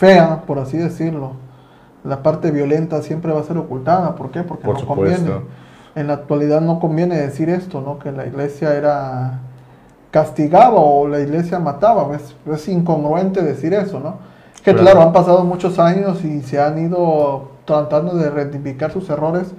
fea, 0.02 0.42
por 0.48 0.58
así 0.58 0.78
decirlo, 0.78 1.34
la 2.04 2.24
parte 2.24 2.50
violenta 2.50 3.04
siempre 3.04 3.32
va 3.32 3.40
a 3.40 3.44
ser 3.44 3.58
ocultada. 3.60 4.16
¿Por 4.16 4.32
qué? 4.32 4.42
Porque 4.42 4.66
Por 4.66 4.74
no 4.74 4.80
supuesto. 4.80 5.16
conviene. 5.18 5.46
En 5.94 6.08
la 6.08 6.14
actualidad 6.14 6.60
no 6.62 6.80
conviene 6.80 7.18
decir 7.18 7.50
esto, 7.50 7.82
¿no? 7.82 8.00
Que 8.00 8.12
la 8.12 8.26
iglesia 8.26 8.74
era 8.74 9.40
castigaba 10.10 10.80
o 10.80 11.08
la 11.08 11.20
iglesia 11.20 11.60
mataba. 11.60 12.16
Es, 12.16 12.36
es 12.52 12.68
incongruente 12.68 13.44
decir 13.44 13.74
eso, 13.74 14.00
¿no? 14.00 14.16
Que 14.64 14.72
Claro. 14.74 14.80
claro, 14.82 15.02
han 15.04 15.14
pasado 15.14 15.44
muchos 15.44 15.78
años 15.78 16.24
y 16.26 16.42
se 16.42 16.60
han 16.60 16.80
ido 16.80 17.52
tratando 17.66 18.16
de 18.16 18.30
rectificar 18.30 18.92
sus 18.92 19.08
errores 19.10 19.54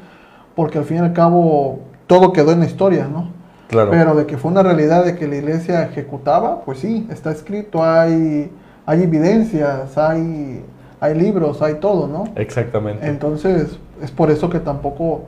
porque 0.57 0.79
al 0.79 0.85
fin 0.85 0.97
y 0.99 1.01
al 1.01 1.13
cabo 1.13 1.81
todo 2.09 2.33
quedó 2.33 2.51
en 2.53 2.61
la 2.61 2.67
historia, 2.67 3.07
¿no? 3.07 3.31
Claro. 3.69 3.91
Pero 3.91 4.15
de 4.17 4.27
que 4.27 4.37
fue 4.37 4.51
una 4.51 4.63
realidad 4.63 5.05
de 5.05 5.17
que 5.17 5.29
la 5.29 5.37
iglesia 5.37 5.85
ejecutaba, 5.85 6.63
pues 6.65 6.79
sí, 6.81 7.07
está 7.11 7.31
escrito, 7.31 7.83
hay, 7.85 8.51
hay 8.93 9.03
evidencias, 9.05 9.97
hay, 9.97 10.65
hay 11.01 11.15
libros, 11.15 11.63
hay 11.63 11.75
todo, 11.75 12.07
¿no? 12.07 12.25
Exactamente. 12.37 13.07
Entonces, 13.07 13.79
es 14.03 14.11
por 14.11 14.31
eso 14.31 14.51
que 14.51 14.61
tampoco 14.61 15.23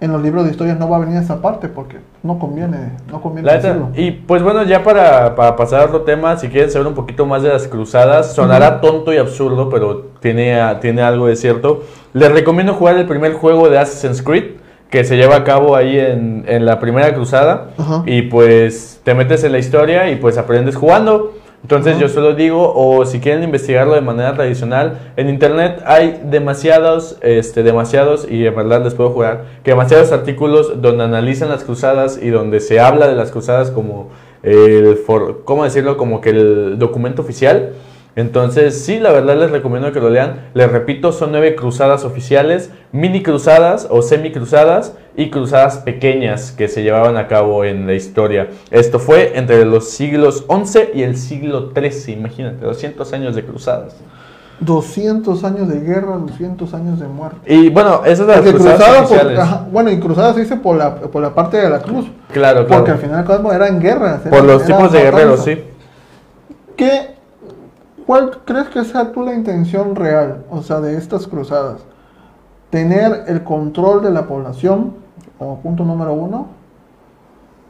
en 0.00 0.12
los 0.12 0.22
libros 0.22 0.44
de 0.44 0.52
historias 0.52 0.78
no 0.78 0.88
va 0.88 0.98
a 0.98 1.00
venir 1.00 1.16
esa 1.16 1.42
parte 1.42 1.68
porque 1.68 1.96
no 2.22 2.38
conviene, 2.38 2.92
no 3.10 3.20
conviene 3.20 3.52
decirlo. 3.52 3.88
y 3.96 4.12
pues 4.12 4.44
bueno, 4.44 4.62
ya 4.62 4.84
para, 4.84 5.34
para 5.34 5.56
pasar 5.56 5.80
a 5.80 5.84
otro 5.86 6.02
tema, 6.02 6.36
si 6.36 6.48
quieren 6.48 6.70
saber 6.70 6.86
un 6.86 6.94
poquito 6.94 7.26
más 7.26 7.42
de 7.42 7.48
las 7.48 7.66
cruzadas, 7.66 8.32
sonará 8.32 8.80
tonto 8.80 9.12
y 9.12 9.16
absurdo, 9.16 9.68
pero 9.68 10.06
tiene, 10.20 10.60
tiene 10.80 11.02
algo 11.02 11.26
de 11.26 11.34
cierto. 11.34 11.82
Les 12.12 12.30
recomiendo 12.30 12.74
jugar 12.74 12.96
el 12.96 13.06
primer 13.06 13.32
juego 13.32 13.68
de 13.68 13.78
Assassin's 13.78 14.22
Creed, 14.22 14.58
que 14.88 15.02
se 15.02 15.16
lleva 15.16 15.36
a 15.36 15.44
cabo 15.44 15.74
ahí 15.74 15.98
en, 15.98 16.44
en 16.46 16.64
la 16.64 16.78
primera 16.78 17.12
cruzada, 17.12 17.70
Ajá. 17.76 18.02
y 18.06 18.22
pues 18.22 19.00
te 19.02 19.14
metes 19.14 19.42
en 19.42 19.52
la 19.52 19.58
historia 19.58 20.10
y 20.10 20.16
pues 20.16 20.38
aprendes 20.38 20.76
jugando. 20.76 21.32
Entonces 21.62 21.98
yo 21.98 22.08
solo 22.08 22.34
digo, 22.34 22.72
o 22.74 23.04
si 23.04 23.18
quieren 23.20 23.42
investigarlo 23.42 23.94
de 23.94 24.00
manera 24.00 24.34
tradicional, 24.34 24.98
en 25.16 25.28
internet 25.28 25.82
hay 25.84 26.20
demasiados, 26.24 27.18
este, 27.20 27.62
demasiados, 27.62 28.26
y 28.30 28.46
en 28.46 28.54
verdad 28.54 28.82
les 28.84 28.94
puedo 28.94 29.10
jugar, 29.10 29.44
que 29.64 29.72
demasiados 29.72 30.12
artículos 30.12 30.80
donde 30.80 31.04
analizan 31.04 31.48
las 31.48 31.64
cruzadas 31.64 32.18
y 32.22 32.30
donde 32.30 32.60
se 32.60 32.78
habla 32.80 33.08
de 33.08 33.16
las 33.16 33.32
cruzadas 33.32 33.70
como 33.72 34.08
el, 34.42 34.96
for- 35.04 35.42
¿cómo 35.44 35.64
decirlo? 35.64 35.96
Como 35.96 36.20
que 36.20 36.30
el 36.30 36.78
documento 36.78 37.22
oficial. 37.22 37.70
Entonces, 38.18 38.84
sí, 38.84 38.98
la 38.98 39.12
verdad 39.12 39.36
les 39.36 39.52
recomiendo 39.52 39.92
que 39.92 40.00
lo 40.00 40.10
lean. 40.10 40.48
Les 40.52 40.68
repito, 40.68 41.12
son 41.12 41.30
nueve 41.30 41.54
cruzadas 41.54 42.04
oficiales, 42.04 42.72
mini 42.90 43.22
cruzadas 43.22 43.86
o 43.88 44.02
semi 44.02 44.32
cruzadas 44.32 44.94
y 45.16 45.30
cruzadas 45.30 45.78
pequeñas 45.78 46.50
que 46.50 46.66
se 46.66 46.82
llevaban 46.82 47.16
a 47.16 47.28
cabo 47.28 47.64
en 47.64 47.86
la 47.86 47.94
historia. 47.94 48.48
Esto 48.72 48.98
fue 48.98 49.38
entre 49.38 49.64
los 49.64 49.90
siglos 49.90 50.44
XI 50.48 50.80
y 50.94 51.02
el 51.04 51.16
siglo 51.16 51.70
XIII, 51.72 52.12
imagínate, 52.14 52.66
200 52.66 53.12
años 53.12 53.36
de 53.36 53.44
cruzadas. 53.44 53.94
200 54.58 55.44
años 55.44 55.68
de 55.68 55.78
guerra, 55.78 56.16
200 56.16 56.74
años 56.74 56.98
de 56.98 57.06
muerte. 57.06 57.38
Y 57.46 57.68
bueno, 57.68 58.00
esas 58.04 58.18
son 58.18 58.26
las 58.26 58.38
Porque 58.38 58.52
cruzadas 58.54 59.06
cruzada, 59.06 59.22
por- 59.22 59.38
ajá, 59.38 59.66
bueno, 59.70 59.92
y 59.92 60.00
cruzada 60.00 60.34
se 60.34 60.40
dice 60.40 60.56
por 60.56 60.74
la, 60.76 60.96
por 60.96 61.22
la 61.22 61.32
parte 61.32 61.58
de 61.58 61.70
la 61.70 61.78
cruz. 61.78 62.06
Claro, 62.32 62.66
claro. 62.66 62.84
Porque 62.84 62.90
al 62.90 62.98
final 62.98 63.52
eran 63.54 63.78
guerras. 63.78 64.22
Por 64.28 64.42
los 64.42 64.64
tipos 64.64 64.90
de 64.90 65.02
guerreros, 65.02 65.44
sí. 65.44 65.62
¿Qué, 66.76 67.17
¿Cuál 68.08 68.38
crees 68.46 68.68
que 68.68 68.82
sea 68.84 69.12
tú 69.12 69.22
la 69.22 69.34
intención 69.34 69.94
real, 69.94 70.38
o 70.48 70.62
sea, 70.62 70.80
de 70.80 70.96
estas 70.96 71.26
cruzadas? 71.26 71.82
Tener 72.70 73.24
el 73.26 73.44
control 73.44 74.02
de 74.02 74.10
la 74.10 74.26
población, 74.26 74.94
como 75.38 75.60
punto 75.60 75.84
número 75.84 76.14
uno, 76.14 76.46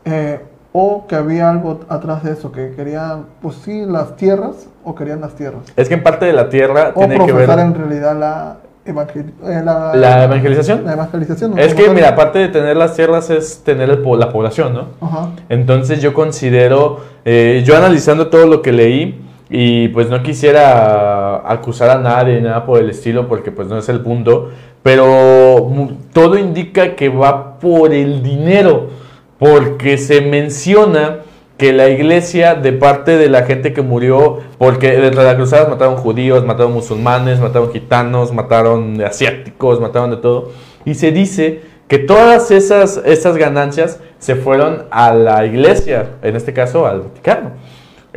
eh, 0.05 0.41
o 0.71 1.09
que 1.09 1.17
había 1.17 1.51
algo 1.51 1.81
atrás 1.89 2.23
de 2.23 2.35
eso, 2.35 2.53
que 2.53 2.71
querían, 2.77 3.25
pues 3.43 3.57
sí, 3.57 3.85
las 3.85 4.15
tierras, 4.15 4.69
o 4.85 4.95
querían 4.95 5.21
las 5.21 5.35
tierras. 5.35 5.63
Es 5.75 5.89
que 5.89 5.95
en 5.95 6.05
parte 6.05 6.27
de 6.27 6.33
la 6.33 6.49
tierra 6.49 6.93
O 6.95 7.01
tiene 7.01 7.27
que 7.27 7.33
ver... 7.33 7.51
en 7.59 7.75
realidad 7.75 8.17
la, 8.17 8.57
evangel- 8.87 9.33
eh, 9.43 9.61
la, 9.65 9.93
¿La 9.97 10.23
evangelización? 10.23 10.85
La 10.85 10.93
evangelización. 10.93 11.57
¿no? 11.57 11.61
Es 11.61 11.75
que, 11.75 11.91
mira, 11.91 12.11
aparte 12.11 12.39
de 12.39 12.47
tener 12.47 12.77
las 12.77 12.95
tierras 12.95 13.29
es 13.31 13.65
tener 13.65 13.91
el 13.91 14.05
la 14.17 14.31
población, 14.31 14.73
¿no? 14.73 14.85
Ajá. 15.01 15.31
Entonces 15.49 16.01
yo 16.01 16.15
considero, 16.15 17.01
eh, 17.25 17.65
yo 17.67 17.77
analizando 17.77 18.29
todo 18.29 18.47
lo 18.47 18.63
que 18.63 18.71
leí, 18.71 19.25
y 19.51 19.89
pues 19.89 20.11
no 20.11 20.23
quisiera 20.23 21.51
acusar 21.51 21.91
a 21.91 21.99
nadie, 21.99 22.41
nada 22.41 22.67
por 22.67 22.81
el 22.81 22.91
estilo, 22.91 23.29
porque 23.29 23.51
pues 23.51 23.69
no 23.69 23.79
es 23.79 23.89
el 23.89 24.01
punto, 24.01 24.51
pero 24.83 25.71
todo 26.13 26.39
indica 26.39 26.95
que 26.95 27.09
va 27.09 27.59
por 27.59 27.93
el 27.93 28.23
dinero, 28.23 28.91
porque 29.39 29.97
se 29.99 30.21
menciona 30.21 31.21
que 31.57 31.73
la 31.73 31.89
iglesia, 31.89 32.55
de 32.55 32.73
parte 32.73 33.17
de 33.17 33.29
la 33.29 33.43
gente 33.43 33.73
que 33.73 33.83
murió, 33.83 34.39
porque 34.59 34.93
dentro 34.93 35.23
de 35.23 35.27
las 35.27 35.35
cruzadas 35.35 35.69
mataron 35.69 35.97
judíos, 35.97 36.45
mataron 36.45 36.73
musulmanes, 36.73 37.41
mataron 37.41 37.73
gitanos, 37.73 38.33
mataron 38.33 39.01
asiáticos, 39.03 39.81
mataron 39.81 40.11
de 40.11 40.19
todo, 40.19 40.53
y 40.85 40.95
se 40.95 41.11
dice 41.11 41.63
que 41.89 41.99
todas 41.99 42.51
esas, 42.51 43.03
esas 43.05 43.37
ganancias 43.37 43.99
se 44.19 44.37
fueron 44.37 44.85
a 44.91 45.13
la 45.15 45.45
iglesia, 45.47 46.11
en 46.23 46.37
este 46.37 46.53
caso 46.53 46.87
al 46.87 47.01
Vaticano. 47.01 47.53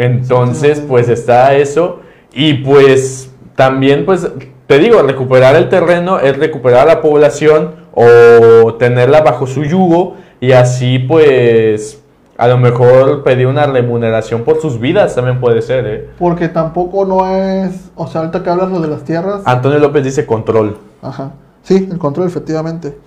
Entonces, 0.02 0.80
pues 0.80 1.10
está 1.10 1.56
eso. 1.56 2.00
Y 2.34 2.56
pues 2.56 3.32
también, 3.56 4.06
pues, 4.06 4.28
te 4.68 4.80
digo, 4.80 5.02
recuperar 5.02 5.56
el 5.56 5.70
terreno 5.70 6.20
es 6.20 6.38
recuperar 6.38 6.88
a 6.88 6.94
la 6.96 7.02
población 7.02 7.76
o 7.94 8.76
tenerla 8.76 9.22
bajo 9.22 9.46
su 9.46 9.64
yugo 9.64 10.16
y 10.40 10.54
así, 10.54 10.98
pues, 10.98 12.02
a 12.38 12.48
lo 12.48 12.58
mejor 12.58 13.24
pedir 13.24 13.48
una 13.48 13.68
remuneración 13.68 14.44
por 14.44 14.60
sus 14.62 14.80
vidas 14.80 15.14
también 15.14 15.40
puede 15.40 15.62
ser, 15.62 15.86
¿eh? 15.86 16.10
Porque 16.18 16.48
tampoco 16.48 17.06
no 17.06 17.30
es, 17.30 17.92
o 17.96 18.08
sea, 18.08 18.22
ahorita 18.22 18.42
que 18.42 18.50
hablas 18.50 18.72
lo 18.72 18.80
de 18.80 18.88
las 18.88 19.04
tierras, 19.04 19.42
Antonio 19.46 19.78
López 19.78 20.04
dice 20.04 20.26
control. 20.26 20.78
Ajá. 21.02 21.34
Sí, 21.62 21.88
el 21.92 22.00
control, 22.00 22.28
efectivamente. 22.28 22.98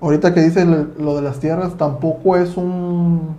Ahorita 0.00 0.32
que 0.32 0.40
dices 0.40 0.64
lo, 0.66 0.86
lo 0.98 1.16
de 1.16 1.22
las 1.22 1.40
tierras, 1.40 1.76
tampoco 1.76 2.36
es 2.36 2.56
un... 2.56 3.36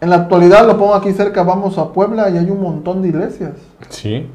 En 0.00 0.10
la 0.10 0.16
actualidad, 0.16 0.66
lo 0.66 0.78
pongo 0.78 0.94
aquí 0.94 1.12
cerca, 1.12 1.42
vamos 1.42 1.76
a 1.78 1.92
Puebla 1.92 2.30
y 2.30 2.38
hay 2.38 2.50
un 2.50 2.60
montón 2.60 3.02
de 3.02 3.08
iglesias. 3.08 3.52
Sí. 3.88 4.28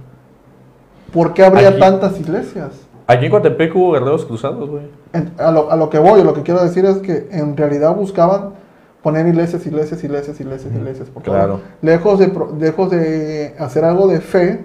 ¿Por 1.13 1.33
qué 1.33 1.45
habría 1.45 1.69
Aquí. 1.69 1.79
tantas 1.79 2.19
iglesias? 2.19 2.71
Aquí 3.07 3.25
en 3.25 3.31
Coatepec 3.31 3.75
hubo 3.75 3.91
guerreros 3.93 4.25
cruzados, 4.25 4.69
güey. 4.69 4.83
A, 5.37 5.51
lo, 5.51 5.71
a 5.71 5.75
lo 5.75 5.89
que 5.89 5.99
voy, 5.99 6.23
lo 6.23 6.33
que 6.33 6.41
quiero 6.41 6.63
decir 6.63 6.85
es 6.85 6.97
que 6.97 7.27
en 7.31 7.55
realidad 7.55 7.95
buscaban 7.95 8.49
poner 9.01 9.27
iglesias, 9.27 9.65
iglesias, 9.65 10.03
iglesias, 10.03 10.39
iglesias, 10.39 10.73
iglesias. 10.73 11.09
Porque 11.13 11.29
Claro. 11.29 11.59
lejos, 11.81 12.19
de, 12.19 12.31
lejos 12.59 12.89
de 12.89 13.55
hacer 13.59 13.83
algo 13.85 14.07
de 14.07 14.21
fe, 14.21 14.63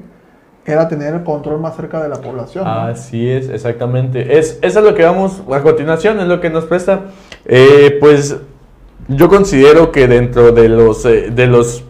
era 0.65 0.87
tener 0.89 1.15
el 1.15 1.25
control 1.25 1.61
más 1.61 1.77
cerca 1.77 2.01
de 2.03 2.09
la 2.09 2.17
población. 2.17 2.65
¿no? 2.65 2.71
Así 2.71 3.29
es, 3.29 3.49
exactamente. 3.49 4.39
Es, 4.39 4.59
eso 4.63 4.79
es 4.81 4.85
lo 4.85 4.95
que 4.95 5.05
vamos 5.05 5.43
a 5.51 5.61
continuación, 5.63 6.21
es 6.21 6.27
lo 6.29 6.41
que 6.41 6.51
nos 6.51 6.65
presta. 6.67 7.01
Eh, 7.45 7.97
pues 8.01 8.37
yo 9.09 9.29
considero 9.29 9.91
que 9.93 10.07
dentro 10.07 10.53
de 10.53 10.69
los, 10.69 11.05
eh, 11.05 11.31
de 11.31 11.47
los, 11.47 11.83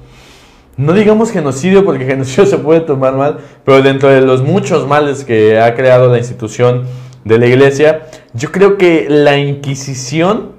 no 0.76 0.92
digamos 0.92 1.30
genocidio, 1.30 1.84
porque 1.84 2.04
genocidio 2.06 2.46
se 2.46 2.58
puede 2.58 2.80
tomar 2.80 3.14
mal, 3.14 3.38
pero 3.64 3.82
dentro 3.82 4.08
de 4.08 4.20
los 4.20 4.42
muchos 4.42 4.86
males 4.86 5.24
que 5.24 5.60
ha 5.60 5.74
creado 5.74 6.08
la 6.08 6.18
institución 6.18 6.84
de 7.24 7.38
la 7.38 7.46
iglesia, 7.46 8.06
yo 8.34 8.50
creo 8.52 8.78
que 8.78 9.06
la 9.08 9.36
Inquisición 9.36 10.52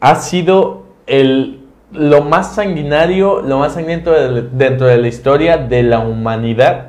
ha 0.00 0.16
sido 0.16 0.84
el, 1.06 1.60
lo 1.92 2.22
más 2.22 2.54
sanguinario, 2.56 3.40
lo 3.42 3.58
más 3.58 3.74
sangriento 3.74 4.10
de- 4.10 4.42
dentro 4.52 4.86
de 4.86 4.98
la 4.98 5.08
historia 5.08 5.56
de 5.56 5.82
la 5.84 6.00
humanidad 6.00 6.88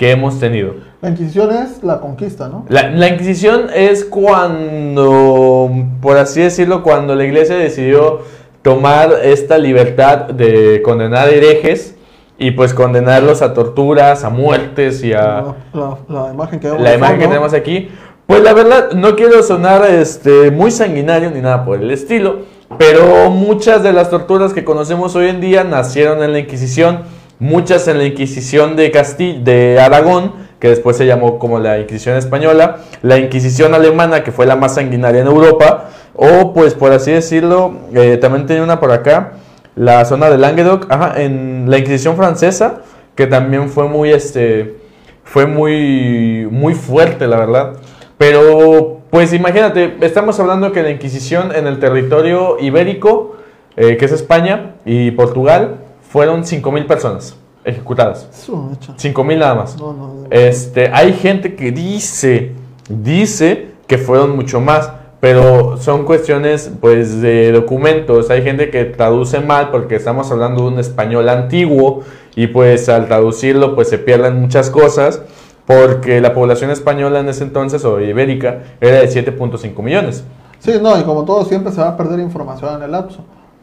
que 0.00 0.10
hemos 0.12 0.40
tenido. 0.40 0.76
La 1.02 1.10
Inquisición 1.10 1.50
es 1.52 1.82
la 1.82 2.00
conquista, 2.00 2.48
¿no? 2.48 2.64
La, 2.70 2.88
la 2.90 3.08
Inquisición 3.08 3.66
es 3.74 4.02
cuando, 4.06 5.70
por 6.00 6.16
así 6.16 6.40
decirlo, 6.40 6.82
cuando 6.82 7.14
la 7.14 7.24
iglesia 7.24 7.54
decidió 7.56 8.20
tomar 8.62 9.12
esta 9.22 9.58
libertad 9.58 10.28
de 10.30 10.80
condenar 10.82 11.28
herejes 11.28 11.96
y 12.38 12.52
pues 12.52 12.72
condenarlos 12.72 13.42
a 13.42 13.52
torturas, 13.52 14.24
a 14.24 14.30
muertes 14.30 15.04
y 15.04 15.12
a 15.12 15.54
La, 15.74 15.98
la- 16.08 16.24
la 16.26 16.32
imagen 16.32 16.60
que 16.60 16.68
la 16.70 16.94
imagen 16.94 17.18
que 17.18 17.26
tenemos 17.26 17.52
aquí. 17.52 17.90
Pues 18.26 18.42
la 18.42 18.54
verdad, 18.54 18.92
no 18.92 19.16
quiero 19.16 19.42
sonar 19.42 19.84
este, 19.90 20.50
muy 20.50 20.70
sanguinario 20.70 21.30
ni 21.30 21.40
nada 21.42 21.64
por 21.64 21.78
el 21.78 21.90
estilo, 21.90 22.38
pero 22.78 23.28
muchas 23.28 23.82
de 23.82 23.92
las 23.92 24.08
torturas 24.08 24.54
que 24.54 24.64
conocemos 24.64 25.14
hoy 25.16 25.28
en 25.28 25.40
día 25.42 25.62
nacieron 25.64 26.22
en 26.22 26.32
la 26.32 26.38
Inquisición, 26.38 27.00
muchas 27.40 27.88
en 27.88 27.98
la 27.98 28.04
Inquisición 28.04 28.76
de 28.76 28.92
Castilla, 28.92 29.40
de 29.40 29.80
Aragón, 29.80 30.34
que 30.60 30.68
después 30.68 30.96
se 30.96 31.06
llamó 31.06 31.38
como 31.38 31.58
la 31.58 31.78
Inquisición 31.80 32.16
española, 32.16 32.80
la 33.02 33.18
Inquisición 33.18 33.74
alemana, 33.74 34.22
que 34.22 34.30
fue 34.30 34.46
la 34.46 34.54
más 34.54 34.74
sanguinaria 34.74 35.22
en 35.22 35.26
Europa, 35.26 35.88
o 36.14 36.52
pues 36.52 36.74
por 36.74 36.92
así 36.92 37.10
decirlo, 37.10 37.72
eh, 37.94 38.18
también 38.18 38.46
tenía 38.46 38.62
una 38.62 38.78
por 38.78 38.92
acá, 38.92 39.32
la 39.74 40.04
zona 40.04 40.28
de 40.28 40.36
Languedoc, 40.36 40.86
ajá, 40.90 41.20
en 41.20 41.64
la 41.68 41.78
Inquisición 41.78 42.14
francesa, 42.14 42.82
que 43.14 43.26
también 43.26 43.70
fue 43.70 43.88
muy, 43.88 44.12
este, 44.12 44.76
fue 45.24 45.46
muy, 45.46 46.46
muy 46.50 46.74
fuerte, 46.74 47.26
la 47.26 47.38
verdad. 47.38 47.72
Pero, 48.18 49.00
pues 49.08 49.32
imagínate, 49.32 49.96
estamos 50.02 50.38
hablando 50.38 50.72
que 50.72 50.82
la 50.82 50.90
Inquisición 50.90 51.54
en 51.54 51.66
el 51.66 51.78
territorio 51.78 52.58
ibérico, 52.60 53.36
eh, 53.76 53.96
que 53.96 54.04
es 54.04 54.12
España 54.12 54.74
y 54.84 55.12
Portugal, 55.12 55.76
fueron 56.10 56.42
5.000 56.42 56.86
personas 56.86 57.36
ejecutadas. 57.64 58.28
Eso, 58.32 58.70
hecho. 58.74 58.94
5.000 58.94 59.38
nada 59.38 59.54
más. 59.54 59.78
No, 59.78 59.92
no, 59.92 60.14
no. 60.14 60.26
Este, 60.30 60.90
hay 60.92 61.12
gente 61.12 61.54
que 61.54 61.70
dice, 61.70 62.52
dice 62.88 63.68
que 63.86 63.96
fueron 63.96 64.34
mucho 64.34 64.60
más, 64.60 64.90
pero 65.20 65.76
son 65.76 66.04
cuestiones 66.04 66.72
pues 66.80 67.20
de 67.20 67.52
documentos. 67.52 68.28
Hay 68.30 68.42
gente 68.42 68.70
que 68.70 68.86
traduce 68.86 69.38
mal 69.40 69.70
porque 69.70 69.94
estamos 69.94 70.30
hablando 70.32 70.62
de 70.62 70.68
un 70.68 70.78
español 70.80 71.28
antiguo 71.28 72.00
y 72.34 72.48
pues 72.48 72.88
al 72.88 73.06
traducirlo 73.06 73.76
pues 73.76 73.88
se 73.88 73.98
pierden 73.98 74.40
muchas 74.40 74.68
cosas 74.68 75.22
porque 75.64 76.20
la 76.20 76.34
población 76.34 76.70
española 76.70 77.20
en 77.20 77.28
ese 77.28 77.44
entonces 77.44 77.84
o 77.84 78.00
ibérica 78.00 78.62
era 78.80 78.96
de 79.00 79.08
7.5 79.08 79.80
millones. 79.80 80.24
Sí, 80.58 80.72
no, 80.82 80.98
y 80.98 81.04
como 81.04 81.24
todo, 81.24 81.44
siempre 81.44 81.72
se 81.72 81.80
va 81.80 81.90
a 81.90 81.96
perder 81.96 82.18
información 82.18 82.74
en 82.74 82.82
el 82.82 82.90
lapso. 82.90 83.20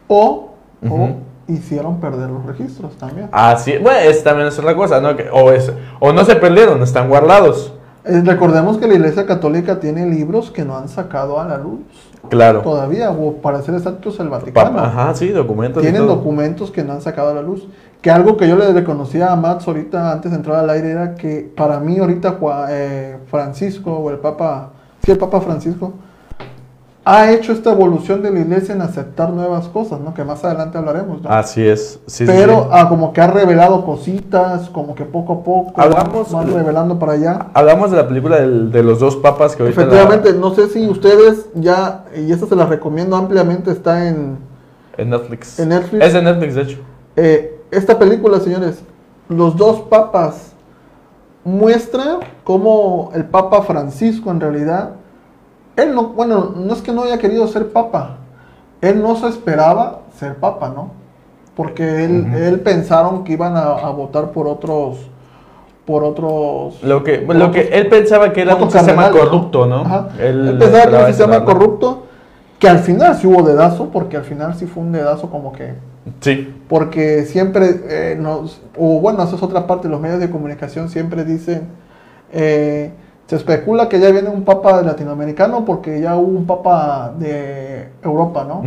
O. 0.08 0.54
hicieron 1.48 1.98
perder 2.00 2.30
los 2.30 2.44
registros 2.46 2.96
también. 2.96 3.28
Así, 3.32 3.78
bueno, 3.78 3.98
es 3.98 4.22
también 4.22 4.48
es 4.48 4.58
otra 4.58 4.74
cosa, 4.76 5.00
¿no? 5.00 5.16
Que- 5.16 5.28
o, 5.32 5.50
es, 5.50 5.72
o 6.00 6.12
no 6.12 6.24
se 6.24 6.36
perdieron, 6.36 6.82
están 6.82 7.08
guardados. 7.08 7.72
Eh, 8.04 8.22
recordemos 8.24 8.78
que 8.78 8.86
la 8.86 8.94
Iglesia 8.94 9.26
Católica 9.26 9.80
tiene 9.80 10.06
libros 10.06 10.50
que 10.50 10.64
no 10.64 10.76
han 10.76 10.88
sacado 10.88 11.40
a 11.40 11.46
la 11.46 11.58
luz 11.58 11.80
Claro. 12.30 12.60
todavía, 12.60 13.10
o 13.10 13.34
para 13.36 13.60
ser 13.62 13.74
exactos, 13.74 14.18
el 14.20 14.28
Vaticano. 14.28 14.76
Pa- 14.76 14.84
Ajá, 14.86 15.14
sí, 15.14 15.28
documentos. 15.28 15.82
Tienen 15.82 16.06
documentos 16.06 16.70
que 16.70 16.84
no 16.84 16.92
han 16.92 17.00
sacado 17.00 17.30
a 17.30 17.34
la 17.34 17.42
luz. 17.42 17.66
Que 18.00 18.10
algo 18.12 18.36
que 18.36 18.46
yo 18.48 18.56
le 18.56 18.72
reconocía 18.72 19.32
a 19.32 19.36
Max 19.36 19.66
ahorita 19.66 20.12
antes 20.12 20.30
de 20.30 20.36
entrar 20.36 20.56
al 20.58 20.70
aire 20.70 20.90
era 20.92 21.14
que 21.16 21.50
para 21.56 21.80
mí 21.80 21.98
ahorita 21.98 22.38
Jua- 22.38 22.66
eh, 22.70 23.18
Francisco 23.28 23.92
o 23.92 24.10
el 24.10 24.18
Papa, 24.18 24.70
sí, 25.04 25.10
el 25.10 25.18
Papa 25.18 25.40
Francisco, 25.40 25.94
ha 27.10 27.30
hecho 27.32 27.52
esta 27.52 27.72
evolución 27.72 28.22
de 28.22 28.30
la 28.30 28.40
iglesia 28.40 28.74
en 28.74 28.82
aceptar 28.82 29.30
nuevas 29.30 29.66
cosas, 29.68 29.98
¿no? 29.98 30.12
Que 30.12 30.24
más 30.24 30.44
adelante 30.44 30.76
hablaremos, 30.76 31.22
¿no? 31.22 31.30
Así 31.30 31.66
es. 31.66 31.98
Sí, 32.06 32.24
Pero 32.26 32.64
sí. 32.64 32.68
ah, 32.70 32.86
como 32.90 33.14
que 33.14 33.22
ha 33.22 33.28
revelado 33.28 33.82
cositas, 33.86 34.68
como 34.68 34.94
que 34.94 35.04
poco 35.06 35.32
a 35.32 35.42
poco 35.42 35.72
Hablamos- 35.80 36.30
van 36.30 36.52
revelando 36.52 36.98
para 36.98 37.12
allá. 37.12 37.46
Hablamos 37.54 37.90
de 37.90 37.96
la 37.96 38.06
película 38.06 38.36
del- 38.40 38.70
de 38.70 38.82
los 38.82 39.00
dos 39.00 39.16
papas 39.16 39.56
que 39.56 39.62
ahorita. 39.62 39.80
la- 39.80 39.86
Efectivamente, 39.86 40.34
no 40.34 40.54
sé 40.54 40.68
si 40.68 40.86
ustedes 40.86 41.46
ya, 41.54 42.04
y 42.14 42.30
esta 42.30 42.46
se 42.46 42.54
las 42.54 42.68
recomiendo 42.68 43.16
ampliamente, 43.16 43.70
está 43.70 44.06
en, 44.06 44.36
en 44.98 45.08
Netflix. 45.08 45.58
en 45.60 45.70
Netflix. 45.70 46.04
Es 46.04 46.12
de 46.12 46.20
Netflix, 46.22 46.54
de 46.56 46.60
hecho. 46.62 46.78
Eh, 47.16 47.60
esta 47.70 47.98
película, 47.98 48.38
señores, 48.40 48.82
los 49.30 49.56
dos 49.56 49.80
papas 49.80 50.52
muestra 51.44 52.18
cómo 52.44 53.10
el 53.14 53.24
Papa 53.24 53.62
Francisco 53.62 54.30
en 54.30 54.40
realidad, 54.40 54.90
él 55.78 55.94
no, 55.94 56.08
bueno, 56.08 56.52
no 56.56 56.72
es 56.74 56.82
que 56.82 56.92
no 56.92 57.02
haya 57.02 57.18
querido 57.18 57.46
ser 57.48 57.72
papa, 57.72 58.18
él 58.80 59.02
no 59.02 59.16
se 59.16 59.28
esperaba 59.28 60.00
ser 60.18 60.36
papa, 60.36 60.68
¿no? 60.74 60.92
Porque 61.56 62.04
él, 62.04 62.60
pensaron 62.62 63.24
que 63.24 63.32
iban 63.32 63.56
a, 63.56 63.62
a 63.62 63.90
votar 63.90 64.30
por 64.30 64.46
otros, 64.46 64.98
por 65.84 66.04
otros... 66.04 66.80
Lo 66.82 67.02
que, 67.02 67.18
lo 67.18 67.50
que 67.50 67.68
él 67.72 67.88
pensaba 67.88 68.32
que 68.32 68.42
era 68.42 68.54
un 68.54 68.70
sistema 68.70 69.10
corrupto, 69.10 69.66
¿no? 69.66 69.80
Ajá. 69.80 70.08
Él, 70.20 70.50
Él, 70.50 70.58
pensaba 70.58 70.82
que 70.84 70.88
era 70.90 71.00
un 71.00 71.06
sistema 71.06 71.44
corrupto, 71.44 72.02
que 72.60 72.68
al 72.68 72.78
final 72.78 73.16
sí 73.16 73.26
hubo 73.26 73.42
dedazo, 73.42 73.88
porque 73.90 74.16
al 74.16 74.24
final 74.24 74.54
sí 74.54 74.66
fue 74.66 74.84
un 74.84 74.92
dedazo 74.92 75.30
como 75.30 75.52
que 75.52 75.74
Sí. 76.20 76.54
porque 76.68 77.24
siempre 77.24 77.80
eh, 77.88 78.16
nos, 78.18 78.60
o 78.76 79.00
bueno, 79.00 79.22
esa 79.22 79.36
es 79.36 79.42
otra 79.42 79.66
parte, 79.66 79.88
los 79.88 80.00
medios 80.00 80.20
de 80.20 80.30
comunicación 80.30 80.88
siempre 80.88 81.24
dicen, 81.24 81.68
eh, 82.32 82.92
se 83.28 83.36
especula 83.36 83.88
que 83.88 84.00
ya 84.00 84.10
viene 84.10 84.30
un 84.30 84.42
papa 84.42 84.80
latinoamericano 84.82 85.64
porque 85.64 86.00
ya 86.00 86.16
hubo 86.16 86.38
un 86.38 86.46
papa 86.46 87.12
de 87.18 87.90
Europa, 88.02 88.44
¿no? 88.48 88.62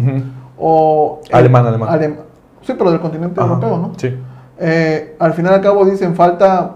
O 0.59 1.19
Alemán, 1.31 1.65
alemán. 1.65 1.89
alem- 1.89 2.15
sí, 2.61 2.73
pero 2.77 2.91
del 2.91 2.99
continente 3.01 3.41
Ajá. 3.41 3.49
europeo, 3.49 3.77
¿no? 3.77 3.91
Sí. 3.97 4.15
Eh, 4.59 5.15
al 5.17 5.33
final 5.33 5.53
y 5.53 5.55
al 5.55 5.61
cabo 5.61 5.83
dicen, 5.83 6.13
falta, 6.15 6.75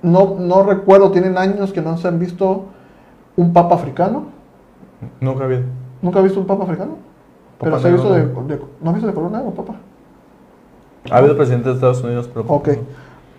no, 0.00 0.36
no 0.38 0.62
recuerdo, 0.62 1.10
tienen 1.10 1.36
años 1.36 1.72
que 1.74 1.82
no 1.82 1.98
se 1.98 2.08
han 2.08 2.18
visto 2.18 2.64
un 3.36 3.52
papa 3.52 3.74
africano. 3.74 4.24
Nunca 5.20 5.44
había. 5.44 5.60
¿Nunca 6.00 6.20
has 6.20 6.24
visto 6.24 6.40
un 6.40 6.46
papa 6.46 6.64
africano? 6.64 6.92
Papa 7.58 7.70
pero 7.76 7.78
se 7.80 7.88
ha 7.88 7.90
visto 7.90 8.12
de, 8.14 8.20
de- 8.54 8.62
¿No 8.80 8.88
has 8.90 8.94
visto 8.94 9.06
de 9.08 9.12
color 9.14 9.30
negro, 9.30 9.50
papa? 9.50 9.74
Ha 11.10 11.18
habido 11.18 11.36
presidente 11.36 11.68
de 11.68 11.74
Estados 11.74 12.02
Unidos, 12.02 12.30
pero. 12.32 12.46
Ok. 12.48 12.70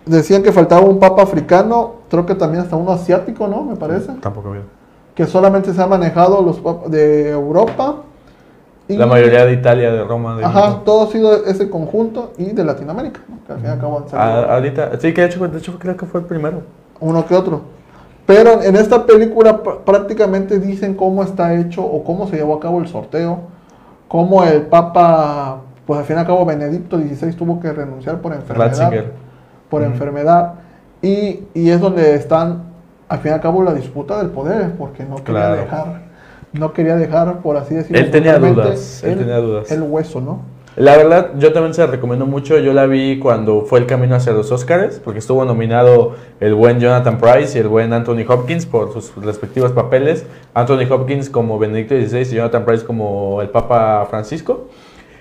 Decían 0.08 0.44
que 0.44 0.52
faltaba 0.52 0.82
un 0.86 1.00
papa 1.00 1.22
africano, 1.24 1.96
creo 2.10 2.26
que 2.26 2.36
también 2.36 2.64
hasta 2.64 2.76
uno 2.76 2.92
asiático, 2.92 3.48
¿no? 3.48 3.64
Me 3.64 3.76
parece. 3.76 4.14
Tampoco 4.22 4.50
había. 4.50 4.62
Que 5.16 5.26
solamente 5.26 5.74
se 5.74 5.82
han 5.82 5.90
manejado 5.90 6.42
los 6.42 6.60
papas 6.60 6.92
de 6.92 7.30
Europa. 7.32 7.98
y- 8.88 8.96
La 8.96 9.06
mayoría 9.06 9.46
de 9.46 9.54
Italia, 9.54 9.92
de 9.92 10.04
Roma, 10.06 10.38
de. 10.38 10.46
Ajá, 10.46 10.82
todo 10.86 11.04
ha 11.08 11.12
sido 11.12 11.46
ese 11.46 11.70
conjunto 11.70 12.32
y 12.38 12.46
de 12.52 12.64
Latinoamérica, 12.64 13.20
¿no? 13.28 13.38
Que 13.46 13.52
al 13.54 13.60
fin 13.60 13.68
y 13.68 13.72
al 13.74 13.80
cabo 13.80 13.98
han 13.98 14.08
salido 14.10 14.48
Ah, 14.50 14.54
ahorita, 14.56 14.92
sí, 15.00 15.14
que 15.14 15.22
de 15.22 15.28
hecho, 15.28 15.46
de 15.48 15.58
hecho 15.58 15.78
creo 15.78 15.98
que 15.98 16.06
fue 16.06 16.22
el 16.22 16.26
primero. 16.26 16.62
uno 17.02 17.26
que 17.26 17.36
otro. 17.36 17.62
Pero 18.26 18.62
en 18.62 18.76
esta 18.76 19.06
película 19.06 19.62
pr- 19.64 19.80
prácticamente 19.86 20.60
dicen 20.60 20.94
cómo 20.96 21.22
está 21.24 21.54
hecho 21.56 21.84
o 21.84 22.04
cómo 22.04 22.28
se 22.28 22.36
llevó 22.38 22.56
a 22.56 22.60
cabo 22.60 22.80
el 22.80 22.88
sorteo, 22.88 23.40
cómo 24.08 24.44
el 24.44 24.64
papa, 24.64 25.58
pues 25.86 26.00
al 26.00 26.06
fin 26.06 26.16
y 26.18 26.20
al 26.20 26.26
cabo 26.26 26.46
Benedicto 26.46 26.98
XVI 26.98 27.34
tuvo 27.34 27.60
que 27.60 27.72
renunciar 27.74 28.20
por 28.22 28.34
enfermedad. 28.34 28.68
Ratzinger. 28.70 29.14
Por 29.70 29.84
enfermedad 29.84 30.54
y, 31.02 31.42
y 31.54 31.70
es 31.70 31.80
donde 31.80 32.16
están 32.16 32.64
al 33.08 33.20
fin 33.20 33.32
y 33.32 33.34
al 33.36 33.42
cabo 33.42 33.64
la 33.64 33.74
disputa 33.74 34.18
del 34.18 34.30
poder 34.30 34.72
porque 34.78 35.04
no 35.04 35.24
quería 35.24 35.52
dejar 35.52 36.08
no 36.54 36.74
quería 36.74 36.96
dejar 36.96 37.42
por 37.42 37.58
así 37.58 37.76
decirlo 37.76 38.00
Él 38.00 38.12
tenía 38.12 38.40
dudas, 38.40 39.04
él 39.04 39.12
el, 39.12 39.20
tenía 39.20 39.38
dudas. 39.38 39.72
el 39.72 39.82
hueso 39.84 40.22
no 40.22 40.42
La 40.76 40.96
verdad, 40.96 41.32
yo 41.40 41.54
también 41.54 41.74
se 41.74 41.82
la 41.82 41.88
recomiendo 41.88 42.28
mucho. 42.28 42.60
Yo 42.60 42.72
la 42.72 42.86
vi 42.86 43.18
cuando 43.18 43.62
fue 43.62 43.80
el 43.80 43.88
camino 43.88 44.16
hacia 44.16 44.32
los 44.32 44.52
Oscars, 44.52 45.00
porque 45.04 45.18
estuvo 45.18 45.44
nominado 45.44 46.14
el 46.40 46.54
buen 46.54 46.80
Jonathan 46.80 47.18
Price 47.18 47.58
y 47.58 47.62
el 47.62 47.68
buen 47.68 47.94
Anthony 47.94 48.24
Hopkins 48.28 48.68
por 48.68 48.94
sus 48.94 49.16
respectivos 49.16 49.72
papeles. 49.72 50.28
Anthony 50.54 50.86
Hopkins 50.88 51.32
como 51.32 51.58
Benedicto 51.58 51.96
XVI 51.96 52.20
y 52.20 52.36
Jonathan 52.36 52.64
Price 52.64 52.86
como 52.86 53.42
el 53.42 53.50
Papa 53.50 54.06
Francisco. 54.08 54.68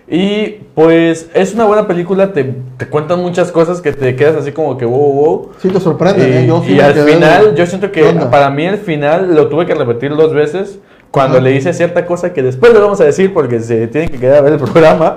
Y 0.08 0.60
pues 0.76 1.28
es 1.34 1.54
una 1.54 1.64
buena 1.64 1.88
película, 1.88 2.32
te, 2.32 2.44
te 2.76 2.88
cuentan 2.88 3.20
muchas 3.20 3.50
cosas 3.50 3.80
que 3.80 3.92
te 3.92 4.14
quedas 4.14 4.36
así 4.36 4.52
como 4.52 4.78
que 4.78 4.84
wow, 4.84 5.12
wow, 5.12 5.48
sí 5.58 5.68
te 5.68 5.80
sorprende 5.80 6.28
Y, 6.28 6.32
¿eh? 6.32 6.46
Yo 6.46 6.62
sí 6.64 6.74
y 6.74 6.80
al 6.80 6.94
de- 6.94 7.02
final, 7.04 7.54
yo 7.56 7.66
siento 7.66 7.90
¿qué 7.90 8.02
que 8.02 8.12
para 8.26 8.48
mí 8.50 8.64
el 8.64 8.78
final 8.78 9.34
lo 9.34 9.48
tuve 9.48 9.66
que 9.66 9.74
repetir 9.74 10.14
dos 10.14 10.32
veces 10.32 10.78
cuando 11.10 11.38
Ajá. 11.38 11.44
le 11.44 11.56
hice 11.56 11.72
cierta 11.72 12.06
cosa 12.06 12.32
que 12.32 12.42
después 12.42 12.72
le 12.72 12.78
vamos 12.78 13.00
a 13.00 13.04
decir 13.04 13.34
porque 13.34 13.58
se 13.58 13.88
tiene 13.88 14.08
que 14.08 14.18
quedar 14.18 14.38
a 14.38 14.40
ver 14.42 14.52
el 14.52 14.58
programa. 14.60 15.16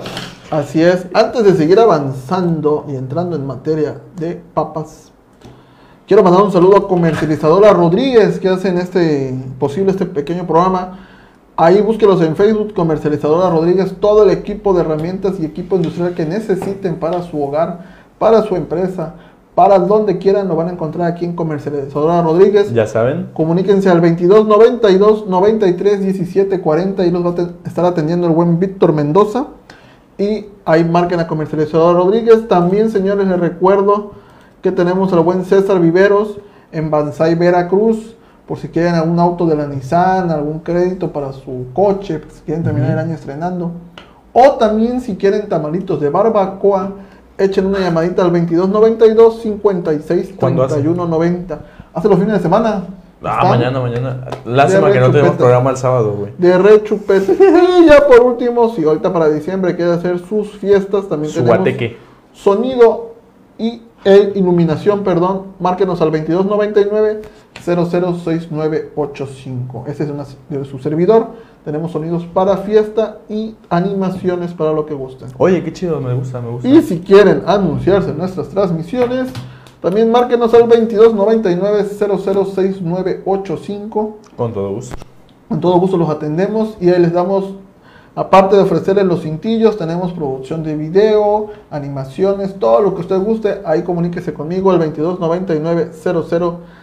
así 0.50 0.82
es 0.82 1.06
antes 1.14 1.44
de 1.44 1.54
seguir 1.54 1.80
avanzando 1.80 2.86
y 2.90 2.96
entrando 2.96 3.36
en 3.36 3.46
materia 3.46 3.98
de 4.16 4.42
papas 4.56 5.12
quiero 6.08 6.24
mandar 6.24 6.42
un 6.42 6.52
saludo 6.52 6.78
a 6.78 6.88
comercializadora 6.88 7.74
Rodríguez 7.74 8.40
que 8.40 8.48
hacen 8.50 8.80
este 8.80 9.36
posible 9.60 9.92
este 9.92 10.08
pequeño 10.08 10.48
programa 10.48 11.06
Ahí 11.62 11.82
búsquelos 11.82 12.22
en 12.22 12.38
Facebook, 12.38 12.74
Comercializadora 12.74 13.50
Rodríguez, 13.50 13.94
todo 14.00 14.24
el 14.24 14.30
equipo 14.30 14.74
de 14.74 14.80
herramientas 14.80 15.42
y 15.42 15.46
equipo 15.46 15.76
industrial 15.76 16.14
que 16.14 16.26
necesiten 16.26 16.96
para 16.96 17.22
su 17.22 17.44
hogar, 17.44 17.82
para 18.18 18.44
su 18.44 18.56
empresa, 18.56 19.16
para 19.56 19.78
donde 19.78 20.20
quieran, 20.20 20.48
lo 20.48 20.56
van 20.56 20.70
a 20.70 20.72
encontrar 20.72 21.12
aquí 21.12 21.26
en 21.26 21.36
Comercializadora 21.36 22.22
Rodríguez. 22.22 22.74
Ya 22.74 22.88
saben. 22.88 23.32
Comuníquense 23.34 23.90
al 23.90 24.00
22 24.00 24.48
92 24.48 25.28
93 25.28 26.00
17 26.00 26.62
40 26.62 27.06
y 27.06 27.12
los 27.12 27.26
va 27.26 27.32
a 27.32 27.68
estar 27.68 27.84
atendiendo 27.84 28.28
el 28.28 28.34
buen 28.34 28.58
Víctor 28.58 28.94
Mendoza. 28.94 29.48
Y 30.18 30.46
ahí 30.64 30.86
marquen 30.86 31.20
a 31.20 31.28
Comercializadora 31.28 32.00
Rodríguez. 32.00 32.48
También, 32.48 32.90
señores, 32.90 33.28
les 33.28 33.38
recuerdo 33.38 34.14
que 34.62 34.72
tenemos 34.72 35.12
al 35.12 35.20
buen 35.26 35.44
César 35.44 35.82
Viveros 35.82 36.40
en 36.72 36.90
Banzai 36.90 37.36
Veracruz. 37.36 38.16
Por 38.50 38.58
si 38.58 38.70
quieren 38.70 38.96
algún 38.96 39.20
auto 39.20 39.46
de 39.46 39.56
la 39.56 39.68
Nissan, 39.68 40.32
algún 40.32 40.62
crédito 40.62 41.12
para 41.12 41.34
su 41.34 41.68
coche, 41.72 42.18
pues, 42.18 42.34
si 42.34 42.42
quieren 42.42 42.64
terminar 42.64 42.90
el 42.94 42.98
año 42.98 43.14
estrenando. 43.14 43.74
O 44.34 44.54
también 44.54 45.02
si 45.02 45.18
quieren 45.18 45.48
tamalitos 45.48 46.02
de 46.02 46.10
barbacoa, 46.10 46.94
echen 47.38 47.68
una 47.68 47.78
llamadita 47.78 48.24
al 48.24 48.32
2292 48.32 49.42
56 49.44 50.34
¿Cuándo 50.36 50.64
hace? 50.64 50.74
31 50.82 51.06
90. 51.06 51.60
Hace 51.94 52.10
los 52.10 52.18
fines 52.18 52.34
de 52.34 52.40
semana. 52.40 52.86
Ah, 53.24 53.46
mañana, 53.48 53.82
mañana. 53.82 54.28
Lástima 54.46 54.92
que 54.92 55.00
no 55.00 55.12
tenemos 55.12 55.36
programa 55.36 55.70
el 55.70 55.78
sábado, 55.78 56.14
güey. 56.14 56.34
De 56.40 56.58
rechupete. 56.58 57.34
Y 57.34 57.86
ya 57.86 58.08
por 58.08 58.22
último, 58.22 58.74
si 58.74 58.84
ahorita 58.84 59.14
para 59.14 59.30
diciembre 59.30 59.76
quiere 59.76 59.92
hacer 59.92 60.18
sus 60.18 60.58
fiestas, 60.58 61.08
también 61.08 61.32
Su 61.32 61.42
tenemos 61.42 61.58
guateque. 61.58 61.98
sonido 62.34 63.14
y 63.60 63.84
iluminación, 64.34 65.04
perdón. 65.04 65.44
Márquenos 65.60 66.02
al 66.02 66.12
2299 66.12 67.22
006985. 67.66 69.86
Ese 69.88 70.04
es 70.04 70.10
una- 70.10 70.26
de 70.50 70.66
su 70.66 70.80
servidor. 70.80 71.28
Tenemos 71.66 71.92
sonidos 71.92 72.26
para 72.26 72.58
fiesta 72.58 73.20
y 73.30 73.56
animaciones 73.70 74.54
para 74.54 74.72
lo 74.74 74.86
que 74.86 74.94
gusten. 74.94 75.30
Oye, 75.38 75.64
qué 75.64 75.74
chido, 75.74 76.00
me 76.00 76.14
gusta, 76.14 76.40
me 76.42 76.52
gusta. 76.52 76.68
Y 76.68 76.82
si 76.82 77.00
quieren 77.00 77.44
anunciarse 77.46 78.12
en 78.12 78.18
nuestras 78.18 78.50
transmisiones, 78.50 79.30
también 79.82 80.12
márquenos 80.12 80.54
al 80.54 80.68
2299 80.68 81.84
006985. 81.86 84.18
Con 84.38 84.54
todo 84.54 84.74
gusto. 84.76 84.96
Con 85.48 85.60
todo 85.60 85.80
gusto 85.80 85.98
los 85.98 86.10
atendemos 86.10 86.78
y 86.80 86.90
ahí 86.90 87.02
les 87.02 87.12
damos, 87.12 87.56
aparte 88.16 88.56
de 88.56 88.62
ofrecerles 88.62 89.06
los 89.06 89.22
cintillos, 89.24 89.78
tenemos 89.78 90.14
producción 90.14 90.64
de 90.64 90.76
video, 90.76 91.48
animaciones, 91.72 92.58
todo 92.60 92.82
lo 92.82 92.94
que 92.96 93.02
usted 93.02 93.20
guste. 93.20 93.62
Ahí 93.66 93.82
comuníquese 93.84 94.34
conmigo 94.34 94.72
al 94.72 94.80
2299 94.80 95.92
006985. 95.94 96.79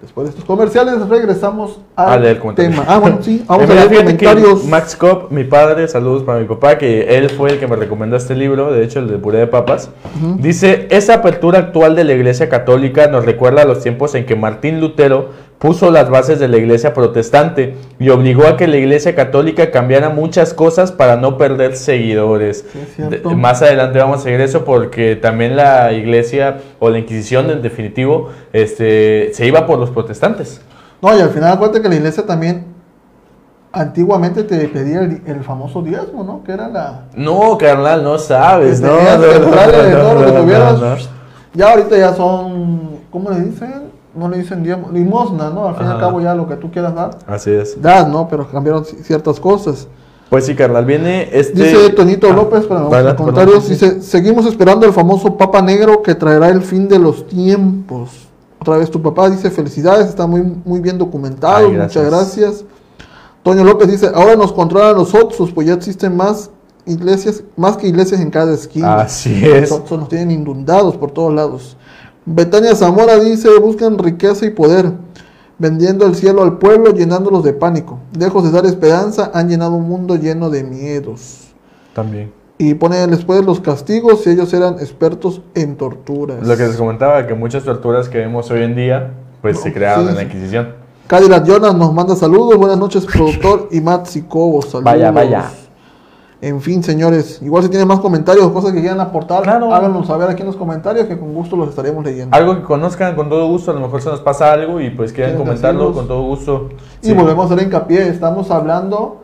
Después 0.00 0.24
de 0.24 0.30
estos 0.30 0.46
comerciales, 0.46 1.06
regresamos 1.10 1.78
A 1.94 2.14
al 2.14 2.22
leer 2.22 2.38
comentarios. 2.38 2.74
tema. 2.74 2.86
Ah, 2.88 2.98
bueno, 2.98 3.18
sí, 3.20 3.44
vamos 3.46 3.68
a 3.68 3.74
leer 3.74 3.94
comentarios. 3.94 4.64
Max 4.64 4.96
Cop, 4.96 5.30
mi 5.30 5.44
padre, 5.44 5.88
saludos 5.88 6.22
para 6.22 6.40
mi 6.40 6.46
papá, 6.46 6.78
que 6.78 7.18
él 7.18 7.28
fue 7.28 7.50
el 7.50 7.58
que 7.58 7.66
me 7.66 7.76
recomendó 7.76 8.16
este 8.16 8.34
libro, 8.34 8.72
de 8.72 8.82
hecho 8.82 9.00
el 9.00 9.08
de 9.08 9.18
puré 9.18 9.40
de 9.40 9.46
papas. 9.46 9.90
Dice, 10.38 10.88
esa 10.90 11.16
apertura 11.16 11.58
actual 11.58 11.96
de 11.96 12.04
la 12.04 12.14
Iglesia 12.14 12.48
Católica 12.48 13.08
nos 13.08 13.26
recuerda 13.26 13.60
a 13.60 13.64
los 13.66 13.80
tiempos 13.80 14.14
en 14.14 14.24
que 14.24 14.36
Martín 14.36 14.80
Lutero 14.80 15.28
puso 15.60 15.90
las 15.90 16.08
bases 16.08 16.40
de 16.40 16.48
la 16.48 16.56
iglesia 16.56 16.94
protestante 16.94 17.76
y 17.98 18.08
obligó 18.08 18.46
a 18.46 18.56
que 18.56 18.66
la 18.66 18.78
iglesia 18.78 19.14
católica 19.14 19.70
cambiara 19.70 20.08
muchas 20.08 20.54
cosas 20.54 20.90
para 20.90 21.16
no 21.16 21.36
perder 21.36 21.76
seguidores. 21.76 22.64
Sí. 22.96 23.02
De- 23.02 23.18
más 23.36 23.60
adelante 23.60 23.98
vamos 23.98 24.20
a 24.20 24.22
seguir 24.22 24.40
eso 24.40 24.64
porque 24.64 25.16
también 25.16 25.56
la 25.56 25.92
iglesia 25.92 26.56
o 26.78 26.88
la 26.88 26.98
Inquisición 26.98 27.50
en 27.50 27.60
definitivo 27.60 28.30
este, 28.54 29.32
se 29.34 29.46
iba 29.46 29.66
por 29.66 29.78
los 29.78 29.90
protestantes. 29.90 30.62
No, 31.02 31.14
y 31.16 31.20
al 31.20 31.28
final 31.28 31.52
acuérdate 31.52 31.82
que 31.82 31.88
la 31.90 31.94
iglesia 31.96 32.24
también 32.24 32.64
antiguamente 33.72 34.42
te 34.44 34.66
pedía 34.66 35.00
el, 35.00 35.20
el 35.26 35.44
famoso 35.44 35.82
diezmo, 35.82 36.24
¿no? 36.24 36.42
Que 36.42 36.52
era 36.52 36.68
la... 36.68 37.02
No, 37.14 37.56
carnal, 37.58 38.02
no 38.02 38.18
sabes, 38.18 38.80
¿no? 38.80 38.88
No, 38.88 40.74
no. 40.78 40.96
Ya 41.52 41.70
ahorita 41.70 41.96
ya 41.98 42.14
son, 42.14 43.00
¿cómo 43.10 43.30
le 43.30 43.40
dicen? 43.40 43.79
No 44.14 44.28
le 44.28 44.38
dicen 44.38 44.62
diezmo, 44.62 44.88
limosna, 44.92 45.50
¿no? 45.50 45.68
Al 45.68 45.76
fin 45.76 45.86
y 45.86 45.90
al 45.90 46.00
cabo 46.00 46.20
ya 46.20 46.34
lo 46.34 46.48
que 46.48 46.56
tú 46.56 46.70
quieras 46.70 46.94
dar, 46.94 47.10
Así 47.26 47.50
es. 47.50 47.80
das, 47.80 48.08
¿no? 48.08 48.26
Pero 48.28 48.48
cambiaron 48.50 48.82
ci- 48.84 49.00
ciertas 49.02 49.38
cosas. 49.38 49.86
Pues 50.28 50.46
sí, 50.46 50.54
carnal, 50.54 50.84
viene 50.84 51.28
este... 51.32 51.62
Dice 51.64 51.90
Tonito 51.90 52.28
Ah, 52.30 52.32
López, 52.34 52.64
para 52.66 52.80
los 52.82 52.92
adelante, 52.92 53.16
comentarios, 53.18 53.64
sí, 53.64 53.70
dice, 53.70 54.00
seguimos 54.00 54.46
esperando 54.46 54.86
el 54.86 54.92
famoso 54.92 55.36
Papa 55.36 55.60
Negro 55.62 56.02
que 56.02 56.14
traerá 56.14 56.48
el 56.48 56.62
fin 56.62 56.88
de 56.88 56.98
los 57.00 57.26
tiempos. 57.26 58.28
Otra 58.60 58.76
vez 58.78 58.90
tu 58.90 59.00
papá 59.02 59.28
dice, 59.30 59.50
felicidades, 59.50 60.06
está 60.08 60.26
muy, 60.26 60.42
muy 60.64 60.80
bien 60.80 60.98
documentado, 60.98 61.66
Ay, 61.68 61.72
gracias. 61.74 62.04
muchas 62.04 62.10
gracias. 62.20 62.64
Toño 63.42 63.64
López 63.64 63.90
dice, 63.90 64.10
ahora 64.14 64.36
nos 64.36 64.52
controlan 64.52 64.94
los 64.96 65.14
otros, 65.14 65.50
pues 65.52 65.66
ya 65.66 65.74
existen 65.74 66.16
más 66.16 66.50
iglesias, 66.86 67.42
más 67.56 67.76
que 67.76 67.88
iglesias 67.88 68.20
en 68.20 68.30
cada 68.30 68.52
esquina. 68.54 69.00
Así 69.00 69.44
es. 69.44 69.70
Los 69.70 69.80
Otsos 69.80 69.98
nos 69.98 70.08
tienen 70.08 70.30
inundados 70.30 70.96
por 70.96 71.10
todos 71.10 71.32
lados. 71.32 71.76
Betania 72.32 72.76
Zamora 72.76 73.18
dice, 73.18 73.48
buscan 73.58 73.98
riqueza 73.98 74.46
y 74.46 74.50
poder, 74.50 74.92
vendiendo 75.58 76.06
el 76.06 76.14
cielo 76.14 76.44
al 76.44 76.58
pueblo, 76.58 76.92
llenándolos 76.92 77.42
de 77.42 77.52
pánico. 77.52 77.98
Lejos 78.16 78.44
de 78.44 78.52
dar 78.52 78.66
esperanza, 78.66 79.32
han 79.34 79.48
llenado 79.48 79.72
un 79.72 79.88
mundo 79.88 80.14
lleno 80.14 80.48
de 80.48 80.62
miedos. 80.62 81.48
También. 81.92 82.32
Y 82.56 82.74
pone 82.74 83.04
después 83.08 83.44
los 83.44 83.58
castigos 83.60 84.22
si 84.22 84.30
ellos 84.30 84.52
eran 84.54 84.74
expertos 84.74 85.42
en 85.56 85.76
torturas. 85.76 86.46
Lo 86.46 86.56
que 86.56 86.68
les 86.68 86.76
comentaba, 86.76 87.26
que 87.26 87.34
muchas 87.34 87.64
torturas 87.64 88.08
que 88.08 88.18
vemos 88.18 88.48
hoy 88.52 88.62
en 88.62 88.76
día, 88.76 89.10
pues 89.42 89.58
se 89.58 89.72
crearon 89.72 90.04
sí, 90.04 90.10
en 90.10 90.16
la. 90.16 90.22
Inquisición. 90.22 90.74
Cadillac 91.08 91.44
Jonas 91.44 91.74
nos 91.74 91.92
manda 91.92 92.14
saludos. 92.14 92.56
Buenas 92.56 92.78
noches, 92.78 93.06
productor 93.06 93.68
y 93.72 93.80
Matt 93.80 94.06
Sicobo. 94.06 94.62
Saludos. 94.62 94.84
Vaya, 94.84 95.10
vaya. 95.10 95.50
En 96.42 96.62
fin, 96.62 96.82
señores, 96.82 97.40
igual 97.42 97.62
si 97.64 97.68
tienen 97.68 97.86
más 97.86 98.00
comentarios 98.00 98.46
o 98.46 98.52
cosas 98.54 98.72
que 98.72 98.80
quieran 98.80 98.98
aportar, 99.00 99.42
Claro. 99.42 99.74
háganos 99.74 100.06
saber 100.06 100.30
aquí 100.30 100.40
en 100.40 100.46
los 100.46 100.56
comentarios 100.56 101.06
que 101.06 101.18
con 101.18 101.34
gusto 101.34 101.54
los 101.54 101.68
estaremos 101.68 102.02
leyendo. 102.02 102.34
Algo 102.34 102.56
que 102.56 102.62
conozcan 102.62 103.14
con 103.14 103.28
todo 103.28 103.46
gusto, 103.48 103.70
a 103.72 103.74
lo 103.74 103.80
mejor 103.80 104.00
se 104.00 104.08
nos 104.08 104.20
pasa 104.20 104.50
algo 104.50 104.80
y 104.80 104.88
pues 104.88 105.12
Quieren 105.12 105.36
comentarlo 105.36 105.92
con 105.92 106.08
todo 106.08 106.22
gusto. 106.22 106.70
Y 107.02 107.08
Sí. 107.08 107.12
volvemos 107.12 107.50
a 107.50 107.54
hacer 107.54 107.66
hincapié, 107.66 108.08
estamos 108.08 108.50
hablando 108.50 109.18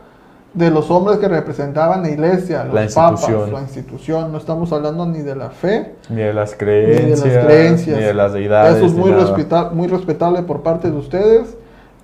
de 0.52 0.70
los 0.70 0.90
hombres 0.90 1.18
que 1.18 1.29
representaban 1.29 2.02
la 2.02 2.11
iglesia, 2.11 2.64
los 2.64 2.74
La 2.74 2.85
institución. 2.85 3.38
papas, 3.40 3.52
la 3.52 3.61
institución, 3.62 4.33
no 4.33 4.37
estamos 4.38 4.70
hablando 4.72 5.07
ni 5.07 5.20
de 5.20 5.37
la 5.37 5.48
fe, 5.50 5.94
Ni 6.11 6.16
de 6.16 6.35
las 6.35 6.50
ni 6.52 6.55
de 6.55 6.64
creencias, 6.64 7.33
las 7.35 7.44
creencias. 7.46 7.96
ni 7.98 8.05
de 8.05 8.14
las 8.14 8.33
deidades. 8.35 8.76
Eso 8.76 8.87
es 8.87 8.92
muy, 8.92 9.11
respeta- 9.12 9.70
muy 9.70 9.87
respetable 9.87 10.42
por 10.42 10.61
parte 10.62 10.90
de 10.90 10.96
ustedes 10.98 11.57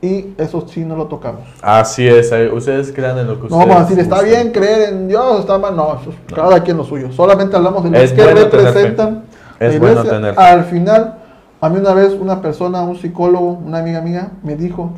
y 0.03 0.35
eso 0.37 0.67
sí 0.69 0.85
no 0.85 0.97
lo 0.97 1.07
tocamos. 1.07 1.43
Así 1.62 2.07
es, 2.07 2.33
eh, 2.33 2.51
ustedes 2.53 2.93
crean 2.93 3.17
en 3.19 3.29
lo 3.29 3.35
que 3.41 3.49
No 3.49 3.57
ustedes 3.57 3.69
vamos 3.69 3.77
a 3.77 3.81
decir, 3.83 3.99
está 4.01 4.21
bien 4.21 4.51
creer 4.51 4.88
en 4.93 5.07
Dios, 5.09 5.41
está 5.41 5.59
mal, 5.59 5.77
no, 5.77 5.99
eso 6.01 6.11
es 6.11 6.35
cada 6.35 6.61
quien 6.62 6.77
lo 6.77 6.85
suyo. 6.85 7.12
Solamente 7.12 7.55
hablamos 7.57 7.85
de 7.85 7.91
los 7.91 8.01
Es 8.01 8.12
que 8.12 8.23
bueno 8.23 8.41
representan. 8.41 9.23
Es 9.61 9.79
bueno 9.79 10.03
tener. 10.03 10.35
Al 10.37 10.65
final, 10.65 11.19
a 11.61 11.69
mí 11.69 11.79
una 11.79 11.95
vez 11.95 12.15
una 12.15 12.43
persona, 12.43 12.83
un 12.83 12.97
psicólogo, 12.97 13.53
una 13.65 13.79
amiga 13.79 14.01
mía, 14.01 14.33
me 14.43 14.57
dijo, 14.57 14.91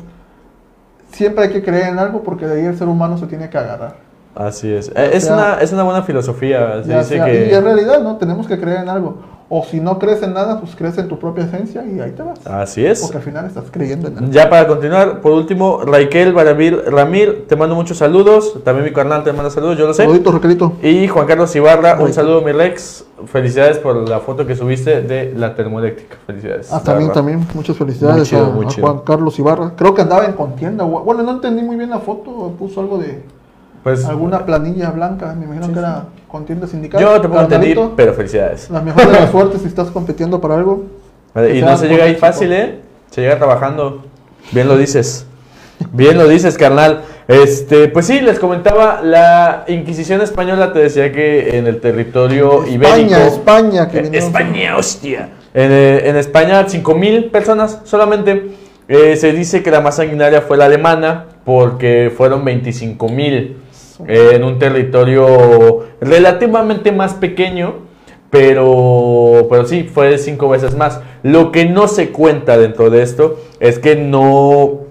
siempre 1.11 1.43
hay 1.45 1.49
que 1.51 1.63
creer 1.63 1.89
en 1.89 1.99
algo 1.99 2.23
porque 2.23 2.47
de 2.47 2.59
ahí 2.61 2.65
el 2.65 2.75
ser 2.77 2.87
humano 2.87 3.17
se 3.19 3.27
tiene 3.27 3.47
que 3.47 3.57
agarrar. 3.59 3.97
Así 4.33 4.73
es. 4.73 4.89
Eh, 4.95 5.11
es, 5.13 5.25
sea- 5.25 5.35
una, 5.35 5.61
es 5.61 5.71
una 5.71 5.83
buena 5.83 6.01
filosofía. 6.01 6.83
Se 6.83 6.89
dice 6.97 7.03
sea- 7.03 7.25
que... 7.25 7.49
Y 7.51 7.53
en 7.53 7.63
realidad, 7.63 8.01
¿no? 8.01 8.17
Tenemos 8.17 8.47
que 8.47 8.59
creer 8.59 8.79
en 8.81 8.89
algo. 8.89 9.34
O 9.47 9.63
si 9.63 9.79
no 9.79 9.99
crees 9.99 10.23
en 10.23 10.33
nada, 10.33 10.59
pues 10.59 10.75
crees 10.75 10.97
en 10.97 11.07
tu 11.07 11.19
propia 11.19 11.43
esencia 11.43 11.85
y 11.85 11.99
ahí 11.99 12.11
te 12.11 12.23
vas. 12.23 12.45
Así 12.47 12.83
es. 12.83 12.99
Porque 13.01 13.17
al 13.17 13.23
final 13.23 13.45
estás 13.45 13.65
creyendo 13.69 14.07
en 14.07 14.17
algo. 14.17 14.31
Ya 14.31 14.49
para 14.49 14.67
continuar, 14.67 15.21
por 15.21 15.33
último, 15.33 15.81
Raikel 15.85 16.33
Baramir 16.33 16.83
Ramir, 16.87 17.45
te 17.47 17.55
mando 17.55 17.75
muchos 17.75 17.99
saludos. 17.99 18.63
También 18.63 18.85
mi 18.85 18.91
carnal 18.91 19.23
te 19.23 19.31
manda 19.33 19.51
saludos, 19.51 19.77
yo 19.77 19.85
lo 19.85 19.93
sé. 19.93 20.01
Saluditos, 20.01 20.33
Raquelito. 20.33 20.73
Y 20.81 21.07
Juan 21.07 21.27
Carlos 21.27 21.55
Ibarra, 21.55 21.99
un 22.01 22.11
saludo, 22.11 22.41
mi 22.41 22.53
Rex. 22.53 23.05
Felicidades 23.27 23.77
por 23.77 24.09
la 24.09 24.19
foto 24.19 24.47
que 24.47 24.55
subiste 24.55 25.03
de 25.03 25.33
la 25.35 25.53
termoeléctrica. 25.53 26.17
Felicidades. 26.25 26.73
Ah, 26.73 26.81
también, 26.83 27.11
también, 27.11 27.47
muchas 27.53 27.77
felicidades 27.77 28.17
Muy 28.17 28.25
chido, 28.25 28.45
a, 28.45 28.49
muy 28.49 28.65
a 28.65 28.69
chido. 28.69 28.87
Juan 28.87 29.03
Carlos 29.05 29.37
Ibarra. 29.37 29.73
Creo 29.75 29.93
que 29.93 30.01
andaba 30.01 30.25
en 30.25 30.33
contienda. 30.33 30.85
Bueno, 30.85 31.21
no 31.21 31.33
entendí 31.33 31.61
muy 31.61 31.75
bien 31.75 31.91
la 31.91 31.99
foto. 31.99 32.53
Puso 32.57 32.81
algo 32.81 32.97
de 32.97 33.23
Pues 33.83 34.05
alguna 34.05 34.43
planilla 34.43 34.89
blanca. 34.89 35.35
Me 35.37 35.45
imagino 35.45 35.71
que 35.71 35.77
era 35.79 36.05
contienda 36.27 36.67
sindical. 36.67 37.01
yo 37.01 37.21
te 37.21 37.27
puedo 37.27 37.41
entender, 37.41 37.77
pero 37.95 38.13
felicidades. 38.13 38.69
La 38.69 38.81
mejor 38.81 39.07
de 39.07 39.13
las 39.13 39.31
suertes 39.31 39.61
si 39.61 39.67
estás 39.67 39.89
compitiendo 39.89 40.41
para 40.41 40.55
algo. 40.55 40.85
Y 41.53 41.61
no 41.61 41.77
se 41.77 41.87
llega 41.87 42.05
ahí 42.05 42.15
fácil, 42.15 42.51
¿eh? 42.53 42.79
Se 43.11 43.21
llega 43.21 43.37
trabajando. 43.37 44.05
Bien 44.51 44.67
lo 44.67 44.77
dices. 44.77 45.25
Bien 45.91 46.17
lo 46.17 46.27
dices, 46.27 46.57
carnal. 46.57 47.03
Este, 47.27 47.87
pues 47.87 48.05
sí, 48.05 48.21
les 48.21 48.39
comentaba, 48.39 49.01
la 49.03 49.65
Inquisición 49.67 50.21
española 50.21 50.71
te 50.71 50.79
decía 50.79 51.11
que 51.11 51.57
en 51.57 51.67
el 51.67 51.81
territorio 51.81 52.65
ibérico. 52.67 53.15
España, 53.15 53.25
España. 53.25 53.89
Que 53.89 53.99
Eh, 53.99 54.09
España, 54.13 54.77
hostia. 54.77 55.29
En, 55.53 55.71
eh, 55.71 56.09
en 56.09 56.15
España, 56.17 56.65
5.000 56.67 57.31
personas 57.31 57.79
solamente. 57.83 58.51
Eh, 58.87 59.15
se 59.15 59.33
dice 59.33 59.63
que 59.63 59.71
la 59.71 59.81
más 59.81 59.95
sanguinaria 59.95 60.41
fue 60.41 60.57
la 60.57 60.65
alemana, 60.65 61.25
porque 61.43 62.13
fueron 62.15 62.45
25.000 62.45 63.55
eh, 64.07 64.31
en 64.33 64.43
un 64.43 64.59
territorio 64.59 65.85
relativamente 66.01 66.91
más 66.91 67.13
pequeño, 67.13 67.75
pero, 68.29 69.47
pero 69.49 69.65
sí, 69.65 69.83
fue 69.83 70.17
cinco 70.17 70.49
veces 70.49 70.75
más. 70.75 70.99
Lo 71.23 71.51
que 71.51 71.65
no 71.65 71.87
se 71.87 72.09
cuenta 72.09 72.57
dentro 72.57 72.89
de 72.89 73.01
esto 73.01 73.39
es 73.59 73.79
que 73.79 73.95
no, 73.95 74.81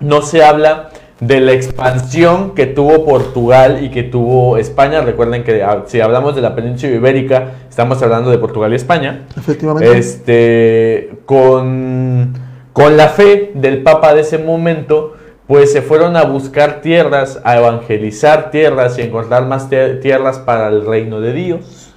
no 0.00 0.22
se 0.22 0.44
habla 0.44 0.90
de 1.20 1.40
la 1.40 1.52
expansión 1.52 2.54
que 2.54 2.66
tuvo 2.66 3.04
Portugal 3.04 3.82
y 3.82 3.90
que 3.90 4.02
tuvo 4.02 4.58
España. 4.58 5.00
Recuerden 5.00 5.44
que 5.44 5.62
ah, 5.62 5.84
si 5.86 6.00
hablamos 6.00 6.34
de 6.34 6.42
la 6.42 6.54
península 6.54 6.92
ibérica, 6.92 7.52
estamos 7.68 8.02
hablando 8.02 8.30
de 8.30 8.38
Portugal 8.38 8.72
y 8.72 8.76
España. 8.76 9.26
Efectivamente. 9.36 9.96
Este, 9.96 11.18
con, 11.24 12.34
con 12.72 12.96
la 12.96 13.08
fe 13.08 13.52
del 13.54 13.82
Papa 13.82 14.12
de 14.14 14.22
ese 14.22 14.38
momento, 14.38 15.14
pues 15.46 15.72
se 15.72 15.82
fueron 15.82 16.16
a 16.16 16.24
buscar 16.24 16.80
tierras, 16.80 17.40
a 17.44 17.56
evangelizar 17.58 18.50
tierras 18.50 18.98
y 18.98 19.02
encontrar 19.02 19.46
más 19.46 19.70
tie- 19.70 20.00
tierras 20.00 20.38
para 20.38 20.68
el 20.68 20.86
reino 20.86 21.20
de 21.20 21.32
Dios. 21.32 21.92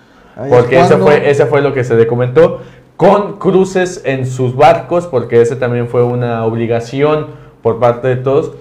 Porque 0.49 0.79
es 0.79 0.85
eso 0.87 0.99
fue, 0.99 1.29
ese 1.29 1.45
fue 1.45 1.61
lo 1.61 1.73
que 1.73 1.83
se 1.83 1.95
documentó. 1.95 2.61
Con 2.97 3.37
cruces 3.37 4.01
en 4.05 4.25
sus 4.25 4.55
barcos, 4.55 5.07
porque 5.07 5.41
ese 5.41 5.55
también 5.55 5.87
fue 5.87 6.03
una 6.03 6.45
obligación 6.45 7.27
por 7.61 7.79
parte 7.79 8.07
de 8.07 8.15
todos, 8.17 8.51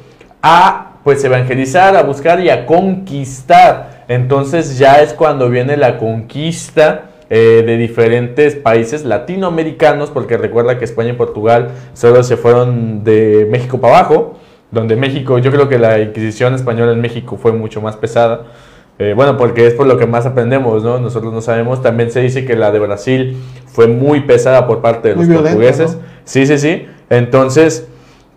a 0.42 0.92
pues 1.05 1.22
evangelizar, 1.25 1.96
a 1.96 2.03
buscar 2.03 2.40
y 2.40 2.51
a 2.51 2.66
conquistar. 2.66 4.05
Entonces 4.09 4.79
ya 4.79 5.01
es 5.03 5.12
cuando 5.14 5.49
viene 5.49 5.77
la 5.77 5.99
conquista 5.99 7.11
eh, 7.31 7.62
de 7.66 7.77
diferentes 7.77 8.55
países 8.55 9.05
latinoamericanos, 9.05 10.11
porque 10.11 10.37
recuerda 10.37 10.79
que 10.79 10.85
España 10.85 11.11
y 11.11 11.14
Portugal 11.14 11.70
solo 11.94 12.22
se 12.22 12.37
fueron 12.37 13.05
de 13.05 13.46
México 13.51 13.81
para 13.81 13.99
abajo, 13.99 14.38
donde 14.70 14.96
México, 14.96 15.38
yo 15.38 15.50
creo 15.50 15.68
que 15.68 15.79
la 15.79 16.00
Inquisición 16.00 16.55
española 16.55 16.92
en 16.92 17.00
México 17.00 17.37
fue 17.37 17.52
mucho 17.52 17.81
más 17.81 17.96
pesada. 17.96 18.46
Eh, 18.98 19.12
bueno, 19.14 19.37
porque 19.37 19.66
es 19.66 19.74
por 19.74 19.87
lo 19.87 19.98
que 19.98 20.07
más 20.07 20.24
aprendemos, 20.24 20.83
¿no? 20.83 20.98
Nosotros 20.98 21.33
no 21.33 21.42
sabemos. 21.42 21.83
También 21.83 22.11
se 22.11 22.20
dice 22.20 22.44
que 22.44 22.57
la 22.57 22.72
de 22.72 22.79
Brasil 22.79 23.37
fue 23.66 23.87
muy 23.88 24.20
pesada 24.20 24.66
por 24.66 24.81
parte 24.81 25.09
de 25.09 25.14
Muy 25.14 25.24
los 25.24 25.29
violenta, 25.29 25.50
portugueses. 25.50 25.96
¿no? 25.96 26.02
Sí, 26.24 26.46
sí, 26.46 26.59
sí. 26.59 26.87
Entonces, 27.11 27.87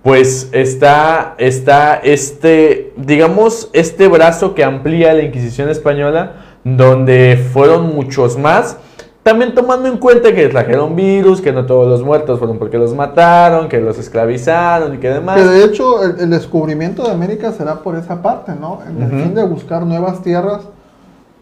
pues 0.04 0.50
está, 0.52 1.36
está 1.38 1.96
este, 1.96 2.94
digamos, 2.98 3.70
este 3.74 4.08
brazo 4.08 4.54
que 4.54 4.64
amplía 4.64 5.14
la 5.14 5.24
Inquisición 5.24 5.70
española, 5.70 6.58
donde 6.64 7.42
fueron 7.54 7.96
muchos 7.96 8.38
más. 8.38 8.78
También 9.24 9.54
tomando 9.54 9.88
en 9.90 9.98
cuenta 9.98 10.34
que 10.34 10.48
trajeron 10.48 10.96
virus, 10.96 11.42
que 11.42 11.52
no 11.52 11.66
todos 11.66 11.88
los 11.88 12.02
muertos 12.04 12.40
fueron 12.40 12.58
porque 12.58 12.78
los 12.78 12.96
mataron, 12.96 13.68
que 13.68 13.80
los 13.80 13.98
esclavizaron 14.00 14.96
y 14.96 14.98
que 14.98 15.10
demás. 15.10 15.38
Que 15.38 15.46
de 15.46 15.66
hecho 15.66 16.04
el, 16.04 16.20
el 16.22 16.30
descubrimiento 16.30 17.04
de 17.04 17.12
América 17.12 17.52
será 17.52 17.76
por 17.82 17.96
esa 17.96 18.22
parte, 18.22 18.54
¿no? 18.60 18.80
En 18.90 19.02
el 19.04 19.10
Ujú. 19.14 19.24
fin 19.24 19.36
de 19.36 19.44
buscar 19.46 19.86
nuevas 19.86 20.22
tierras. 20.22 20.62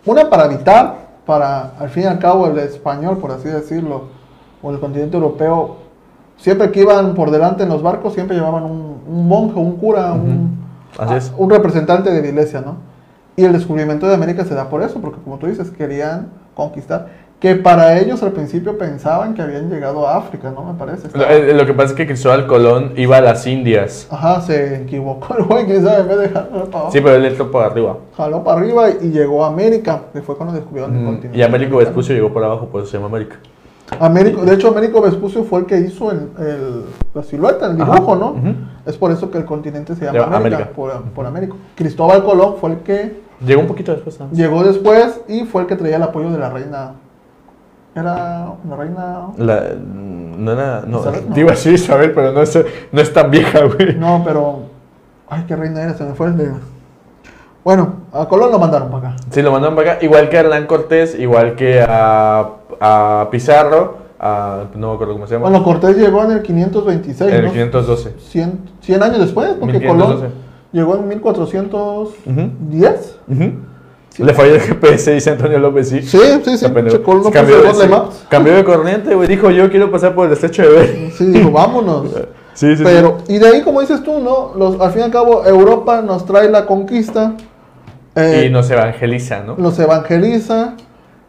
Una 0.05 0.30
para 0.30 0.45
habitar, 0.45 0.95
para 1.25 1.73
al 1.80 1.89
fin 1.89 2.03
y 2.03 2.07
al 2.07 2.19
cabo 2.19 2.47
el 2.47 2.57
español, 2.59 3.17
por 3.19 3.32
así 3.32 3.47
decirlo, 3.47 4.05
o 4.61 4.71
el 4.71 4.80
continente 4.80 5.15
europeo, 5.15 5.78
siempre 6.38 6.71
que 6.71 6.82
iban 6.82 7.13
por 7.13 7.30
delante 7.30 7.63
en 7.63 7.69
los 7.69 7.84
barcos, 7.84 8.13
siempre 8.13 8.36
llevaban 8.36 8.63
un, 8.63 9.01
un 9.07 9.28
monje, 9.28 9.59
un 9.59 9.78
cura, 9.78 10.13
un, 10.13 10.57
Así 10.97 11.13
es. 11.13 11.32
un 11.38 11.49
representante 11.49 12.11
de 12.11 12.21
la 12.21 12.28
iglesia, 12.28 12.61
¿no? 12.61 12.78
Y 13.36 13.43
el 13.45 13.53
descubrimiento 13.53 14.07
de 14.07 14.15
América 14.15 14.43
se 14.45 14.55
da 14.55 14.67
por 14.67 14.82
eso, 14.82 14.99
porque 14.99 15.21
como 15.21 15.38
tú 15.38 15.45
dices, 15.45 15.69
querían 15.69 16.30
conquistar. 16.55 17.26
Que 17.39 17.55
para 17.55 17.99
ellos 17.99 18.23
al 18.23 18.31
principio 18.31 18.77
pensaban 18.79 19.35
que 19.35 19.43
habían 19.43 19.69
llegado 19.69 20.07
a 20.07 20.17
África, 20.17 20.49
¿no? 20.49 20.63
Me 20.63 20.73
parece. 20.73 21.07
Lo, 21.15 21.23
eh, 21.23 21.53
lo 21.53 21.65
que 21.67 21.73
pasa 21.73 21.89
es 21.91 21.93
que 21.95 22.07
Cristóbal 22.07 22.47
Colón 22.47 22.93
iba 22.97 23.17
a 23.17 23.21
las 23.21 23.45
Indias. 23.45 24.07
Ajá, 24.09 24.41
se 24.41 24.77
equivocó 24.81 25.35
el 25.38 25.43
güey, 25.43 25.65
quién 25.65 25.83
sabe, 25.83 26.01
en 26.01 26.07
vez 26.07 26.19
de 26.19 26.29
para 26.29 26.45
abajo. 26.47 26.89
Sí, 26.91 26.99
pero 26.99 27.15
él 27.15 27.25
entró 27.25 27.51
por 27.51 27.63
arriba. 27.63 27.97
Jaló 28.17 28.43
para 28.43 28.59
arriba 28.59 28.89
y 28.89 29.09
llegó 29.11 29.45
a 29.45 29.49
América, 29.49 30.01
que 30.13 30.21
fue 30.23 30.35
cuando 30.35 30.55
descubrieron 30.55 30.95
el 30.95 31.01
Mm, 31.01 31.05
continente. 31.05 31.38
Y 31.38 31.43
Américo. 31.43 31.77
Vespucio 31.77 32.15
llegó 32.15 32.33
por 32.33 32.43
abajo, 32.43 32.65
por 32.67 32.81
eso 32.81 32.89
se 32.91 32.97
llama 32.97 33.07
América. 33.09 33.35
Américo, 33.99 34.41
de 34.41 34.53
hecho, 34.55 34.67
Américo 34.69 34.99
Vespucio 35.01 35.43
fue 35.43 35.59
el 35.61 35.65
que 35.67 35.77
hizo 35.79 36.11
el, 36.11 36.29
el- 36.39 36.83
la 37.13 37.23
silueta, 37.23 37.67
el 37.71 37.79
Ajá, 37.81 37.93
dibujo, 37.93 38.15
¿no? 38.15 38.35
Es 38.85 38.97
por 38.97 39.11
eso 39.11 39.29
que 39.31 39.38
el 39.38 39.45
continente 39.45 39.95
se 39.95 40.01
llama 40.05 40.11
Se 40.17 40.23
llama 40.25 40.38
América, 40.38 40.55
América. 40.57 40.75
Por, 40.75 41.01
por 41.13 41.25
Américo. 41.25 41.55
Cristóbal 41.75 42.23
Colón 42.23 42.55
fue 42.59 42.71
el 42.71 42.77
que 42.79 43.27
Llegó 43.45 43.61
un 43.61 43.67
poquito 43.67 43.93
después. 43.93 44.19
¿no? 44.19 44.27
llegó 44.31 44.63
después 44.63 45.21
y 45.27 45.45
fue 45.45 45.61
el 45.61 45.67
que 45.67 45.75
traía 45.75 45.97
el 45.97 46.03
apoyo 46.03 46.31
de 46.31 46.39
la 46.39 46.49
reina. 46.49 46.93
Era 47.98 48.54
la 48.70 48.76
reina. 48.76 49.28
La, 49.38 49.64
no 50.38 50.52
era. 50.52 50.84
No, 50.86 51.00
Isabel, 51.00 51.24
no. 51.30 51.34
te 51.34 51.39
iba 51.39 51.52
a 51.52 51.56
decir 51.56 51.74
Isabel, 51.74 52.12
pero 52.12 52.32
no 52.32 52.43
es, 52.43 52.60
no 52.91 53.02
es 53.02 53.12
tan 53.12 53.32
vieja, 53.32 53.62
güey. 53.64 53.95
No, 53.95 54.22
pero. 54.24 54.60
Ay, 55.28 55.45
qué 55.48 55.56
reina 55.56 55.82
era, 55.82 55.95
se 55.95 56.04
me 56.04 56.14
fue 56.14 56.28
el 56.28 56.38
de. 56.38 56.52
Bueno, 57.64 57.93
a 58.14 58.28
Colón 58.28 58.52
lo 58.52 58.60
mandaron 58.60 58.91
para 58.91 59.10
acá. 59.10 59.18
Sí, 59.32 59.41
lo 59.41 59.52
mandaron 59.52 59.76
para 59.76 59.93
acá. 59.93 60.06
Igual 60.06 60.30
que 60.30 60.38
a 60.38 60.41
Hernán 60.41 60.68
Cortés, 60.68 61.20
igual 61.20 61.56
que 61.56 61.82
a, 61.82 62.50
a 62.80 63.28
Pizarro, 63.32 63.98
a, 64.20 64.66
no 64.76 64.89
me 64.89 64.93
acuerdo 64.93 65.14
cómo 65.14 65.26
se 65.28 65.34
llama. 65.34 65.50
Bueno, 65.50 65.66
Cortés 65.66 65.98
llegó 65.98 66.24
en 66.24 66.32
el 66.32 66.41
526, 66.43 67.30
en 67.30 67.36
el 67.36 67.45
¿no? 67.45 67.52
512. 67.52 68.16
100, 68.20 68.60
100 68.82 69.04
años 69.04 69.20
después, 69.20 69.50
porque 69.60 69.80
1512. 69.80 70.16
Colón 70.16 70.32
llegó 70.72 70.95
en 70.95 71.08
1410. 71.08 73.20
Le 74.18 74.34
falló 74.34 74.55
el 74.55 74.61
GPS, 74.61 75.13
dice 75.13 75.30
Antonio 75.30 75.59
López, 75.59 75.89
sí. 75.89 76.01
Sí, 76.01 76.18
sí, 76.43 76.57
sí. 76.57 76.65
No 76.65 77.32
cambió, 77.32 77.61
de, 77.61 77.74
sí, 77.74 77.89
cambió 78.30 78.65
corriente, 78.65 79.13
güey. 79.13 79.28
Dijo, 79.28 79.51
yo 79.51 79.70
quiero 79.70 79.91
pasar 79.91 80.15
por 80.15 80.28
el 80.28 80.34
estrecho 80.34 80.63
de 80.63 80.70
Bering. 80.70 81.11
Sí, 81.11 81.26
dijo, 81.28 81.51
vámonos. 81.51 82.07
Sí, 82.57 82.76
sí, 82.76 82.82
Pero, 82.84 83.20
y 83.28 83.38
de 83.38 83.47
ahí, 83.49 83.61
como 83.61 83.82
dices 83.82 84.01
tú, 84.01 84.18
¿no? 84.18 84.53
Los, 84.57 84.82
al 84.82 84.89
fin 84.89 85.01
y 85.01 85.03
al 85.03 85.11
cabo, 85.11 85.45
Europa 85.45 86.01
nos 86.01 86.26
trae 86.26 86.49
la 86.49 86.65
conquista, 86.65 87.36
sí. 87.38 87.45
eh, 88.15 88.45
Y 88.47 88.49
nos 88.49 88.68
evangeliza, 88.72 89.43
¿no? 89.43 89.55
los 89.59 89.78
evangeliza, 89.78 90.74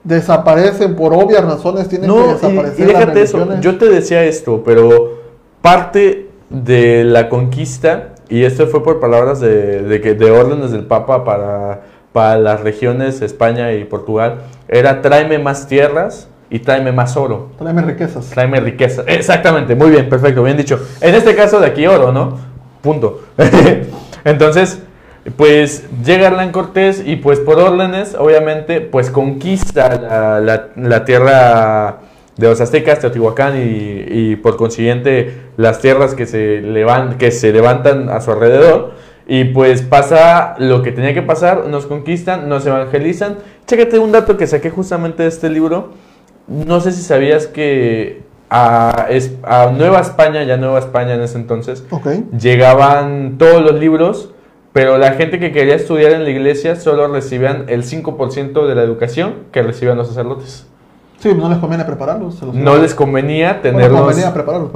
desaparecen 0.04 0.96
por 0.96 1.12
obvias 1.12 1.44
razones, 1.44 1.86
tienen 1.86 2.08
que 2.10 2.16
No, 2.16 2.30
y, 2.30 2.32
desaparecer 2.32 2.80
y 2.88 2.92
las 2.92 3.00
déjate 3.00 3.22
eso. 3.22 3.60
Yo 3.60 3.76
te 3.76 3.90
decía 3.90 4.24
esto, 4.24 4.62
pero 4.64 5.18
parte 5.60 6.30
de 6.48 7.04
la 7.04 7.28
conquista, 7.28 8.14
y 8.30 8.44
esto 8.44 8.66
fue 8.66 8.82
por 8.82 8.98
palabras 8.98 9.38
de, 9.38 9.82
de, 9.82 10.00
que, 10.00 10.14
de 10.14 10.30
órdenes 10.30 10.70
del 10.70 10.86
Papa 10.86 11.24
para, 11.24 11.82
para 12.18 12.36
las 12.36 12.62
regiones 12.62 13.22
España 13.22 13.72
y 13.74 13.84
Portugal, 13.84 14.38
era 14.66 15.02
tráeme 15.02 15.38
más 15.38 15.68
tierras 15.68 16.28
y 16.50 16.58
tráeme 16.58 16.90
más 16.90 17.16
oro. 17.16 17.50
Tráeme 17.56 17.82
riquezas. 17.82 18.30
Tráeme 18.30 18.58
riqueza. 18.58 19.04
Exactamente, 19.06 19.76
muy 19.76 19.90
bien, 19.90 20.08
perfecto, 20.08 20.42
bien 20.42 20.56
dicho. 20.56 20.80
En 21.00 21.14
este 21.14 21.36
caso 21.36 21.60
de 21.60 21.66
aquí 21.68 21.86
oro, 21.86 22.10
¿no? 22.10 22.36
Punto. 22.80 23.20
Entonces, 24.24 24.80
pues 25.36 25.84
llega 26.04 26.26
Hernán 26.26 26.50
Cortés 26.50 27.04
y 27.06 27.14
pues 27.14 27.38
por 27.38 27.60
órdenes, 27.60 28.16
obviamente, 28.18 28.80
pues 28.80 29.10
conquista 29.10 29.94
la, 30.00 30.40
la- 30.40 30.68
la 30.74 31.04
tierra 31.04 31.98
de 32.36 32.48
los 32.48 32.60
aztecas, 32.60 32.98
Teotihuacán 32.98 33.56
y, 33.58 34.04
y 34.32 34.36
por 34.36 34.56
consiguiente 34.56 35.34
las 35.56 35.78
tierras 35.80 36.14
que 36.16 36.26
se, 36.26 36.62
levan- 36.62 37.16
que 37.16 37.30
se 37.30 37.52
levantan 37.52 38.08
a 38.08 38.20
su 38.20 38.32
alrededor. 38.32 39.06
Y 39.30 39.44
pues 39.44 39.82
pasa 39.82 40.54
lo 40.58 40.82
que 40.82 40.90
tenía 40.90 41.12
que 41.12 41.20
pasar, 41.20 41.66
nos 41.66 41.84
conquistan, 41.84 42.48
nos 42.48 42.64
evangelizan. 42.64 43.36
Chécate 43.66 43.98
un 43.98 44.10
dato 44.10 44.38
que 44.38 44.46
saqué 44.46 44.70
justamente 44.70 45.22
de 45.22 45.28
este 45.28 45.50
libro. 45.50 45.90
No 46.46 46.80
sé 46.80 46.92
si 46.92 47.02
sabías 47.02 47.46
que 47.46 48.22
a, 48.48 49.06
Nueva 49.76 50.00
España, 50.00 50.44
ya 50.44 50.56
Nueva 50.56 50.78
España 50.78 51.12
en 51.12 51.20
ese 51.20 51.36
entonces, 51.36 51.84
llegaban 52.40 53.36
todos 53.36 53.60
los 53.60 53.74
libros, 53.78 54.30
pero 54.72 54.96
la 54.96 55.12
gente 55.12 55.38
que 55.38 55.52
quería 55.52 55.74
estudiar 55.74 56.12
en 56.12 56.24
la 56.24 56.30
iglesia 56.30 56.76
solo 56.76 57.06
recibían 57.08 57.66
el 57.68 57.84
5% 57.84 58.66
de 58.66 58.74
la 58.74 58.82
educación 58.82 59.34
que 59.52 59.62
recibían 59.62 59.98
los 59.98 60.08
sacerdotes. 60.08 60.66
Sí, 61.18 61.34
no 61.34 61.50
les 61.50 61.58
conviene 61.58 61.84
prepararlos. 61.84 62.36
se 62.36 62.46
los- 62.46 62.54
No 62.54 62.78
les 62.78 62.94
convenía 62.94 63.60
Bueno, 63.60 63.62
tenerlos, 63.62 64.00
convenía 64.00 64.32
prepararlos, 64.32 64.70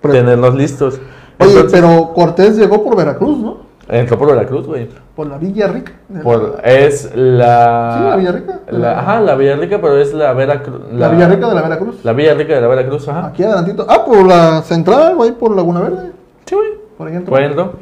tenerlos 0.00 0.54
listos. 0.54 1.00
Oye, 1.38 1.64
pero 1.70 2.12
Cortés 2.14 2.56
llegó 2.56 2.82
por 2.82 2.96
Veracruz, 2.96 3.38
¿no? 3.38 3.69
Entró 3.90 4.18
por 4.18 4.28
Veracruz, 4.30 4.66
güey. 4.66 4.88
Por 5.16 5.26
la 5.26 5.36
Villa 5.38 5.66
Rica. 5.68 5.92
Por- 6.22 6.54
la, 6.56 6.60
Es 6.62 7.10
la... 7.14 7.94
Sí, 7.98 8.04
la 8.10 8.16
Villarrica. 8.16 8.60
la- 8.68 8.98
ajá, 9.00 9.20
la 9.20 9.34
Villarrica, 9.34 9.80
pero 9.80 9.98
es 9.98 10.12
la 10.14 10.32
Veracruz. 10.32 10.80
la 10.92 11.08
Villa 11.08 11.28
Rica 11.28 11.48
de 11.48 11.54
la 11.54 11.62
Veracruz. 11.62 12.04
La 12.04 12.12
Villarrica 12.12 12.54
de 12.54 12.60
la 12.60 12.68
Veracruz, 12.68 13.08
ajá. 13.08 13.26
Aquí 13.26 13.42
adelantito. 13.42 13.86
Ah, 13.88 14.04
por 14.04 14.26
la 14.26 14.62
central, 14.62 15.16
güey, 15.16 15.32
por 15.32 15.54
Laguna 15.54 15.80
Verde. 15.80 16.12
Sí, 16.46 16.54
güey. 16.54 16.68
Por 16.96 17.08
ahí 17.08 17.16
entró. 17.16 17.30
Por 17.32 17.42
entró. 17.42 17.72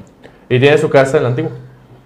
Y 0.48 0.58
tiene 0.60 0.78
su 0.78 0.88
casa 0.90 1.16
en 1.18 1.22
la 1.24 1.28
antigua. 1.30 1.50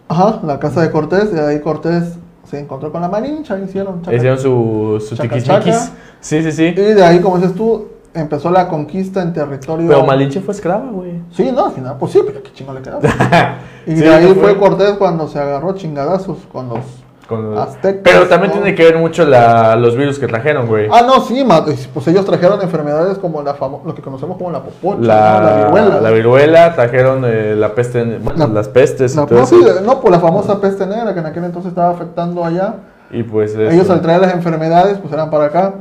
Ajá, 0.09 0.41
la 0.45 0.59
casa 0.59 0.83
de 0.83 0.91
Cortés. 0.91 1.31
Y 1.33 1.39
ahí 1.39 1.61
Cortés 1.61 2.19
se 2.45 2.59
encontró 2.59 2.91
con 2.93 3.01
la 3.01 3.09
Marincha. 3.09 3.59
Hicieron 3.59 4.03
chaca- 4.03 4.17
Hicieron 4.17 4.39
su, 4.39 5.05
su 5.09 5.17
Chaca, 5.17 5.41
chaca. 5.41 5.73
Sí, 6.21 6.43
sí, 6.43 6.53
sí. 6.53 6.65
Y 6.67 6.73
de 6.75 7.03
ahí, 7.05 7.21
como 7.21 7.37
dices 7.39 7.55
tú, 7.55 7.89
empezó 8.15 8.51
la 8.51 8.69
conquista 8.69 9.23
en 9.23 9.33
territorio. 9.33 9.89
Pero 9.89 10.05
Malinche 10.05 10.41
fue 10.41 10.55
esclava, 10.55 10.91
güey. 10.91 11.21
Sí, 11.33 11.51
no, 11.53 11.67
al 11.67 11.73
final, 11.73 11.97
pues 11.99 12.13
sí, 12.13 12.21
pero 12.27 12.43
qué 12.43 12.53
chingo 12.53 12.73
le 12.73 12.83
quedaba. 12.83 13.01
Y 13.87 13.97
Sí, 13.97 14.01
de 14.03 14.15
ahí 14.15 14.29
no 14.29 14.35
fue 14.37 14.57
Cortés 14.59 14.93
cuando 14.93 15.27
se 15.27 15.41
agarró 15.41 15.73
chingadazos 15.75 16.39
con 16.53 16.69
los. 16.69 16.79
Aztecas, 17.57 18.03
Pero 18.05 18.29
también 18.29 18.51
¿no? 18.53 18.61
tiene 18.61 18.75
que 18.77 18.85
ver 18.85 18.99
mucho 18.99 19.25
la, 19.25 19.75
los 19.77 19.97
virus 19.97 20.19
que 20.19 20.27
trajeron, 20.27 20.67
güey. 20.67 20.89
Ah, 20.93 21.03
no, 21.07 21.21
sí, 21.23 21.43
pues 21.95 22.07
ellos 22.09 22.27
trajeron 22.27 22.61
enfermedades 22.61 23.17
como 23.17 23.43
la 23.43 23.57
lo 23.87 23.95
que 23.95 24.03
conocemos 24.03 24.37
como 24.37 24.51
la 24.51 24.63
popocha, 24.63 25.01
la, 25.01 25.41
¿no? 25.41 25.47
la 25.47 25.65
viruela. 25.65 26.01
la 26.03 26.11
viruela, 26.11 26.75
trajeron 26.75 27.25
eh, 27.25 27.55
la 27.57 27.75
peste, 27.75 28.19
bueno, 28.19 28.49
La- 28.49 28.53
las 28.53 28.69
pestes 28.69 29.15
y 29.15 29.17
La- 29.17 29.25
todo 29.27 29.39
no, 29.39 29.47
sí, 29.47 29.57
no, 29.83 30.01
por 30.01 30.11
la 30.11 30.21
famosa 30.21 30.61
peste 30.61 30.87
negra 30.87 31.15
que 31.15 31.21
en 31.21 31.27
aquel 31.27 31.45
entonces 31.45 31.71
estaba 31.71 31.91
afectando 31.91 32.45
allá. 32.45 32.75
Y 33.11 33.23
pues 33.23 33.53
eso. 33.53 33.63
Ellos 33.71 33.89
al 33.89 34.03
traer 34.03 34.21
las 34.21 34.35
enfermedades, 34.35 34.99
pues 34.99 35.13
eran 35.15 35.31
para 35.31 35.45
acá. 35.47 35.73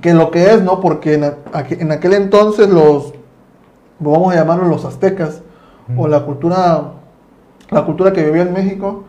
Que 0.00 0.14
lo 0.14 0.30
que 0.30 0.52
es, 0.52 0.62
¿no? 0.62 0.80
Porque 0.80 1.14
en, 1.14 1.92
aquel 1.92 2.14
entonces 2.14 2.68
los, 2.68 3.12
vamos 3.98 4.32
a 4.32 4.36
llamarlos 4.36 4.68
los 4.68 4.84
aztecas, 4.84 5.42
o 5.96 6.06
la 6.06 6.20
cultura, 6.24 6.92
la 7.70 7.84
cultura 7.84 8.12
que 8.12 8.24
vivía 8.24 8.42
en 8.42 8.52
México, 8.52 9.04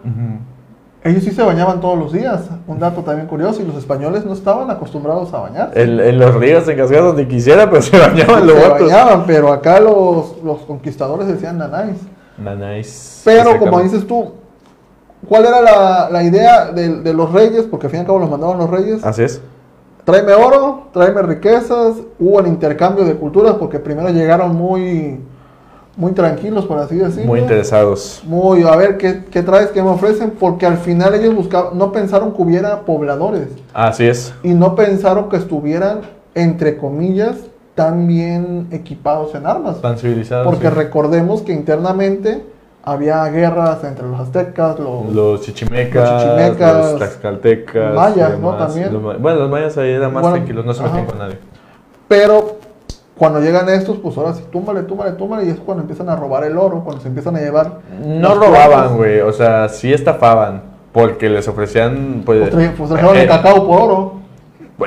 ellos 1.04 1.24
sí 1.24 1.32
se 1.32 1.44
bañaban 1.44 1.80
todos 1.80 1.98
los 1.98 2.12
días. 2.12 2.50
Un 2.68 2.80
dato 2.80 3.02
también 3.02 3.28
curioso, 3.28 3.62
y 3.62 3.66
los 3.66 3.76
españoles 3.76 4.26
no 4.26 4.34
estaban 4.34 4.70
acostumbrados 4.70 5.34
a 5.34 5.40
bañarse. 5.40 5.82
En, 5.82 6.00
en 6.00 6.20
los 6.20 6.36
ríos 6.36 6.68
en 6.68 6.78
cascadas 6.78 7.06
donde 7.06 7.28
quisiera, 7.28 7.70
pero 7.70 7.82
se 7.82 7.98
bañaban 7.98 8.46
los 8.46 8.58
se 8.58 8.70
bañaban, 8.70 9.24
pero 9.26 9.52
acá 9.52 9.80
los, 9.80 10.42
los 10.44 10.60
conquistadores 10.62 11.28
decían 11.28 11.58
nanáis. 11.58 11.98
Nanáis. 12.38 13.22
Pero 13.24 13.58
como 13.60 13.80
Exactamente. 13.80 13.94
dices 13.94 14.08
tú, 14.08 14.34
¿cuál 15.28 15.46
era 15.46 15.62
la, 15.62 16.10
la 16.12 16.24
idea 16.24 16.72
de, 16.72 17.02
de 17.02 17.14
los 17.14 17.32
reyes? 17.32 17.64
Porque 17.70 17.88
al 17.88 17.92
fin 17.92 18.00
y 18.00 18.02
al 18.02 18.06
cabo 18.08 18.20
los 18.20 18.30
mandaban 18.30 18.58
los 18.58 18.70
reyes. 18.70 19.04
Así 19.04 19.24
es. 19.24 19.42
Tráeme 20.04 20.34
oro, 20.34 20.88
tráeme 20.94 21.22
riquezas. 21.22 21.98
Hubo 22.20 22.40
el 22.40 22.48
intercambio 22.48 23.06
de 23.06 23.16
culturas 23.16 23.56
porque 23.60 23.80
primero 23.80 24.10
llegaron 24.10 24.56
muy, 24.56 25.20
muy 25.96 26.12
tranquilos, 26.14 26.66
por 26.66 26.80
así 26.80 26.96
decirlo. 26.96 27.28
Muy 27.28 27.40
interesados. 27.40 28.22
Muy, 28.26 28.64
a 28.64 28.76
ver, 28.76 28.98
¿qué, 28.98 29.26
qué 29.30 29.44
traes? 29.44 29.70
¿Qué 29.70 29.82
me 29.82 29.90
ofrecen? 29.90 30.32
Porque 30.32 30.66
al 30.66 30.78
final 30.78 31.14
ellos 31.14 31.36
buscaban, 31.36 31.78
no 31.78 31.92
pensaron 31.92 32.34
que 32.34 32.42
hubiera 32.42 32.82
pobladores. 32.82 33.50
Así 33.74 34.06
es. 34.06 34.34
Y 34.44 34.54
no 34.54 34.76
pensaron 34.76 35.30
que 35.30 35.38
estuvieran, 35.38 36.02
entre 36.34 36.78
comillas, 36.78 37.36
tan 37.76 38.08
bien 38.08 38.68
equipados 38.72 39.36
en 39.36 39.46
armas. 39.46 39.82
Tan 39.82 39.98
civilizados. 39.98 40.46
Porque 40.46 40.68
sí. 40.68 40.74
recordemos 40.74 41.42
que 41.42 41.54
internamente 41.54 42.44
había 42.84 43.24
guerras 43.26 43.84
entre 43.84 44.08
los 44.08 44.20
aztecas, 44.20 44.80
los, 44.80 45.14
Los 45.14 45.42
chichimecas, 45.42 46.12
Los 46.12 46.24
chichimecas, 46.24 46.78
los 46.78 46.98
tlaxcaltecas, 46.98 47.96
mayas, 47.96 48.40
¿no? 48.40 48.54
También. 48.56 48.94
Los 48.94 49.22
bueno, 49.22 49.40
los 49.40 49.50
mayas 49.50 49.78
ahí 49.78 49.92
eran 49.92 50.14
más 50.14 50.22
Bueno, 50.24 50.38
tranquilos, 50.38 50.66
no 50.66 50.74
se 50.74 50.84
metían 50.84 51.06
con 51.06 51.18
nadie. 51.20 51.38
pero 52.08 52.60
cuando 53.18 53.40
llegan 53.40 53.70
estos, 53.70 53.98
pues 54.00 54.18
ahora 54.18 54.34
sí, 54.34 54.44
túmbale, 54.52 54.82
túmbale, 54.82 55.12
túmbale, 55.12 55.46
y 55.46 55.50
es 55.50 55.58
cuando 55.60 55.82
empiezan 55.82 56.10
a 56.10 56.16
robar 56.16 56.44
el 56.44 56.58
oro, 56.58 56.82
cuando 56.84 57.04
se 57.04 57.08
empiezan 57.08 57.36
a 57.36 57.40
llevar. 57.40 57.80
No 58.04 58.34
robaban, 58.34 58.98
güey, 58.98 59.20
o 59.20 59.32
sea, 59.32 59.70
sí 59.70 59.94
estafaban, 59.94 60.64
porque 60.92 61.30
les 61.30 61.48
ofrecían, 61.48 62.24
pues... 62.26 62.50
Pues, 62.50 62.72
pues 62.76 62.90
trajeron 62.90 63.16
eh, 63.18 63.22
el 63.22 63.28
cacao 63.28 63.68
por 63.68 63.82
oro. 63.82 64.14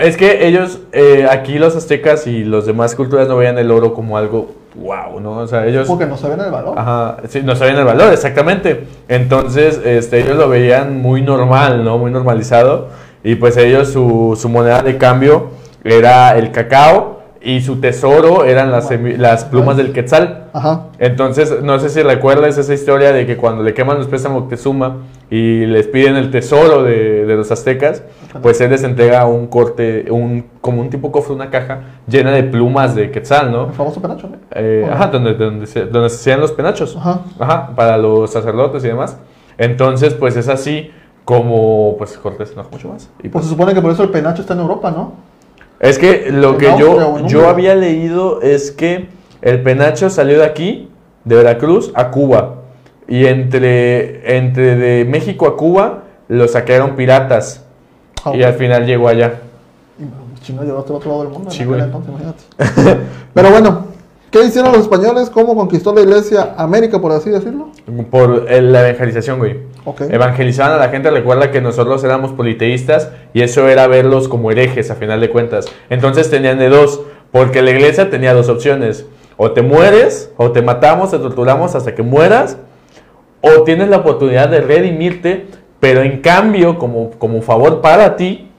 Es 0.00 0.16
que 0.16 0.48
ellos, 0.48 0.80
eh, 0.90 1.28
aquí 1.30 1.60
los 1.60 1.76
aztecas 1.76 2.26
y 2.26 2.42
los 2.42 2.66
demás 2.66 2.96
culturas 2.96 3.28
no 3.28 3.36
veían 3.36 3.56
el 3.58 3.70
oro 3.70 3.94
como 3.94 4.18
algo 4.18 4.50
wow, 4.74 5.20
¿no? 5.20 5.38
O 5.38 5.46
sea, 5.46 5.66
ellos... 5.66 5.86
Porque 5.86 6.06
no 6.06 6.16
sabían 6.16 6.40
el 6.40 6.50
valor. 6.50 6.78
Ajá, 6.78 7.16
sí, 7.28 7.42
no 7.42 7.56
sabían 7.56 7.78
el 7.78 7.84
valor, 7.84 8.12
exactamente. 8.12 8.86
Entonces, 9.08 9.80
este, 9.84 10.20
ellos 10.20 10.36
lo 10.36 10.48
veían 10.48 11.00
muy 11.00 11.22
normal, 11.22 11.84
¿no? 11.84 11.98
Muy 11.98 12.10
normalizado. 12.10 12.88
Y 13.22 13.36
pues 13.36 13.56
ellos, 13.56 13.88
su, 13.88 14.38
su 14.40 14.48
moneda 14.48 14.82
de 14.82 14.98
cambio 14.98 15.50
era 15.82 16.36
el 16.36 16.50
cacao 16.50 17.13
y 17.44 17.60
su 17.60 17.76
tesoro 17.76 18.44
eran 18.44 18.70
las, 18.72 18.88
las 19.18 19.44
plumas 19.44 19.76
del 19.76 19.92
quetzal. 19.92 20.44
Ajá. 20.52 20.86
Entonces, 20.98 21.62
no 21.62 21.78
sé 21.78 21.90
si 21.90 22.02
recuerdas 22.02 22.56
esa 22.56 22.72
historia 22.72 23.12
de 23.12 23.26
que 23.26 23.36
cuando 23.36 23.62
le 23.62 23.74
queman 23.74 23.98
los 23.98 24.06
pies 24.06 24.24
a 24.24 24.30
Moctezuma 24.30 24.98
y 25.30 25.66
les 25.66 25.86
piden 25.86 26.16
el 26.16 26.30
tesoro 26.30 26.82
de, 26.82 27.26
de 27.26 27.36
los 27.36 27.50
aztecas, 27.52 28.02
pues 28.40 28.60
él 28.60 28.70
les 28.70 28.82
entrega 28.82 29.26
un 29.26 29.46
corte, 29.48 30.06
un, 30.10 30.46
como 30.60 30.80
un 30.80 30.88
tipo 30.88 31.12
cofre, 31.12 31.34
una 31.34 31.50
caja 31.50 31.80
llena 32.08 32.32
de 32.32 32.44
plumas 32.44 32.94
de 32.94 33.10
quetzal, 33.10 33.52
¿no? 33.52 33.66
El 33.66 33.72
famoso 33.72 34.00
penacho, 34.00 34.28
¿no? 34.28 34.36
Eh, 34.52 34.88
ajá, 34.90 35.08
donde, 35.08 35.34
donde, 35.34 35.66
se, 35.66 35.84
donde 35.86 36.08
se 36.08 36.16
hacían 36.16 36.40
los 36.40 36.52
penachos. 36.52 36.96
Ajá. 36.96 37.20
Ajá, 37.38 37.70
para 37.76 37.98
los 37.98 38.30
sacerdotes 38.30 38.82
y 38.84 38.88
demás. 38.88 39.18
Entonces, 39.58 40.14
pues 40.14 40.36
es 40.36 40.48
así 40.48 40.90
como, 41.24 41.96
pues 41.98 42.16
Cortés 42.18 42.52
enojó 42.52 42.70
mucho 42.70 42.88
más. 42.88 43.10
Y, 43.18 43.28
Pues 43.28 43.32
pues, 43.32 43.44
se 43.44 43.50
supone 43.50 43.74
que 43.74 43.80
por 43.80 43.90
eso 43.90 44.02
el 44.02 44.10
penacho 44.10 44.42
está 44.42 44.54
en 44.54 44.60
Europa, 44.60 44.90
¿no? 44.90 45.12
Es 45.84 45.98
que 45.98 46.30
lo 46.30 46.56
que 46.56 46.66
yo, 46.78 47.26
yo 47.26 47.48
había 47.48 47.74
leído 47.74 48.40
es 48.40 48.70
que 48.70 49.08
el 49.42 49.62
penacho 49.62 50.08
salió 50.08 50.38
de 50.38 50.44
aquí, 50.46 50.88
de 51.24 51.36
Veracruz, 51.36 51.92
a 51.94 52.10
Cuba. 52.10 52.56
Y 53.06 53.26
entre, 53.26 54.38
entre 54.38 54.76
de 54.76 55.04
México 55.04 55.46
a 55.46 55.56
Cuba 55.56 56.04
lo 56.28 56.48
saquearon 56.48 56.96
piratas. 56.96 57.64
Ah, 58.24 58.34
Y 58.34 58.42
al 58.42 58.54
final 58.54 58.86
llegó 58.86 59.08
allá. 59.08 59.40
Y 59.98 60.40
chinos 60.40 60.64
llegó 60.64 60.78
hasta 60.78 60.92
el 60.92 60.96
otro 60.96 61.10
lado 61.10 61.24
del 61.24 61.32
mundo. 61.32 61.50
en 61.50 61.56
Sí, 61.56 61.64
güey. 61.64 61.80
entonces, 61.82 62.10
imagínate. 62.10 63.00
Pero 63.34 63.50
bueno, 63.50 63.86
¿qué 64.34 64.44
hicieron 64.44 64.72
los 64.72 64.82
españoles? 64.82 65.30
¿Cómo 65.30 65.54
conquistó 65.54 65.94
la 65.94 66.00
iglesia 66.00 66.54
América, 66.56 67.00
por 67.00 67.12
así 67.12 67.30
decirlo? 67.30 67.68
Por 68.10 68.46
eh, 68.48 68.60
la 68.60 68.80
evangelización, 68.80 69.38
güey. 69.38 69.58
Ok. 69.84 70.00
Evangelizaban 70.10 70.72
a 70.72 70.76
la 70.76 70.88
gente, 70.88 71.08
recuerda 71.10 71.52
que 71.52 71.60
nosotros 71.60 72.02
éramos 72.02 72.32
politeístas 72.32 73.10
y 73.32 73.42
eso 73.42 73.68
era 73.68 73.86
verlos 73.86 74.26
como 74.26 74.50
herejes 74.50 74.90
a 74.90 74.96
final 74.96 75.20
de 75.20 75.30
cuentas. 75.30 75.66
Entonces 75.88 76.30
tenían 76.30 76.58
de 76.58 76.68
dos, 76.68 77.00
porque 77.30 77.62
la 77.62 77.70
iglesia 77.70 78.10
tenía 78.10 78.34
dos 78.34 78.48
opciones. 78.48 79.06
O 79.36 79.52
te 79.52 79.62
mueres, 79.62 80.32
o 80.36 80.50
te 80.50 80.62
matamos, 80.62 81.12
te 81.12 81.18
torturamos 81.18 81.76
hasta 81.76 81.94
que 81.94 82.02
mueras, 82.02 82.58
o 83.40 83.62
tienes 83.62 83.88
la 83.88 83.98
oportunidad 83.98 84.48
de 84.48 84.62
redimirte, 84.62 85.46
pero 85.78 86.02
en 86.02 86.20
cambio, 86.22 86.76
como, 86.78 87.10
como 87.12 87.40
favor 87.40 87.80
para 87.80 88.16
ti, 88.16 88.50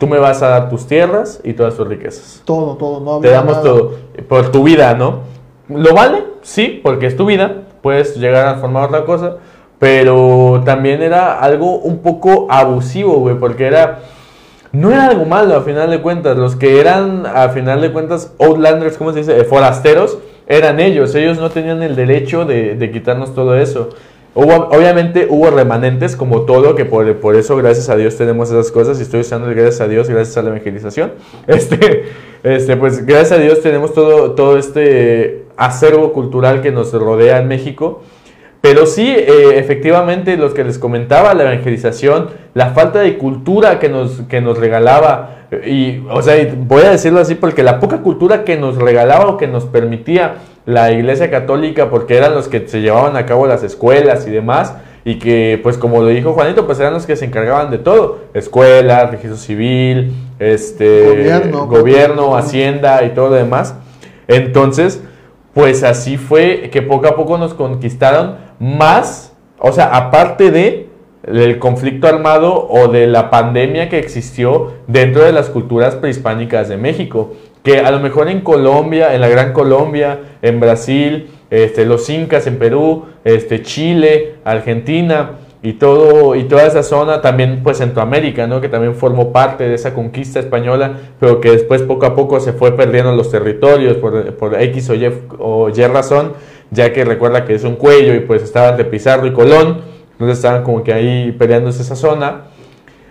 tú 0.00 0.06
me 0.06 0.18
vas 0.18 0.42
a 0.42 0.48
dar 0.48 0.70
tus 0.70 0.86
tierras 0.86 1.40
y 1.44 1.52
todas 1.52 1.76
tus 1.76 1.86
riquezas. 1.86 2.40
Todo, 2.46 2.74
todo. 2.76 3.00
No 3.00 3.20
Te 3.20 3.28
damos 3.28 3.52
nada. 3.58 3.62
todo 3.62 3.92
por 4.28 4.50
tu 4.50 4.64
vida, 4.64 4.94
¿no? 4.94 5.20
¿Lo 5.68 5.94
vale? 5.94 6.24
Sí, 6.40 6.80
porque 6.82 7.04
es 7.06 7.16
tu 7.18 7.26
vida. 7.26 7.64
Puedes 7.82 8.16
llegar 8.16 8.48
a 8.48 8.54
formar 8.56 8.84
otra 8.88 9.04
cosa. 9.04 9.36
Pero 9.78 10.62
también 10.64 11.02
era 11.02 11.38
algo 11.38 11.76
un 11.78 11.98
poco 11.98 12.46
abusivo, 12.50 13.18
güey, 13.20 13.36
porque 13.38 13.66
era... 13.66 13.98
No 14.72 14.90
era 14.90 15.08
algo 15.08 15.26
malo, 15.26 15.54
a 15.54 15.60
final 15.62 15.90
de 15.90 16.00
cuentas. 16.00 16.36
Los 16.36 16.56
que 16.56 16.80
eran, 16.80 17.26
a 17.26 17.50
final 17.50 17.82
de 17.82 17.92
cuentas, 17.92 18.32
outlanders, 18.40 18.96
¿cómo 18.96 19.12
se 19.12 19.18
dice? 19.18 19.38
Eh, 19.38 19.44
Forasteros, 19.44 20.16
eran 20.46 20.80
ellos. 20.80 21.14
Ellos 21.14 21.38
no 21.38 21.50
tenían 21.50 21.82
el 21.82 21.94
derecho 21.94 22.46
de, 22.46 22.74
de 22.74 22.90
quitarnos 22.90 23.34
todo 23.34 23.54
eso. 23.54 23.90
Hubo, 24.34 24.68
obviamente 24.68 25.26
hubo 25.28 25.50
remanentes 25.50 26.14
como 26.14 26.42
todo, 26.42 26.76
que 26.76 26.84
por, 26.84 27.16
por 27.16 27.34
eso, 27.34 27.56
gracias 27.56 27.88
a 27.88 27.96
Dios, 27.96 28.16
tenemos 28.16 28.50
esas 28.50 28.70
cosas. 28.70 28.98
Y 29.00 29.02
estoy 29.02 29.20
usando 29.20 29.48
el 29.48 29.54
gracias 29.54 29.80
a 29.80 29.88
Dios, 29.88 30.08
gracias 30.08 30.36
a 30.36 30.42
la 30.42 30.50
evangelización. 30.50 31.12
Este, 31.46 32.04
este, 32.42 32.76
pues 32.76 33.04
gracias 33.04 33.32
a 33.32 33.42
Dios 33.42 33.60
tenemos 33.60 33.92
todo, 33.92 34.32
todo 34.32 34.56
este 34.56 35.46
acervo 35.56 36.12
cultural 36.12 36.62
que 36.62 36.70
nos 36.70 36.92
rodea 36.92 37.38
en 37.38 37.48
México. 37.48 38.02
Pero 38.60 38.84
sí, 38.84 39.08
eh, 39.08 39.58
efectivamente, 39.58 40.36
los 40.36 40.52
que 40.52 40.64
les 40.64 40.78
comentaba, 40.78 41.32
la 41.32 41.44
evangelización, 41.44 42.28
la 42.52 42.70
falta 42.70 42.98
de 43.00 43.16
cultura 43.16 43.78
que 43.78 43.88
nos, 43.88 44.22
que 44.28 44.42
nos 44.42 44.58
regalaba, 44.58 45.46
y, 45.66 46.02
o 46.10 46.20
sea, 46.20 46.34
voy 46.56 46.82
a 46.82 46.90
decirlo 46.90 47.20
así, 47.20 47.34
porque 47.34 47.62
la 47.62 47.80
poca 47.80 48.02
cultura 48.02 48.44
que 48.44 48.56
nos 48.56 48.76
regalaba 48.76 49.28
o 49.28 49.36
que 49.38 49.48
nos 49.48 49.64
permitía 49.64 50.34
la 50.66 50.92
Iglesia 50.92 51.30
Católica, 51.30 51.88
porque 51.88 52.18
eran 52.18 52.34
los 52.34 52.48
que 52.48 52.68
se 52.68 52.82
llevaban 52.82 53.16
a 53.16 53.24
cabo 53.24 53.46
las 53.46 53.62
escuelas 53.62 54.26
y 54.26 54.30
demás, 54.30 54.74
y 55.06 55.18
que, 55.18 55.58
pues 55.62 55.78
como 55.78 56.02
lo 56.02 56.08
dijo 56.08 56.34
Juanito, 56.34 56.66
pues 56.66 56.78
eran 56.80 56.92
los 56.92 57.06
que 57.06 57.16
se 57.16 57.24
encargaban 57.24 57.70
de 57.70 57.78
todo, 57.78 58.18
escuelas, 58.34 59.10
registro 59.10 59.38
civil, 59.38 60.12
este, 60.38 61.08
Gobierno, 61.08 61.66
gobierno 61.66 62.36
hacienda 62.36 63.02
y 63.04 63.10
todo 63.10 63.30
lo 63.30 63.36
demás. 63.36 63.74
Entonces, 64.28 65.02
pues 65.54 65.82
así 65.82 66.18
fue 66.18 66.68
que 66.70 66.82
poco 66.82 67.08
a 67.08 67.16
poco 67.16 67.38
nos 67.38 67.54
conquistaron 67.54 68.49
más, 68.60 69.32
o 69.58 69.72
sea, 69.72 69.96
aparte 69.96 70.52
de 70.52 70.88
el 71.24 71.58
conflicto 71.58 72.06
armado 72.06 72.68
o 72.68 72.88
de 72.88 73.06
la 73.06 73.30
pandemia 73.30 73.88
que 73.88 73.98
existió 73.98 74.72
dentro 74.86 75.24
de 75.24 75.32
las 75.32 75.50
culturas 75.50 75.96
prehispánicas 75.96 76.68
de 76.68 76.76
México, 76.76 77.34
que 77.62 77.80
a 77.80 77.90
lo 77.90 78.00
mejor 78.00 78.28
en 78.28 78.40
Colombia, 78.40 79.14
en 79.14 79.20
la 79.20 79.28
Gran 79.28 79.52
Colombia, 79.52 80.18
en 80.40 80.60
Brasil, 80.60 81.30
este, 81.50 81.84
los 81.84 82.08
incas 82.08 82.46
en 82.46 82.58
Perú, 82.58 83.06
este, 83.24 83.62
Chile, 83.62 84.36
Argentina 84.44 85.32
y 85.62 85.74
todo 85.74 86.36
y 86.36 86.44
toda 86.44 86.66
esa 86.66 86.82
zona, 86.82 87.20
también 87.20 87.60
pues 87.62 87.78
Centroamérica, 87.78 88.46
¿no? 88.46 88.60
que 88.60 88.68
también 88.68 88.94
formó 88.94 89.30
parte 89.30 89.68
de 89.68 89.74
esa 89.74 89.92
conquista 89.92 90.40
española, 90.40 90.94
pero 91.18 91.40
que 91.40 91.50
después 91.50 91.82
poco 91.82 92.06
a 92.06 92.16
poco 92.16 92.40
se 92.40 92.54
fue 92.54 92.72
perdiendo 92.76 93.14
los 93.14 93.30
territorios 93.30 93.96
por, 93.98 94.34
por 94.36 94.60
X 94.60 94.88
o 94.90 94.94
y, 94.94 95.06
o 95.38 95.68
Y 95.68 95.86
razón, 95.86 96.32
ya 96.70 96.92
que 96.92 97.04
recuerda 97.04 97.44
que 97.44 97.54
es 97.54 97.64
un 97.64 97.76
cuello 97.76 98.14
y 98.14 98.20
pues 98.20 98.42
estaban 98.42 98.76
de 98.76 98.84
Pizarro 98.84 99.26
y 99.26 99.32
Colón, 99.32 99.80
entonces 100.12 100.38
estaban 100.38 100.62
como 100.62 100.82
que 100.82 100.92
ahí 100.92 101.32
peleándose 101.32 101.82
esa 101.82 101.96
zona. 101.96 102.42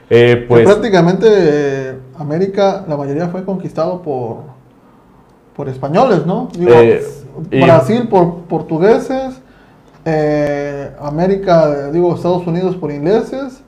Eh, 0.10 0.46
pues 0.48 0.66
prácticamente 0.66 1.28
eh, 1.30 1.94
América, 2.18 2.84
la 2.88 2.98
mayoría 2.98 3.28
fue 3.28 3.44
conquistado 3.46 4.02
por, 4.02 4.38
por 5.56 5.70
españoles, 5.70 6.26
¿no? 6.26 6.50
Digo, 6.58 6.72
Eh, 6.74 7.04
y- 7.52 7.62
Brasil 7.64 8.08
por 8.10 8.42
portugueses, 8.46 9.42
América, 11.02 11.92
digo, 11.92 12.14
Estados 12.16 12.46
Unidos 12.48 12.76
por 12.76 12.92
ingleses 12.92 13.62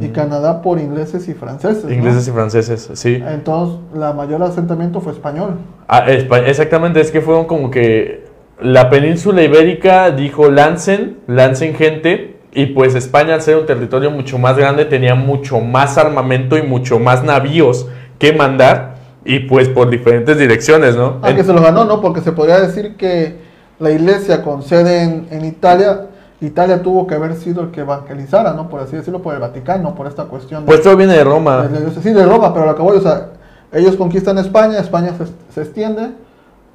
y 0.00 0.08
Canadá 0.08 0.62
por 0.62 0.78
ingleses 0.78 1.28
y 1.28 1.34
franceses. 1.34 1.84
¿no? 1.84 1.92
ingleses 1.92 2.26
y 2.28 2.30
franceses, 2.30 2.90
sí. 2.94 3.22
Entonces, 3.26 3.78
la 3.94 4.12
mayor 4.14 4.42
asentamiento 4.42 5.00
fue 5.00 5.12
español. 5.12 5.58
Ah, 5.88 6.06
espa- 6.08 6.42
exactamente, 6.46 7.00
es 7.00 7.10
que 7.10 7.20
fueron 7.20 7.44
como 7.46 7.70
que 7.70 8.25
la 8.60 8.88
península 8.90 9.42
ibérica 9.42 10.10
dijo 10.10 10.50
lancen, 10.50 11.18
lancen 11.26 11.74
gente, 11.74 12.36
y 12.52 12.66
pues 12.66 12.94
España 12.94 13.34
al 13.34 13.42
ser 13.42 13.56
un 13.58 13.66
territorio 13.66 14.10
mucho 14.10 14.38
más 14.38 14.56
grande 14.56 14.86
tenía 14.86 15.14
mucho 15.14 15.60
más 15.60 15.98
armamento 15.98 16.56
y 16.56 16.62
mucho 16.62 16.98
más 16.98 17.22
navíos 17.22 17.86
que 18.18 18.32
mandar, 18.32 18.94
y 19.26 19.40
pues 19.40 19.68
por 19.68 19.90
diferentes 19.90 20.38
direcciones, 20.38 20.96
¿no? 20.96 21.18
Aunque 21.22 21.40
En- 21.40 21.46
se 21.46 21.52
lo 21.52 21.60
ganó, 21.60 21.84
¿no? 21.84 22.00
Porque 22.00 22.20
se 22.22 22.32
podría 22.32 22.58
decir 22.60 22.96
que 22.96 23.36
la 23.78 23.90
iglesia 23.90 24.42
con 24.42 24.62
sede 24.62 25.02
en, 25.02 25.26
en 25.30 25.44
Italia, 25.44 26.06
Italia 26.40 26.80
tuvo 26.82 27.06
que 27.06 27.14
haber 27.14 27.34
sido 27.34 27.62
el 27.62 27.70
que 27.72 27.80
evangelizara, 27.82 28.54
¿no? 28.54 28.70
Por 28.70 28.80
así 28.80 28.96
decirlo, 28.96 29.20
por 29.20 29.34
el 29.34 29.40
Vaticano, 29.40 29.94
por 29.94 30.06
esta 30.06 30.24
cuestión. 30.24 30.62
de- 30.62 30.66
pues 30.66 30.80
todo 30.82 30.96
viene 30.96 31.12
de 31.14 31.24
Roma. 31.24 31.66
de. 31.68 31.90
Sí, 32.00 32.10
de 32.12 32.24
Roma, 32.24 32.54
pero 32.54 32.64
lo 32.64 32.74
que 32.74 32.80
voy, 32.82 32.96
o 32.96 33.00
sea, 33.02 33.32
ellos 33.72 33.96
conquistan 33.96 34.38
España, 34.38 34.78
España 34.78 35.12
se, 35.18 35.26
se 35.54 35.60
extiende 35.60 36.08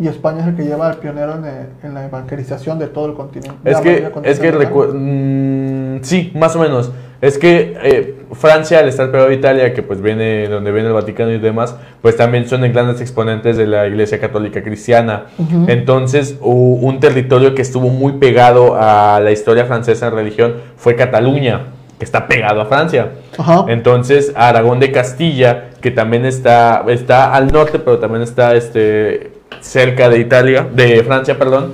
y 0.01 0.07
España 0.07 0.41
es 0.41 0.47
el 0.47 0.55
que 0.55 0.63
lleva 0.63 0.89
al 0.89 0.97
pionero 0.97 1.35
en, 1.35 1.45
eh, 1.45 1.67
en 1.83 1.93
la 1.93 2.05
evangelización 2.05 2.79
de 2.79 2.87
todo 2.87 3.05
el 3.05 3.13
continente. 3.13 3.55
Es 3.63 3.79
que, 3.81 4.11
es 4.23 4.39
que 4.39 4.51
mm, 4.51 6.03
sí, 6.03 6.31
más 6.35 6.55
o 6.55 6.59
menos. 6.59 6.91
Es 7.21 7.37
que 7.37 7.77
eh, 7.83 8.25
Francia, 8.31 8.79
al 8.79 8.89
estar 8.89 9.11
pegado 9.11 9.29
a 9.29 9.33
Italia, 9.33 9.75
que 9.75 9.83
pues 9.83 10.01
viene 10.01 10.47
donde 10.47 10.71
viene 10.71 10.87
el 10.87 10.95
Vaticano 10.95 11.31
y 11.31 11.37
demás, 11.37 11.75
pues 12.01 12.17
también 12.17 12.47
son 12.47 12.61
grandes 12.73 12.99
exponentes 12.99 13.57
de 13.57 13.67
la 13.67 13.85
Iglesia 13.85 14.19
Católica 14.19 14.63
Cristiana. 14.63 15.25
Entonces, 15.67 16.35
un 16.41 16.99
territorio 16.99 17.53
que 17.53 17.61
estuvo 17.61 17.89
muy 17.89 18.13
pegado 18.13 18.75
a 18.75 19.19
la 19.19 19.29
historia 19.31 19.65
francesa 19.65 20.07
en 20.07 20.15
religión 20.15 20.55
fue 20.77 20.95
Cataluña, 20.95 21.67
que 21.99 22.05
está 22.05 22.27
pegado 22.27 22.61
a 22.61 22.65
Francia. 22.65 23.11
Ajá. 23.37 23.65
Entonces, 23.67 24.33
Aragón 24.35 24.79
de 24.79 24.91
Castilla, 24.91 25.69
que 25.79 25.91
también 25.91 26.25
está, 26.25 26.83
está 26.87 27.35
al 27.35 27.51
norte, 27.51 27.77
pero 27.77 27.99
también 27.99 28.23
está 28.23 28.55
este, 28.55 29.40
cerca 29.59 30.09
de 30.09 30.19
Italia, 30.19 30.67
de 30.71 31.03
Francia, 31.03 31.37
perdón, 31.37 31.73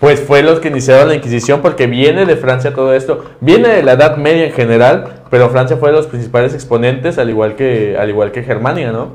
pues 0.00 0.20
fue 0.20 0.42
los 0.42 0.60
que 0.60 0.68
iniciaron 0.68 1.08
la 1.08 1.14
Inquisición, 1.14 1.60
porque 1.60 1.86
viene 1.86 2.24
de 2.24 2.36
Francia 2.36 2.74
todo 2.74 2.94
esto, 2.94 3.24
viene 3.40 3.68
de 3.68 3.82
la 3.82 3.92
Edad 3.92 4.16
Media 4.16 4.46
en 4.46 4.52
general, 4.52 5.22
pero 5.30 5.50
Francia 5.50 5.76
fue 5.76 5.90
de 5.90 5.96
los 5.96 6.06
principales 6.06 6.54
exponentes, 6.54 7.18
al 7.18 7.28
igual 7.28 7.54
que, 7.54 7.96
al 7.98 8.08
igual 8.08 8.32
que 8.32 8.42
Germania, 8.42 8.92
¿no? 8.92 9.12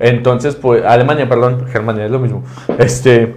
Entonces, 0.00 0.54
pues, 0.54 0.84
Alemania, 0.84 1.28
perdón, 1.28 1.66
Germania 1.72 2.04
es 2.04 2.10
lo 2.10 2.18
mismo. 2.18 2.44
Este, 2.78 3.36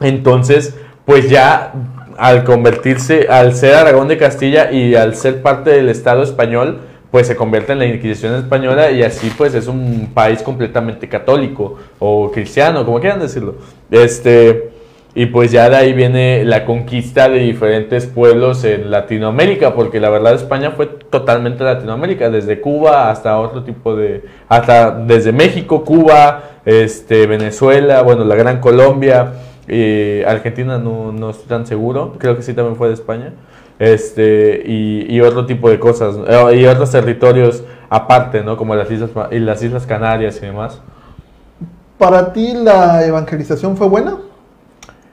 entonces, 0.00 0.74
pues 1.04 1.28
ya 1.28 1.72
al 2.18 2.44
convertirse, 2.44 3.28
al 3.28 3.54
ser 3.54 3.74
Aragón 3.74 4.08
de 4.08 4.16
Castilla 4.16 4.70
y 4.72 4.94
al 4.94 5.14
ser 5.14 5.42
parte 5.42 5.70
del 5.70 5.88
Estado 5.88 6.22
español, 6.22 6.80
pues 7.10 7.26
se 7.26 7.36
convierte 7.36 7.72
en 7.72 7.78
la 7.78 7.86
Inquisición 7.86 8.34
española 8.34 8.90
y 8.90 9.02
así 9.02 9.32
pues 9.36 9.54
es 9.54 9.68
un 9.68 10.10
país 10.12 10.42
completamente 10.42 11.08
católico 11.08 11.78
o 11.98 12.30
cristiano, 12.30 12.84
como 12.84 13.00
quieran 13.00 13.20
decirlo. 13.20 13.54
Este, 13.90 14.70
Y 15.18 15.24
pues 15.24 15.50
ya 15.50 15.70
de 15.70 15.76
ahí 15.76 15.94
viene 15.94 16.44
la 16.44 16.66
conquista 16.66 17.30
de 17.30 17.38
diferentes 17.38 18.04
pueblos 18.04 18.64
en 18.64 18.90
Latinoamérica, 18.90 19.74
porque 19.74 19.98
la 19.98 20.10
verdad 20.10 20.34
España 20.34 20.72
fue 20.72 20.88
totalmente 20.88 21.64
Latinoamérica, 21.64 22.28
desde 22.28 22.60
Cuba 22.60 23.10
hasta 23.10 23.38
otro 23.38 23.64
tipo 23.64 23.96
de, 23.96 24.24
hasta 24.46 24.90
desde 24.90 25.32
México, 25.32 25.86
Cuba, 25.86 26.58
este, 26.66 27.26
Venezuela, 27.26 28.02
bueno, 28.02 28.24
la 28.24 28.34
Gran 28.34 28.60
Colombia, 28.60 29.32
y 29.66 30.22
Argentina 30.22 30.76
no, 30.76 31.12
no 31.12 31.30
estoy 31.30 31.48
tan 31.48 31.64
seguro, 31.64 32.12
creo 32.18 32.36
que 32.36 32.42
sí 32.42 32.52
también 32.52 32.76
fue 32.76 32.88
de 32.88 32.94
España, 32.94 33.32
este, 33.78 34.62
y, 34.64 35.14
y 35.14 35.20
otro 35.20 35.46
tipo 35.46 35.68
de 35.68 35.78
cosas, 35.78 36.16
eh, 36.26 36.56
y 36.56 36.66
otros 36.66 36.90
territorios 36.90 37.62
aparte, 37.88 38.42
¿no? 38.42 38.56
Como 38.56 38.74
las 38.74 38.90
Islas, 38.90 39.10
y 39.30 39.38
las 39.38 39.62
Islas 39.62 39.86
Canarias 39.86 40.38
y 40.42 40.46
demás. 40.46 40.80
¿Para 41.98 42.32
ti 42.32 42.52
la 42.54 43.04
evangelización 43.06 43.76
fue 43.76 43.88
buena? 43.88 44.18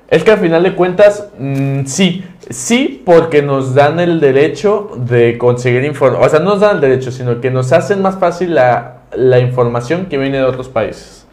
Es 0.10 0.24
que 0.24 0.32
al 0.32 0.40
final 0.40 0.64
de 0.64 0.76
cuentas, 0.76 1.30
mm, 1.40 1.86
sí, 1.86 2.24
sí, 2.50 3.02
porque 3.06 3.42
nos 3.42 3.74
dan 3.74 4.00
el 4.00 4.20
derecho 4.20 4.92
de 4.96 5.38
conseguir 5.38 5.84
información, 5.86 6.26
o 6.26 6.30
sea, 6.30 6.40
no 6.40 6.52
nos 6.52 6.60
dan 6.60 6.76
el 6.76 6.82
derecho, 6.82 7.12
sino 7.12 7.42
que 7.42 7.50
nos 7.50 7.72
hacen 7.72 8.02
más 8.02 8.18
fácil 8.18 8.54
la, 8.54 8.98
la 9.16 9.40
información 9.40 10.08
que 10.08 10.18
viene 10.18 10.38
de 10.38 10.44
otros 10.44 10.70
países, 10.70 11.26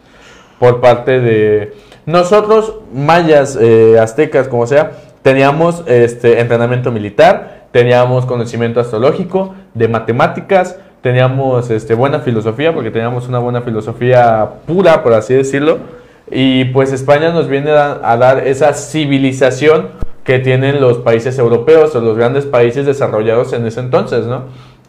por 0.57 0.81
parte 0.81 1.19
de 1.19 1.73
nosotros, 2.05 2.75
mayas, 2.93 3.57
eh, 3.59 3.99
aztecas, 3.99 4.47
como 4.47 4.65
sea, 4.65 4.93
teníamos 5.21 5.83
este, 5.87 6.39
entrenamiento 6.39 6.91
militar, 6.91 7.67
teníamos 7.71 8.25
conocimiento 8.25 8.79
astrológico, 8.79 9.55
de 9.73 9.87
matemáticas, 9.87 10.77
teníamos 11.01 11.69
este, 11.69 11.93
buena 11.93 12.19
filosofía, 12.19 12.73
porque 12.73 12.91
teníamos 12.91 13.27
una 13.27 13.39
buena 13.39 13.61
filosofía 13.61 14.49
pura, 14.65 15.03
por 15.03 15.13
así 15.13 15.33
decirlo 15.33 16.01
y 16.31 16.65
pues 16.65 16.93
España 16.93 17.31
nos 17.31 17.49
viene 17.49 17.71
a, 17.71 18.17
dar 18.17 18.47
esa 18.47 18.73
civilización 18.73 19.89
que 20.23 20.39
tienen 20.39 20.79
los 20.79 20.99
países 20.99 21.37
europeos 21.37 21.93
o 21.95 21.99
los 21.99 22.17
grandes 22.17 22.45
países 22.45 22.85
desarrollados 22.85 23.51
en 23.51 23.65
ese 23.65 23.81
entonces, 23.81 24.25
¿no? 24.25 24.43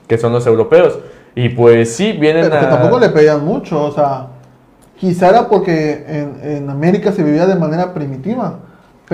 Que 0.06 0.18
son 0.18 0.32
los 0.32 0.46
europeos. 0.46 0.98
Y 1.34 1.48
pues 1.48 1.94
sí, 1.94 2.12
vienen 2.12 2.44
Pero 2.48 2.60
que 2.60 2.66
tampoco 2.66 3.00
le 3.00 3.08
pedían 3.08 3.44
mucho, 3.44 3.82
o 3.82 3.90
sea, 3.90 4.28
quizá 4.96 5.30
era 5.30 5.48
porque 5.48 6.04
en, 6.06 6.40
en 6.44 6.70
América 6.70 7.10
se 7.10 7.24
vivía 7.24 7.46
de 7.46 7.56
manera 7.56 7.92
primitiva. 7.92 8.58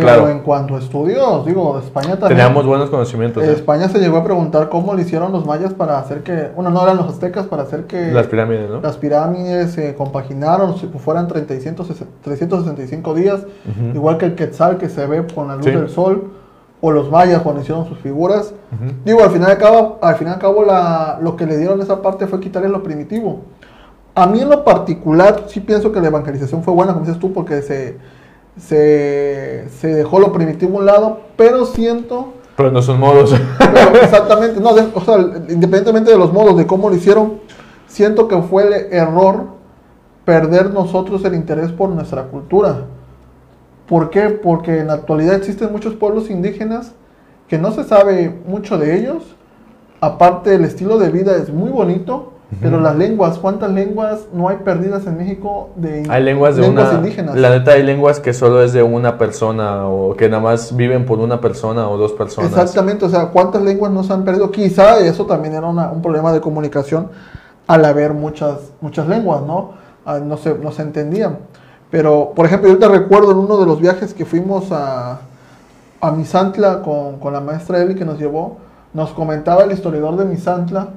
Pero 0.05 0.29
en 0.29 0.41
cuanto 0.41 0.77
a 0.77 0.79
estudios, 0.79 1.45
digo, 1.47 1.79
España 1.79 2.19
también. 2.19 2.39
Teníamos 2.39 2.67
buenos 2.67 2.91
conocimientos. 2.91 3.43
¿eh? 3.43 3.53
España 3.53 3.89
se 3.89 3.99
llegó 3.99 4.19
a 4.19 4.25
preguntar 4.25 4.69
cómo 4.69 4.95
lo 4.95 5.01
hicieron 5.01 5.33
los 5.33 5.47
mayas 5.47 5.75
para 5.75 5.99
hacer 5.99 6.23
que. 6.23 6.51
Bueno, 6.55 6.71
no 6.71 6.83
eran 6.83 6.97
los 6.97 7.07
aztecas, 7.09 7.47
para 7.47 7.63
hacer 7.63 7.85
que. 7.85 8.13
Las 8.13 8.27
pirámides, 8.27 8.71
¿no? 8.71 8.81
Las 8.81 8.97
pirámides 8.97 9.73
se 9.73 9.95
compaginaron, 9.95 10.77
si 10.79 10.87
fueran 10.87 11.29
365 11.29 13.15
días, 13.15 13.41
igual 13.95 14.19
que 14.19 14.27
el 14.27 14.35
Quetzal 14.35 14.79
que 14.79 14.89
se 14.89 15.07
ve 15.07 15.25
con 15.35 15.49
la 15.49 15.57
luz 15.57 15.67
del 15.67 15.89
sol, 15.89 16.31
o 16.81 16.93
los 16.93 17.11
mayas 17.11 17.43
cuando 17.43 17.61
hicieron 17.63 17.87
sus 17.87 17.99
figuras. 17.99 18.55
Digo, 19.05 19.23
al 19.23 19.31
final 19.31 19.51
de 19.51 19.57
cabo, 19.57 19.99
al 20.01 20.15
final 20.17 20.35
de 20.35 20.41
cabo 20.41 20.65
la, 20.65 21.19
lo 21.21 21.37
que 21.37 21.47
le 21.47 21.57
dieron 21.57 21.81
esa 21.81 22.01
parte 22.03 22.27
fue 22.27 22.41
quitarle 22.41 22.69
lo 22.69 22.83
primitivo. 22.83 23.41
A 24.15 24.27
mí 24.27 24.41
en 24.41 24.49
lo 24.49 24.65
particular, 24.65 25.45
sí 25.47 25.61
pienso 25.61 25.93
que 25.93 26.01
la 26.01 26.09
evangelización 26.09 26.63
fue 26.63 26.75
buena, 26.75 26.93
como 26.93 27.05
dices 27.05 27.21
tú, 27.21 27.33
porque 27.33 27.63
se 27.63 27.97
se, 28.59 29.69
se 29.69 29.89
dejó 29.89 30.21
lo 30.21 30.33
primitivo 30.33 30.77
a 30.77 30.81
un 30.81 30.87
lado, 30.87 31.21
pero 31.37 31.65
siento... 31.65 32.35
Pero 32.57 32.73
no 32.73 32.83
son 32.83 32.99
modos. 32.99 33.33
exactamente, 34.03 34.61
no, 34.61 34.71
o 34.71 35.01
sea, 35.01 35.17
independientemente 35.49 36.11
de 36.11 36.19
los 36.19 36.33
modos, 36.33 36.57
de 36.57 36.67
cómo 36.67 36.91
lo 36.91 36.97
hicieron, 36.97 37.41
siento 37.87 38.29
que 38.29 38.41
fue 38.43 38.67
el 38.67 38.93
error 38.93 39.59
perder 40.25 40.71
nosotros 40.75 41.25
el 41.25 41.35
interés 41.35 41.73
por 41.73 41.89
nuestra 41.89 42.25
cultura. 42.25 42.85
¿Por 43.89 44.11
qué? 44.11 44.29
Porque 44.29 44.81
en 44.81 44.89
la 44.89 44.95
actualidad 44.95 45.37
existen 45.37 45.73
muchos 45.73 45.95
pueblos 45.95 46.29
indígenas 46.29 46.93
que 47.49 47.59
no 47.59 47.73
se 47.73 47.85
sabe 47.85 48.39
mucho 48.47 48.77
de 48.77 48.99
ellos. 48.99 49.35
Aparte, 50.01 50.55
el 50.55 50.65
estilo 50.65 50.99
de 50.99 51.11
vida 51.11 51.35
es 51.37 51.51
muy 51.51 51.71
bonito, 51.71 52.35
pero 52.63 52.81
las 52.81 52.97
lenguas, 52.97 53.39
¿cuántas 53.39 53.71
lenguas 53.71 54.29
no 54.33 54.49
hay 54.49 54.57
perdidas 54.59 55.07
en 55.07 55.19
México 55.19 55.69
de 55.77 56.07
hay 56.09 56.23
lenguas, 56.23 56.57
de 56.57 56.67
indígenas? 56.67 57.37
La 57.37 57.51
neta 57.51 57.73
hay 57.73 57.83
lenguas 57.83 58.21
que 58.21 58.33
solo 58.33 58.63
es 58.63 58.73
de 58.73 58.83
una 58.83 59.19
persona 59.19 59.87
o 59.87 60.17
que 60.17 60.31
nada 60.31 60.43
más 60.43 60.75
viven 60.75 61.05
por 61.05 61.19
una 61.19 61.43
persona 61.43 61.89
o 61.91 61.99
dos 61.99 62.13
personas. 62.13 62.51
Exactamente, 62.51 63.05
o 63.05 63.09
sea, 63.11 63.27
¿cuántas 63.27 63.61
lenguas 63.61 63.93
no 63.93 64.03
se 64.03 64.15
han 64.15 64.25
perdido? 64.25 64.51
Quizá 64.51 64.99
eso 65.01 65.27
también 65.27 65.55
era 65.55 65.67
un 65.67 66.01
problema 66.01 66.33
de 66.33 66.41
comunicación 66.41 67.11
al 67.67 67.85
haber 67.85 68.15
muchas, 68.15 68.73
muchas 68.81 69.07
lenguas, 69.07 69.43
¿no? 69.43 69.73
Ah, 70.07 70.19
no, 70.19 70.39
se, 70.39 70.55
no 70.55 70.73
se 70.73 70.81
entendían. 70.81 71.41
Pero, 71.91 72.33
por 72.35 72.47
ejemplo, 72.47 72.71
yo 72.71 72.79
te 72.79 72.89
recuerdo 72.89 73.31
en 73.33 73.37
uno 73.37 73.59
de 73.59 73.67
los 73.67 73.79
viajes 73.79 74.15
que 74.15 74.25
fuimos 74.25 74.73
a, 74.73 75.21
a 76.01 76.11
Misantla 76.13 76.81
con, 76.81 77.19
con 77.19 77.35
la 77.35 77.41
maestra 77.41 77.83
Eli 77.83 77.95
que 77.95 78.07
nos 78.07 78.19
llevó, 78.19 78.57
nos 78.95 79.11
comentaba 79.11 79.65
el 79.65 79.73
historiador 79.73 80.17
de 80.17 80.25
Misantla, 80.25 80.89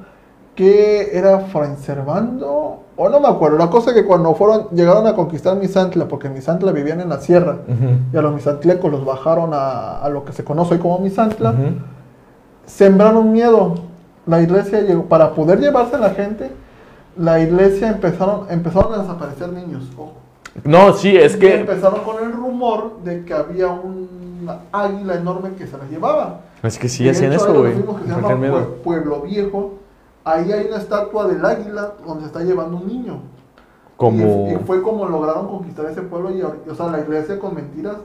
que 0.56 1.18
era 1.18 1.48
Servando, 1.78 2.84
o 2.96 3.10
no 3.10 3.20
me 3.20 3.28
acuerdo. 3.28 3.58
La 3.58 3.70
cosa 3.70 3.92
es 3.92 3.96
que 3.96 4.06
cuando 4.06 4.36
fueron, 4.36 4.70
llegaron 4.72 5.08
a 5.08 5.16
conquistar 5.16 5.56
Misantla, 5.58 6.08
porque 6.08 6.30
Misantla 6.30 6.72
vivían 6.72 7.02
en 7.02 7.10
la 7.10 7.20
sierra, 7.20 7.60
y 8.14 8.18
a 8.18 8.22
los 8.22 8.34
misantlecos 8.34 8.92
los 8.92 9.06
bajaron 9.06 9.52
a, 9.54 10.08
lo 10.10 10.26
que 10.26 10.34
se 10.34 10.44
conoce 10.44 10.76
hoy 10.76 10.80
como 10.80 11.00
Misantla, 11.00 11.54
sembraron 12.66 13.32
miedo. 13.32 13.76
La 14.26 14.42
iglesia 14.42 14.82
llegó, 14.82 15.06
para 15.06 15.34
poder 15.34 15.60
llevarse 15.60 15.96
a 15.96 16.00
la 16.00 16.12
gente, 16.12 16.52
la 17.18 17.40
iglesia 17.40 17.90
empezaron, 17.90 18.46
empezaron 18.50 18.94
a 18.94 18.98
desaparecer 19.00 19.50
niños. 19.50 19.84
No, 20.64 20.94
sí, 20.94 21.16
es 21.16 21.38
que... 21.38 21.62
Empezaron 21.62 22.02
con 22.02 22.24
el 22.24 22.32
rumor 22.32 23.00
de 23.04 23.24
que 23.24 23.34
había 23.34 23.68
un 23.68 24.48
águila 24.72 25.16
enorme 25.16 25.52
que 25.58 25.66
se 25.66 25.78
las 25.78 25.90
llevaba. 25.90 26.42
Es 26.62 26.78
que 26.78 26.90
sí 26.90 27.08
hacían 27.10 27.34
eso, 27.34 27.54
güey. 27.54 27.74
Pueblo 28.84 29.22
Viejo 29.22 29.81
ahí 30.24 30.52
hay 30.52 30.68
una 30.68 30.78
estatua 30.78 31.28
del 31.28 31.44
águila 31.44 31.94
donde 32.06 32.22
se 32.22 32.28
está 32.28 32.42
llevando 32.42 32.78
un 32.78 32.88
niño. 32.88 33.20
Como... 33.98 34.50
Y, 34.52 34.66
fue 34.66 34.82
como 34.82 35.06
lograron 35.08 35.48
conquistar 35.48 35.86
ese 35.86 36.02
pueblo 36.02 36.32
y, 36.32 36.42
o 36.42 36.76
sea, 36.76 36.88
la 36.88 37.00
iglesia 37.00 37.38
con 37.40 37.56
mentiras 37.56 37.98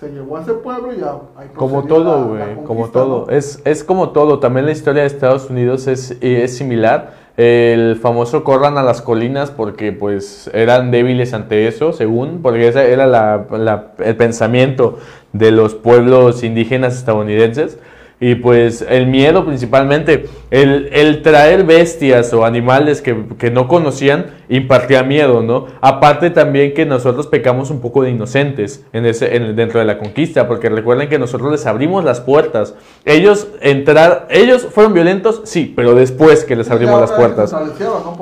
se 0.00 0.10
llevó 0.10 0.38
a 0.38 0.42
ese 0.42 0.54
pueblo 0.54 0.92
y 0.92 0.98
ya... 0.98 1.16
Como 1.54 1.84
todo, 1.84 2.28
güey, 2.28 2.64
como 2.64 2.88
todo. 2.88 3.28
Es, 3.30 3.60
es 3.64 3.84
como 3.84 4.10
todo. 4.10 4.40
También 4.40 4.66
la 4.66 4.72
historia 4.72 5.02
de 5.02 5.06
Estados 5.06 5.50
Unidos 5.50 5.86
es, 5.86 6.16
es 6.20 6.56
similar. 6.56 7.24
El 7.36 7.96
famoso 7.96 8.44
corran 8.44 8.78
a 8.78 8.82
las 8.82 9.02
colinas 9.02 9.50
porque 9.50 9.92
pues 9.92 10.50
eran 10.54 10.90
débiles 10.90 11.34
ante 11.34 11.66
eso, 11.66 11.92
según, 11.92 12.40
porque 12.42 12.68
ese 12.68 12.92
era 12.92 13.06
la, 13.06 13.46
la, 13.50 13.92
el 13.98 14.16
pensamiento 14.16 14.98
de 15.32 15.50
los 15.50 15.74
pueblos 15.74 16.44
indígenas 16.44 16.96
estadounidenses. 16.96 17.78
Y 18.24 18.36
pues 18.36 18.80
el 18.88 19.06
miedo 19.06 19.44
principalmente, 19.44 20.24
el, 20.50 21.20
traer 21.20 21.64
bestias 21.64 22.32
o 22.32 22.46
animales 22.46 23.02
que, 23.02 23.50
no 23.50 23.68
conocían 23.68 24.28
impartía 24.48 25.02
miedo, 25.02 25.42
¿no? 25.42 25.66
Aparte 25.82 26.30
también 26.30 26.72
que 26.72 26.86
nosotros 26.86 27.26
pecamos 27.26 27.68
un 27.70 27.82
poco 27.82 28.02
de 28.02 28.12
inocentes 28.12 28.82
en 28.94 29.04
ese, 29.04 29.36
en, 29.36 29.54
dentro 29.56 29.78
de 29.78 29.84
la 29.84 29.98
conquista, 29.98 30.48
porque 30.48 30.70
recuerden 30.70 31.10
que 31.10 31.18
nosotros 31.18 31.52
les 31.52 31.66
abrimos 31.66 32.02
las 32.02 32.22
puertas. 32.22 32.74
Ellos 33.04 33.48
entrar, 33.60 34.26
ellos 34.30 34.68
fueron 34.70 34.94
violentos, 34.94 35.42
sí, 35.44 35.74
pero 35.76 35.94
después 35.94 36.46
que 36.46 36.56
les 36.56 36.70
abrimos 36.70 36.98
las 36.98 37.12
puertas. 37.12 37.54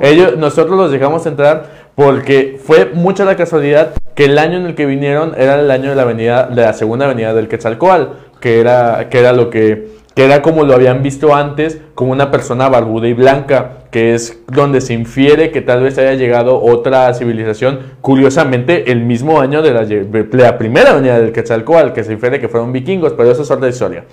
Ellos, 0.01 0.35
nosotros 0.35 0.77
los 0.77 0.91
dejamos 0.91 1.25
entrar 1.27 1.83
porque 1.95 2.59
fue 2.61 2.91
mucha 2.93 3.23
la 3.23 3.37
casualidad 3.37 3.93
que 4.15 4.25
el 4.25 4.37
año 4.37 4.57
en 4.57 4.65
el 4.65 4.75
que 4.75 4.85
vinieron 4.85 5.33
era 5.37 5.59
el 5.59 5.71
año 5.71 5.91
de 5.91 5.95
la 5.95 6.01
avenida, 6.03 6.47
de 6.47 6.61
la 6.61 6.73
segunda 6.73 7.05
avenida 7.05 7.33
del 7.33 7.47
Quetzalcoatl 7.47 8.22
que 8.43 8.59
era, 8.59 9.07
que 9.09 9.19
era 9.19 9.31
lo 9.31 9.49
que, 9.49 9.87
que 10.13 10.25
era 10.25 10.41
como 10.41 10.65
lo 10.65 10.73
habían 10.73 11.01
visto 11.01 11.33
antes, 11.33 11.79
como 11.95 12.11
una 12.11 12.29
persona 12.29 12.67
barbuda 12.67 13.07
y 13.07 13.13
blanca, 13.13 13.85
que 13.89 14.13
es 14.13 14.37
donde 14.47 14.81
se 14.81 14.93
infiere 14.93 15.49
que 15.49 15.61
tal 15.61 15.81
vez 15.81 15.97
haya 15.97 16.15
llegado 16.15 16.61
otra 16.61 17.13
civilización, 17.13 17.79
curiosamente 18.01 18.91
el 18.91 18.99
mismo 18.99 19.39
año 19.39 19.61
de 19.61 19.71
la, 19.71 20.57
primera 20.57 20.91
avenida 20.91 21.21
del 21.21 21.31
Quetzalcoatl, 21.31 21.93
que 21.93 22.03
se 22.03 22.11
infiere 22.11 22.41
que 22.41 22.49
fueron 22.49 22.73
vikingos, 22.73 23.13
pero 23.13 23.31
eso 23.31 23.43
es 23.43 23.49
otra 23.49 23.69
historia. 23.69 24.03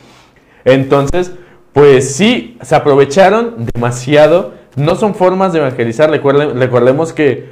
Entonces, 0.65 1.33
pues 1.73 2.15
sí, 2.15 2.57
se 2.63 2.77
aprovecharon 2.77 3.67
demasiado, 3.75 4.53
no 4.77 4.95
son 4.95 5.17
formas 5.17 5.53
de 5.53 5.59
evangelizar, 5.59 6.09
recordemos 6.09 7.13
que 7.13 7.49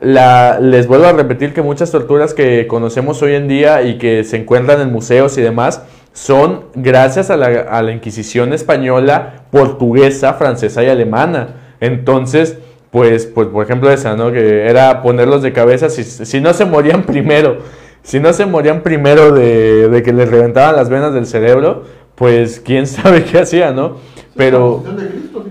la, 0.00 0.60
les 0.60 0.86
vuelvo 0.86 1.06
a 1.06 1.12
repetir 1.12 1.52
que 1.52 1.62
muchas 1.62 1.90
torturas 1.90 2.34
que 2.34 2.68
conocemos 2.68 3.20
hoy 3.20 3.34
en 3.34 3.48
día 3.48 3.82
y 3.82 3.98
que 3.98 4.22
se 4.22 4.36
encuentran 4.36 4.80
en 4.80 4.92
museos 4.92 5.36
y 5.36 5.42
demás, 5.42 5.82
son 6.12 6.64
gracias 6.74 7.30
a 7.30 7.36
la, 7.36 7.92
Inquisición 7.92 8.52
española, 8.52 9.44
portuguesa, 9.50 10.34
francesa 10.34 10.82
y 10.82 10.88
alemana. 10.88 11.76
Entonces, 11.80 12.58
pues, 12.90 13.26
pues 13.26 13.48
por 13.48 13.64
ejemplo 13.64 13.90
esa, 13.90 14.16
¿no? 14.16 14.32
Que 14.32 14.68
era 14.68 15.02
ponerlos 15.02 15.42
de 15.42 15.52
cabeza 15.52 15.88
si, 15.88 16.04
si 16.04 16.40
no 16.40 16.52
se 16.52 16.64
morían 16.64 17.02
primero, 17.06 17.58
si 18.02 18.18
no 18.20 18.32
se 18.32 18.46
morían 18.46 18.82
primero 18.82 19.32
de, 19.32 20.02
que 20.04 20.12
les 20.12 20.28
reventaban 20.28 20.76
las 20.76 20.88
venas 20.88 21.14
del 21.14 21.26
cerebro, 21.26 21.84
pues 22.14 22.60
quién 22.60 22.86
sabe 22.86 23.24
qué 23.24 23.40
hacía, 23.40 23.72
¿no? 23.72 23.96
Pero... 24.36 24.82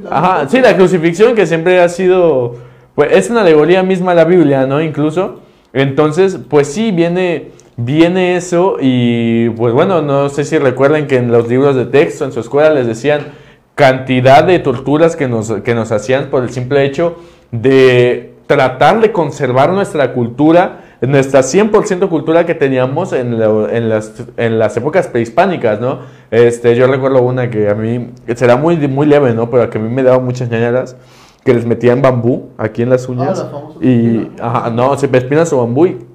Ajá, 0.09 0.47
sí, 0.49 0.59
la 0.61 0.75
crucifixión 0.75 1.35
que 1.35 1.45
siempre 1.45 1.79
ha 1.79 1.89
sido... 1.89 2.55
Pues 2.95 3.11
es 3.13 3.29
una 3.29 3.41
alegoría 3.41 3.83
misma 3.83 4.13
la 4.13 4.25
Biblia, 4.25 4.65
¿no? 4.65 4.81
Incluso. 4.81 5.41
Entonces, 5.71 6.37
pues 6.49 6.67
sí, 6.67 6.91
viene 6.91 7.51
viene 7.79 8.35
eso 8.35 8.77
y 8.79 9.49
pues 9.51 9.73
bueno, 9.73 10.01
no 10.01 10.29
sé 10.29 10.43
si 10.43 10.57
recuerden 10.57 11.07
que 11.07 11.17
en 11.17 11.31
los 11.31 11.47
libros 11.47 11.75
de 11.75 11.85
texto 11.85 12.25
en 12.25 12.31
su 12.31 12.41
escuela 12.41 12.71
les 12.71 12.87
decían 12.87 13.27
cantidad 13.75 14.43
de 14.43 14.59
torturas 14.59 15.15
que 15.15 15.27
nos, 15.27 15.51
que 15.61 15.73
nos 15.73 15.91
hacían 15.91 16.29
por 16.29 16.43
el 16.43 16.49
simple 16.49 16.83
hecho 16.83 17.15
de 17.51 18.35
tratar 18.47 18.99
de 18.99 19.11
conservar 19.11 19.71
nuestra 19.71 20.13
cultura, 20.13 20.81
nuestra 21.01 21.41
100% 21.41 22.09
cultura 22.09 22.45
que 22.45 22.55
teníamos 22.55 23.13
en, 23.13 23.33
en, 23.33 23.89
las, 23.89 24.23
en, 24.35 24.59
las, 24.59 24.75
épocas 24.75 25.07
prehispánicas, 25.07 25.79
¿no? 25.79 25.99
Este, 26.31 26.75
yo 26.75 26.87
recuerdo 26.87 27.21
una 27.21 27.49
que 27.49 27.69
a 27.69 27.75
mí, 27.75 28.09
será 28.35 28.57
muy, 28.57 28.75
muy 28.87 29.05
leve, 29.05 29.33
¿no? 29.33 29.49
Pero 29.49 29.69
que 29.69 29.77
a 29.77 29.81
mí 29.81 29.87
me 29.87 30.03
daba 30.03 30.19
muchas 30.19 30.49
ñañaras, 30.49 30.97
que 31.45 31.53
les 31.53 31.65
metían 31.65 32.01
bambú 32.01 32.49
aquí 32.57 32.81
en 32.81 32.89
las 32.89 33.07
uñas. 33.07 33.39
Ah, 33.39 33.61
y, 33.81 34.31
ajá, 34.41 34.69
no, 34.71 34.97
se 34.97 35.05
espinas 35.05 35.53
o 35.53 35.59
bambú 35.59 35.85
y 35.85 36.08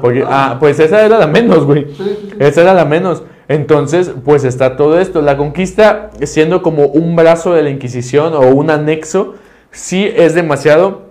porque, 0.00 0.24
ah, 0.26 0.56
pues 0.58 0.78
esa 0.80 1.04
era 1.04 1.18
la 1.18 1.26
menos, 1.26 1.64
güey. 1.64 1.86
Esa 2.38 2.62
era 2.62 2.74
la 2.74 2.84
menos. 2.84 3.22
Entonces, 3.48 4.12
pues 4.24 4.44
está 4.44 4.76
todo 4.76 4.98
esto. 4.98 5.20
La 5.20 5.36
conquista, 5.36 6.10
siendo 6.22 6.62
como 6.62 6.86
un 6.86 7.16
brazo 7.16 7.52
de 7.54 7.62
la 7.62 7.70
Inquisición 7.70 8.34
o 8.34 8.40
un 8.40 8.70
anexo, 8.70 9.34
sí 9.70 10.10
es 10.14 10.34
demasiado. 10.34 11.02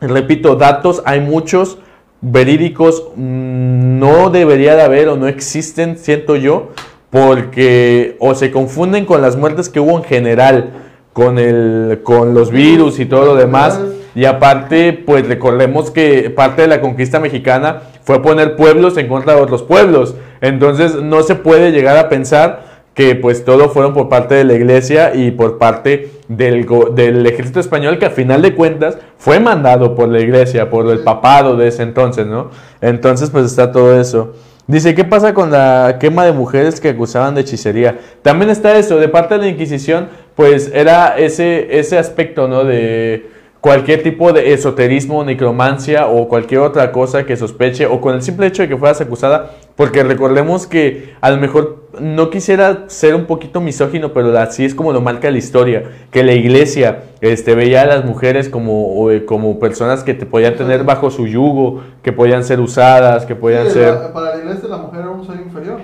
Repito, 0.00 0.56
datos 0.56 1.02
hay 1.04 1.20
muchos 1.20 1.78
verídicos, 2.20 3.08
mm, 3.16 3.98
no 3.98 4.30
debería 4.30 4.74
de 4.76 4.82
haber 4.82 5.08
o 5.08 5.16
no 5.16 5.28
existen, 5.28 5.98
siento 5.98 6.36
yo, 6.36 6.70
porque 7.10 8.16
o 8.18 8.34
se 8.34 8.50
confunden 8.50 9.04
con 9.04 9.20
las 9.20 9.36
muertes 9.36 9.68
que 9.68 9.78
hubo 9.78 9.96
en 9.98 10.04
general, 10.04 10.70
con, 11.12 11.38
el, 11.38 12.00
con 12.02 12.34
los 12.34 12.50
virus 12.50 12.98
y 12.98 13.06
todo 13.06 13.26
lo 13.26 13.34
demás. 13.36 13.80
Y 14.14 14.26
aparte, 14.26 14.92
pues 14.92 15.26
recordemos 15.26 15.90
que 15.90 16.30
parte 16.30 16.62
de 16.62 16.68
la 16.68 16.80
conquista 16.80 17.18
mexicana 17.18 17.82
fue 18.02 18.22
poner 18.22 18.56
pueblos 18.56 18.96
en 18.96 19.08
contra 19.08 19.34
de 19.34 19.42
otros 19.42 19.62
pueblos. 19.62 20.14
Entonces 20.40 20.96
no 20.96 21.22
se 21.22 21.34
puede 21.34 21.72
llegar 21.72 21.96
a 21.96 22.08
pensar 22.08 22.74
que 22.94 23.16
pues 23.16 23.44
todo 23.44 23.70
fueron 23.70 23.92
por 23.92 24.08
parte 24.08 24.36
de 24.36 24.44
la 24.44 24.54
iglesia 24.54 25.14
y 25.14 25.32
por 25.32 25.58
parte 25.58 26.12
del, 26.28 26.66
del, 26.94 27.26
ejército 27.26 27.58
español 27.58 27.98
que 27.98 28.06
a 28.06 28.10
final 28.10 28.40
de 28.40 28.54
cuentas 28.54 28.98
fue 29.18 29.40
mandado 29.40 29.96
por 29.96 30.08
la 30.08 30.20
iglesia, 30.20 30.70
por 30.70 30.88
el 30.88 31.00
papado 31.00 31.56
de 31.56 31.68
ese 31.68 31.82
entonces, 31.82 32.26
¿no? 32.26 32.50
Entonces 32.80 33.30
pues 33.30 33.46
está 33.46 33.72
todo 33.72 34.00
eso. 34.00 34.34
Dice, 34.66 34.94
¿qué 34.94 35.04
pasa 35.04 35.34
con 35.34 35.50
la 35.50 35.98
quema 36.00 36.24
de 36.24 36.32
mujeres 36.32 36.80
que 36.80 36.90
acusaban 36.90 37.34
de 37.34 37.42
hechicería? 37.42 37.98
También 38.22 38.50
está 38.50 38.78
eso, 38.78 38.96
de 38.96 39.08
parte 39.08 39.34
de 39.34 39.40
la 39.40 39.48
Inquisición, 39.48 40.08
pues 40.36 40.70
era 40.72 41.18
ese, 41.18 41.78
ese 41.78 41.98
aspecto, 41.98 42.48
¿no? 42.48 42.64
De 42.64 43.33
cualquier 43.64 44.02
tipo 44.02 44.30
de 44.34 44.52
esoterismo, 44.52 45.24
necromancia 45.24 46.06
o 46.06 46.28
cualquier 46.28 46.60
otra 46.60 46.92
cosa 46.92 47.24
que 47.24 47.34
sospeche 47.34 47.86
o 47.86 47.98
con 47.98 48.14
el 48.14 48.20
simple 48.20 48.46
hecho 48.46 48.60
de 48.60 48.68
que 48.68 48.76
fueras 48.76 49.00
acusada, 49.00 49.52
porque 49.74 50.04
recordemos 50.04 50.66
que 50.66 51.14
a 51.22 51.30
lo 51.30 51.38
mejor 51.38 51.88
no 51.98 52.28
quisiera 52.28 52.84
ser 52.88 53.14
un 53.14 53.24
poquito 53.24 53.62
misógino, 53.62 54.12
pero 54.12 54.38
así 54.38 54.66
es 54.66 54.74
como 54.74 54.92
lo 54.92 55.00
marca 55.00 55.30
la 55.30 55.38
historia, 55.38 55.82
que 56.10 56.22
la 56.22 56.34
iglesia 56.34 57.04
este, 57.22 57.54
veía 57.54 57.80
a 57.80 57.86
las 57.86 58.04
mujeres 58.04 58.50
como, 58.50 59.10
eh, 59.10 59.24
como 59.24 59.58
personas 59.58 60.04
que 60.04 60.12
te 60.12 60.26
podían 60.26 60.56
tener 60.56 60.84
bajo 60.84 61.10
su 61.10 61.26
yugo, 61.26 61.84
que 62.02 62.12
podían 62.12 62.44
ser 62.44 62.60
usadas, 62.60 63.24
que 63.24 63.34
podían 63.34 63.70
ser... 63.70 64.12
para 64.12 64.36
la 64.36 64.42
iglesia 64.42 64.68
la 64.68 64.76
mujer 64.76 65.00
era 65.00 65.10
un 65.10 65.26
ser 65.26 65.36
inferior. 65.36 65.80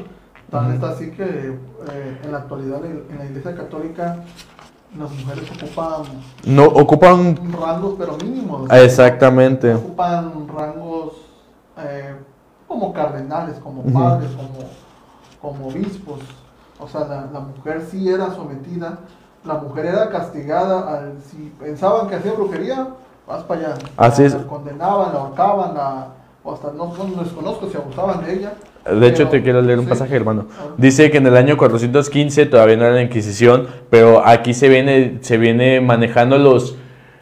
Tan 0.51 0.75
está 0.75 0.91
así 0.91 1.13
que 1.13 1.23
eh, 1.23 2.19
en 2.25 2.33
la 2.33 2.39
actualidad 2.39 2.85
en 2.85 3.19
la 3.19 3.25
iglesia 3.25 3.55
católica 3.55 4.25
las 4.99 5.11
mujeres 5.11 5.49
ocupan 5.51 6.03
no 6.45 6.65
ocupan 6.65 7.37
rangos 7.53 7.95
pero 7.99 8.17
mínimos 8.17 8.71
exactamente. 8.73 9.75
Ocupan 9.75 10.49
rangos 10.49 11.13
eh, 11.79 12.15
como 12.67 12.93
cardenales 12.93 13.59
como 13.59 13.83
padres 13.85 14.31
como 14.31 14.69
como 15.41 15.69
obispos. 15.69 16.21
O 16.79 16.89
sea 16.89 17.29
la, 17.33 17.41
mujer 17.41 17.87
sí 17.91 18.09
era 18.09 18.35
sometida 18.35 18.99
la 19.45 19.55
mujer 19.55 19.87
era 19.87 20.11
castigada 20.11 20.99
al, 20.99 21.15
si 21.23 21.53
pensaban 21.59 22.09
que 22.09 22.17
hacía 22.17 22.33
brujería 22.33 22.89
vas 23.27 23.43
para 23.45 23.61
allá. 23.61 23.75
Así 23.97 24.25
es. 24.25 24.35
Condenaban 24.35 25.13
la 25.13 25.21
ahorcaban 25.21 25.75
la, 25.75 26.09
o 26.43 26.55
hasta 26.55 26.73
no, 26.73 26.93
no 26.97 27.23
desconozco 27.23 27.69
si 27.69 27.77
abusaban 27.77 28.25
de 28.25 28.35
ella. 28.35 28.55
De 28.99 29.09
hecho, 29.09 29.29
te 29.29 29.43
quiero 29.43 29.61
leer 29.61 29.79
un 29.79 29.87
pasaje, 29.87 30.17
hermano. 30.17 30.47
Dice 30.79 31.11
que 31.11 31.19
en 31.19 31.27
el 31.27 31.37
año 31.37 31.59
415 31.59 32.47
todavía 32.47 32.77
no 32.77 32.85
era 32.85 32.95
la 32.95 33.03
Inquisición, 33.03 33.67
pero 33.91 34.27
aquí 34.27 34.55
se 34.55 34.69
viene, 34.69 35.19
se 35.21 35.37
viene 35.37 35.83
manejando 35.83 36.39
los, 36.39 36.77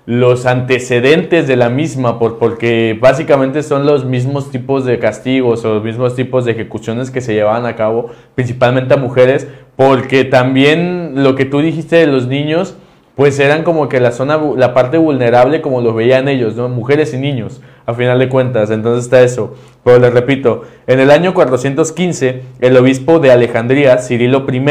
los 0.07 0.47
antecedentes 0.47 1.49
de 1.49 1.57
la 1.57 1.69
misma, 1.69 2.21
por, 2.21 2.39
porque 2.39 2.97
básicamente 3.01 3.65
son 3.65 3.87
los 3.87 4.05
mismos 4.05 4.53
tipos 4.53 4.85
de 4.85 5.01
castigos 5.01 5.65
o 5.65 5.75
los 5.75 5.83
mismos 5.83 6.15
tipos 6.15 6.45
de 6.45 6.53
ejecuciones 6.53 7.11
que 7.11 7.21
se 7.21 7.35
llevaban 7.35 7.67
a 7.67 7.75
cabo, 7.75 8.11
principalmente 8.37 8.95
a 8.95 8.97
mujeres, 8.97 9.49
porque 9.75 10.25
también 10.25 11.25
lo 11.25 11.35
que 11.35 11.45
tú 11.45 11.59
dijiste 11.59 11.97
de 11.97 12.07
los 12.07 12.29
niños, 12.29 12.77
pues 13.19 13.41
eran 13.41 13.65
como 13.65 13.89
que 13.89 13.99
la 13.99 14.13
zona, 14.13 14.39
la 14.57 14.73
parte 14.75 14.97
vulnerable 14.97 15.61
como 15.61 15.81
lo 15.81 15.93
veían 15.93 16.29
ellos, 16.29 16.55
¿no? 16.55 16.69
Mujeres 16.69 17.13
y 17.15 17.19
niños 17.19 17.61
a 17.85 17.93
final 17.95 18.17
de 18.21 18.29
cuentas. 18.29 18.71
Entonces 18.71 19.07
está 19.07 19.23
eso. 19.23 19.57
Pero 19.83 19.99
les 19.99 20.13
repito, 20.13 20.63
en 20.87 21.01
el 21.01 21.11
año 21.11 21.35
415, 21.35 22.43
el 22.61 22.77
obispo 22.77 23.19
de 23.19 23.33
Alejandría, 23.33 23.99
Cirilo 23.99 24.47
I, 24.49 24.63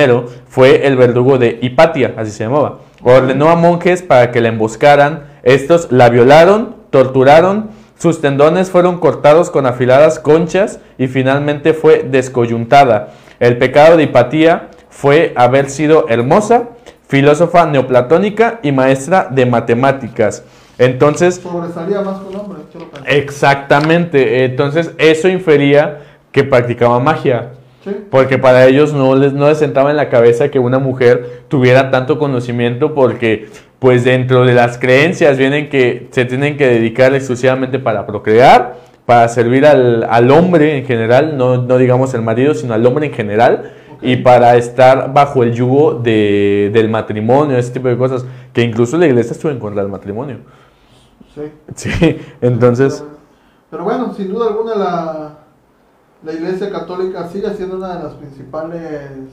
fue 0.48 0.88
el 0.88 0.96
verdugo 0.96 1.38
de 1.38 1.60
Hipatia, 1.62 2.14
así 2.16 2.32
se 2.32 2.46
llamaba. 2.46 2.78
Ordenó 3.04 3.50
a 3.50 3.58
monjes 3.58 4.02
para 4.02 4.32
que 4.32 4.40
la 4.40 4.48
emboscaran. 4.48 5.24
Estos 5.44 5.92
la 5.92 6.08
violaron, 6.08 6.78
torturaron, 6.90 7.72
sus 8.00 8.22
tendones 8.22 8.72
fueron 8.72 9.02
cortados 9.02 9.52
con 9.52 9.66
afiladas 9.66 10.20
conchas 10.20 10.80
y 10.98 11.08
finalmente 11.08 11.74
fue 11.74 12.06
descoyuntada. 12.10 13.10
El 13.42 13.58
pecado 13.58 13.98
de 13.98 14.04
Hipatia 14.04 14.70
fue 14.90 15.34
haber 15.36 15.70
sido 15.70 16.06
hermosa, 16.08 16.70
filósofa 17.08 17.66
neoplatónica 17.66 18.60
y 18.64 18.72
maestra 18.72 19.28
de 19.32 19.46
matemáticas. 19.46 20.44
Entonces... 20.78 21.36
Sobresalía 21.36 22.02
más 22.02 22.20
que 22.20 22.28
un 22.28 22.36
hombre. 22.36 22.60
Exactamente. 23.06 24.46
Entonces 24.46 24.92
eso 24.98 25.28
infería 25.28 26.00
que 26.32 26.44
practicaba 26.44 27.00
magia. 27.00 27.52
Porque 28.12 28.38
para 28.38 28.66
ellos 28.66 28.94
no 28.94 29.16
les, 29.16 29.32
no 29.32 29.48
les 29.48 29.60
sentaba 29.60 29.92
en 29.92 29.98
la 29.98 30.10
cabeza 30.10 30.50
que 30.50 30.60
una 30.60 30.78
mujer 30.78 31.44
tuviera 31.48 31.90
tanto 31.90 32.20
conocimiento 32.20 32.94
porque 32.94 33.48
pues 33.80 34.04
dentro 34.04 34.46
de 34.46 34.54
las 34.54 34.78
creencias 34.78 35.38
vienen 35.38 35.70
que 35.70 36.08
se 36.12 36.26
tienen 36.26 36.58
que 36.58 36.68
dedicar 36.68 37.14
exclusivamente 37.14 37.80
para 37.80 38.06
procrear, 38.06 38.76
para 39.06 39.30
servir 39.30 39.66
al, 39.66 40.06
al 40.10 40.32
hombre 40.32 40.78
en 40.78 40.86
general, 40.86 41.38
no, 41.38 41.62
no, 41.62 41.78
digamos 41.78 42.14
el 42.14 42.24
marido, 42.24 42.54
sino 42.56 42.74
al 42.74 42.86
hombre 42.86 43.06
en 43.06 43.14
general, 43.14 43.72
y 44.02 44.18
para 44.18 44.56
estar 44.56 45.14
bajo 45.14 45.44
el 45.44 45.54
yugo 45.54 45.96
de, 45.96 46.70
del 46.74 46.90
matrimonio, 46.90 47.58
ese 47.58 47.72
tipo 47.72 47.88
de 47.88 47.98
cosas, 47.98 48.26
que 48.54 48.62
incluso 48.62 48.98
la 48.98 49.08
iglesia 49.08 49.34
estuvo 49.34 49.52
en 49.52 49.60
contra 49.60 49.82
del 49.82 49.92
matrimonio. 49.92 50.40
Sí. 51.76 52.20
entonces... 52.42 53.04
Pero, 53.70 53.84
bueno, 53.84 54.14
sin 54.14 54.30
duda 54.30 54.48
alguna 54.48 54.76
la, 54.76 55.38
la 56.24 56.34
Iglesia 56.34 56.72
Católica 56.72 57.28
sigue 57.28 57.54
siendo 57.54 57.76
una 57.76 57.98
de 57.98 58.04
las 58.04 58.14
principales 58.14 59.30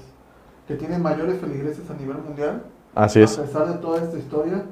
que 0.67 0.75
tiene 0.75 0.99
mayores 0.99 1.41
feligreses 1.41 1.89
a 1.89 1.95
nivel 1.95 2.19
mundial. 2.19 2.63
Así 2.95 3.21
es. 3.21 3.39
A 3.39 3.43
pesar 3.43 3.69
de 3.69 3.79
toda 3.79 4.03
esta 4.03 4.19
historia, 4.19 4.65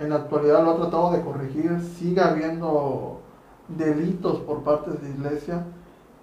en 0.00 0.10
la 0.10 0.16
actualidad 0.16 0.64
lo 0.64 0.70
ha 0.70 0.76
tratado 0.76 1.12
de 1.12 1.22
corregir, 1.22 1.80
sigue 1.98 2.20
habiendo 2.20 3.20
delitos 3.68 4.38
por 4.40 4.62
parte 4.62 4.90
de 4.90 4.98
la 5.02 5.08
Iglesia 5.08 5.64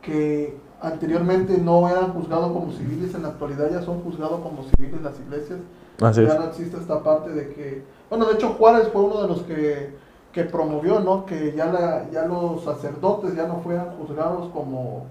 que 0.01 0.57
anteriormente 0.81 1.57
no 1.57 1.87
eran 1.89 2.13
juzgados 2.13 2.51
como 2.51 2.71
civiles, 2.71 3.13
en 3.15 3.23
la 3.23 3.29
actualidad 3.29 3.71
ya 3.71 3.81
son 3.81 4.01
juzgados 4.01 4.39
como 4.41 4.63
civiles 4.63 5.01
las 5.01 5.19
iglesias. 5.19 5.59
Así 6.01 6.25
ya 6.25 6.37
no 6.37 6.45
existe 6.45 6.77
esta 6.77 7.01
parte 7.01 7.31
de 7.31 7.49
que, 7.49 7.83
bueno, 8.09 8.25
de 8.25 8.33
hecho 8.33 8.49
Juárez 8.49 8.89
fue 8.91 9.03
uno 9.03 9.21
de 9.21 9.27
los 9.27 9.41
que 9.43 10.05
que 10.35 10.43
promovió, 10.43 10.99
¿no? 10.99 11.25
Que 11.25 11.53
ya, 11.55 11.67
la, 11.67 12.09
ya 12.11 12.25
los 12.25 12.61
sacerdotes 12.65 13.37
ya 13.37 13.47
no 13.47 13.61
fueran 13.61 13.91
juzgados 13.91 14.51
como 14.51 15.05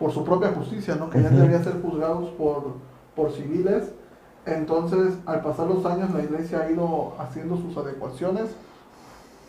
por 0.00 0.10
su 0.10 0.24
propia 0.24 0.48
justicia, 0.48 0.96
¿no? 0.96 1.08
Que 1.08 1.22
ya 1.22 1.30
deberían 1.30 1.62
ser 1.62 1.80
juzgados 1.80 2.30
por, 2.30 2.72
por 3.14 3.30
civiles. 3.30 3.92
Entonces, 4.44 5.14
al 5.26 5.42
pasar 5.42 5.68
los 5.68 5.86
años, 5.86 6.10
la 6.12 6.24
iglesia 6.24 6.62
ha 6.62 6.70
ido 6.72 7.12
haciendo 7.20 7.56
sus 7.56 7.76
adecuaciones. 7.76 8.46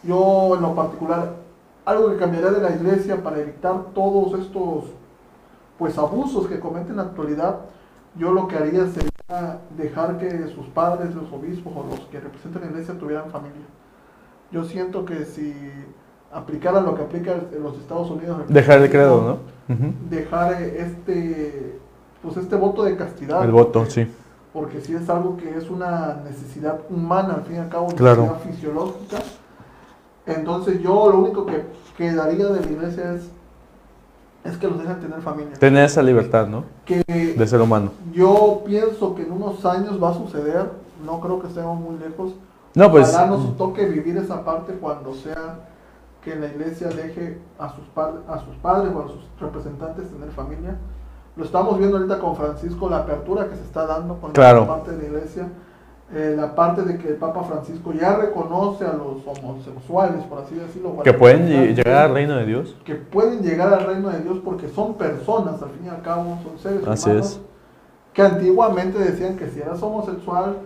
Yo, 0.03 0.53
en 0.55 0.61
lo 0.61 0.75
particular, 0.75 1.37
algo 1.85 2.11
que 2.11 2.17
cambiaría 2.17 2.51
de 2.51 2.61
la 2.61 2.75
iglesia 2.75 3.23
para 3.23 3.39
evitar 3.39 3.85
todos 3.95 4.39
estos 4.39 4.91
pues 5.79 5.97
abusos 5.97 6.45
que 6.47 6.59
cometen 6.59 6.91
en 6.91 6.97
la 6.97 7.03
actualidad, 7.03 7.61
yo 8.15 8.31
lo 8.31 8.47
que 8.47 8.57
haría 8.57 8.85
sería 8.85 9.61
dejar 9.75 10.19
que 10.19 10.47
sus 10.49 10.67
padres, 10.67 11.15
los 11.15 11.31
obispos 11.31 11.73
o 11.75 11.87
los 11.89 12.01
que 12.07 12.19
representan 12.19 12.61
la 12.61 12.67
iglesia 12.69 12.99
tuvieran 12.99 13.31
familia 13.31 13.65
yo 14.51 14.63
siento 14.63 15.05
que 15.05 15.25
si 15.25 15.53
aplicaran 16.31 16.85
lo 16.85 16.95
que 16.95 17.03
aplica 17.03 17.33
en 17.33 17.63
los 17.63 17.77
Estados 17.77 18.09
Unidos... 18.09 18.41
Dejar 18.47 18.81
el 18.81 18.89
credo, 18.89 19.21
¿no? 19.67 19.75
Dejar 20.09 20.61
este, 20.61 21.79
pues 22.21 22.37
este 22.37 22.55
voto 22.55 22.83
de 22.83 22.95
castidad. 22.95 23.43
El 23.43 23.51
voto, 23.51 23.85
sí. 23.85 24.07
Porque 24.51 24.81
si 24.81 24.95
es 24.95 25.07
algo 25.09 25.37
que 25.37 25.55
es 25.55 25.69
una 25.69 26.21
necesidad 26.23 26.79
humana, 26.89 27.35
al 27.35 27.43
fin 27.43 27.57
y 27.57 27.59
al 27.59 27.69
cabo, 27.69 27.87
una 27.87 28.15
necesidad 28.15 28.39
fisiológica. 28.39 29.17
Entonces 30.25 30.81
yo 30.81 31.09
lo 31.11 31.19
único 31.19 31.45
que 31.45 31.63
quedaría 31.95 32.47
de 32.47 32.59
la 32.59 32.65
iglesia 32.65 33.13
es 33.13 33.29
es 34.49 34.57
que 34.57 34.67
los 34.67 34.79
dejan 34.79 34.99
tener 34.99 35.21
familia. 35.21 35.53
Tener 35.59 35.85
esa 35.85 36.01
libertad, 36.01 36.47
¿no? 36.47 36.63
Que 36.85 37.03
De 37.05 37.47
ser 37.47 37.61
humano. 37.61 37.91
yo 38.11 38.63
pienso 38.65 39.15
que 39.15 39.23
en 39.23 39.31
unos 39.31 39.63
años 39.65 40.01
va 40.01 40.09
a 40.09 40.13
suceder, 40.13 40.69
no 41.05 41.19
creo 41.21 41.39
que 41.41 41.47
estemos 41.47 41.79
muy 41.79 41.97
lejos. 41.97 42.33
No, 42.75 42.91
pues. 42.91 43.09
Ojalá 43.09 43.27
nos 43.27 43.57
toque 43.57 43.85
vivir 43.87 44.17
esa 44.17 44.43
parte 44.45 44.73
cuando 44.73 45.13
sea 45.13 45.59
que 46.23 46.35
la 46.35 46.47
iglesia 46.47 46.89
deje 46.89 47.39
a 47.57 47.69
sus, 47.73 47.85
a 47.95 48.39
sus 48.45 48.55
padres 48.61 48.91
o 48.95 48.99
a 49.03 49.07
sus 49.07 49.21
representantes 49.39 50.09
tener 50.09 50.29
familia. 50.31 50.75
Lo 51.35 51.45
estamos 51.45 51.77
viendo 51.77 51.97
ahorita 51.97 52.19
con 52.19 52.35
Francisco, 52.35 52.89
la 52.89 52.97
apertura 52.97 53.47
que 53.47 53.55
se 53.55 53.63
está 53.63 53.85
dando 53.85 54.15
con 54.19 54.31
Claro. 54.33 54.61
la 54.61 54.67
parte 54.67 54.91
de 54.91 54.97
la 54.97 55.03
iglesia. 55.17 55.47
Eh, 56.13 56.33
la 56.35 56.55
parte 56.55 56.81
de 56.83 56.97
que 56.97 57.09
el 57.09 57.15
Papa 57.15 57.43
Francisco 57.43 57.93
ya 57.93 58.15
reconoce 58.15 58.83
a 58.85 58.93
los 58.93 59.17
homosexuales, 59.25 60.23
por 60.25 60.39
así 60.39 60.55
decirlo. 60.55 60.97
Que 61.03 61.13
pueden 61.13 61.47
llegar 61.75 62.05
al 62.05 62.13
reino 62.13 62.35
de 62.35 62.45
Dios. 62.45 62.75
que 62.83 62.95
pueden 62.95 63.41
llegar 63.41 63.71
al 63.73 63.85
reino 63.85 64.09
de 64.09 64.19
Dios 64.21 64.39
porque 64.43 64.69
son 64.69 64.95
personas, 64.95 65.61
al 65.61 65.69
fin 65.69 65.85
y 65.85 65.89
al 65.89 66.01
cabo, 66.01 66.39
son 66.43 66.57
seres 66.57 66.87
Así 66.87 67.09
humanos 67.09 67.25
es. 67.27 67.39
que 68.13 68.21
antiguamente 68.23 68.97
decían 68.97 69.37
que 69.37 69.47
si 69.49 69.59
eras 69.61 69.81
homosexual 69.83 70.57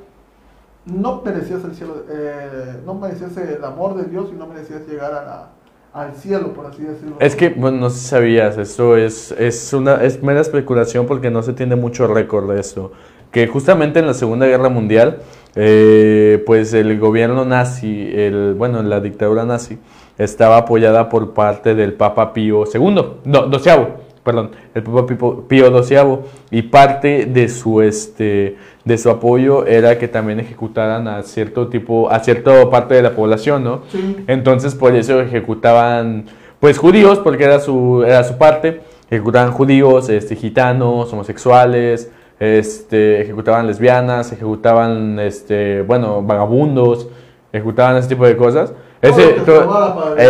no 0.86 1.22
merecías 1.24 1.64
el 1.64 1.76
cielo, 1.76 2.04
eh, 2.10 2.78
no 2.86 2.94
merecías 2.96 3.36
el 3.38 3.64
amor 3.64 3.96
de 3.96 4.04
Dios 4.06 4.30
y 4.32 4.36
no 4.36 4.48
merecías 4.48 4.86
llegar 4.88 5.14
a 5.14 5.24
la- 5.24 5.50
al 5.94 6.16
cielo, 6.16 6.54
por 6.54 6.66
así 6.66 6.82
decirlo. 6.84 7.18
Es 7.20 7.36
que, 7.36 7.50
bueno, 7.50 7.78
no 7.78 7.90
sabías, 7.90 8.58
esto 8.58 8.98
es, 8.98 9.32
es, 9.34 9.72
una, 9.74 10.04
es 10.04 10.24
mera 10.24 10.42
especulación 10.42 11.06
porque 11.06 11.30
no 11.30 11.44
se 11.44 11.54
tiene 11.54 11.76
mucho 11.76 12.08
récord 12.08 12.50
de 12.52 12.60
esto. 12.60 12.92
Que 13.34 13.48
justamente 13.48 14.00
en 14.00 14.06
la 14.08 14.14
Segunda 14.14 14.46
Guerra 14.46 14.70
Mundial, 14.70 15.18
eh, 15.56 16.42
pues 16.46 16.74
el 16.74 16.98
gobierno 17.00 17.44
nazi, 17.46 18.10
el, 18.14 18.54
bueno, 18.54 18.82
la 18.84 19.02
dictadura 19.02 19.44
nazi, 19.44 19.78
estaba 20.18 20.58
apoyada 20.58 21.10
por 21.10 21.34
parte 21.34 21.74
del 21.76 21.94
Papa 21.94 22.32
Pío 22.32 22.64
II, 22.72 23.04
no, 23.26 23.42
doceavo, 23.48 23.88
perdón, 24.24 24.52
el 24.76 24.84
Papa 24.84 25.08
Pío- 25.50 25.70
doceavo, 25.72 26.24
y 26.52 26.62
parte 26.62 27.26
de 27.26 27.50
su, 27.50 27.82
este, 27.82 28.56
de 28.86 28.98
su 29.00 29.10
apoyo 29.10 29.66
era 29.66 29.98
que 29.98 30.08
también 30.08 30.40
ejecutaran 30.40 31.08
a 31.08 31.24
cierto 31.24 31.68
tipo, 31.70 32.12
a 32.12 32.20
cierta 32.20 32.70
parte 32.70 32.94
de 32.94 33.02
la 33.02 33.16
población, 33.16 33.64
¿no? 33.64 33.82
Sí, 33.92 34.18
Entonces 34.28 34.76
por 34.76 34.96
eso 34.96 35.20
ejecutaban 35.22 36.26
pues 36.60 36.78
judíos, 36.78 37.20
porque 37.20 37.44
era 37.46 37.60
su, 37.60 38.04
era 38.08 38.24
su 38.24 38.38
parte, 38.38 38.82
ejecutaban 39.10 39.52
judíos, 39.52 40.08
este, 40.10 40.36
gitanos, 40.36 41.12
homosexuales, 41.12 42.12
este, 42.40 43.22
ejecutaban 43.22 43.68
lesbianas, 43.68 44.32
ejecutaban 44.32 45.20
este, 45.20 45.82
bueno, 45.84 46.22
vagabundos, 46.22 47.08
ejecutaban 47.52 47.98
ese 47.98 48.10
tipo 48.10 48.26
de 48.26 48.36
cosas. 48.38 48.74
Ese, 49.02 49.36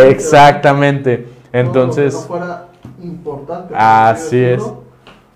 exactamente. 0.10 1.26
Entonces, 1.52 2.14
no 2.14 2.20
fuera 2.22 2.66
importante. 3.02 3.70
por 3.70 3.78
Así 3.78 4.40
decirlo, 4.40 4.84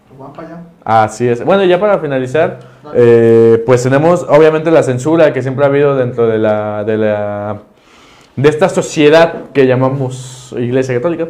pues 0.07 0.20
van 0.20 0.34
para 0.34 0.47
allá. 0.47 0.57
Así 0.84 1.28
es. 1.28 1.43
Bueno, 1.43 1.63
ya 1.65 1.80
para 1.80 1.99
finalizar, 1.99 2.59
eh, 2.95 3.61
pues 3.65 3.84
tenemos 3.84 4.26
obviamente 4.30 4.72
la 4.72 4.82
censura 4.84 5.34
que 5.34 5.41
siempre 5.41 5.65
ha 5.65 5.68
habido 5.68 5.95
dentro 5.95 6.28
de 6.28 6.38
la, 6.39 6.84
de 6.84 6.97
la 6.97 7.57
de 8.36 8.49
esta 8.49 8.70
sociedad 8.70 9.45
que 9.53 9.65
llamamos 9.68 10.55
Iglesia 10.57 10.95
Católica, 10.95 11.28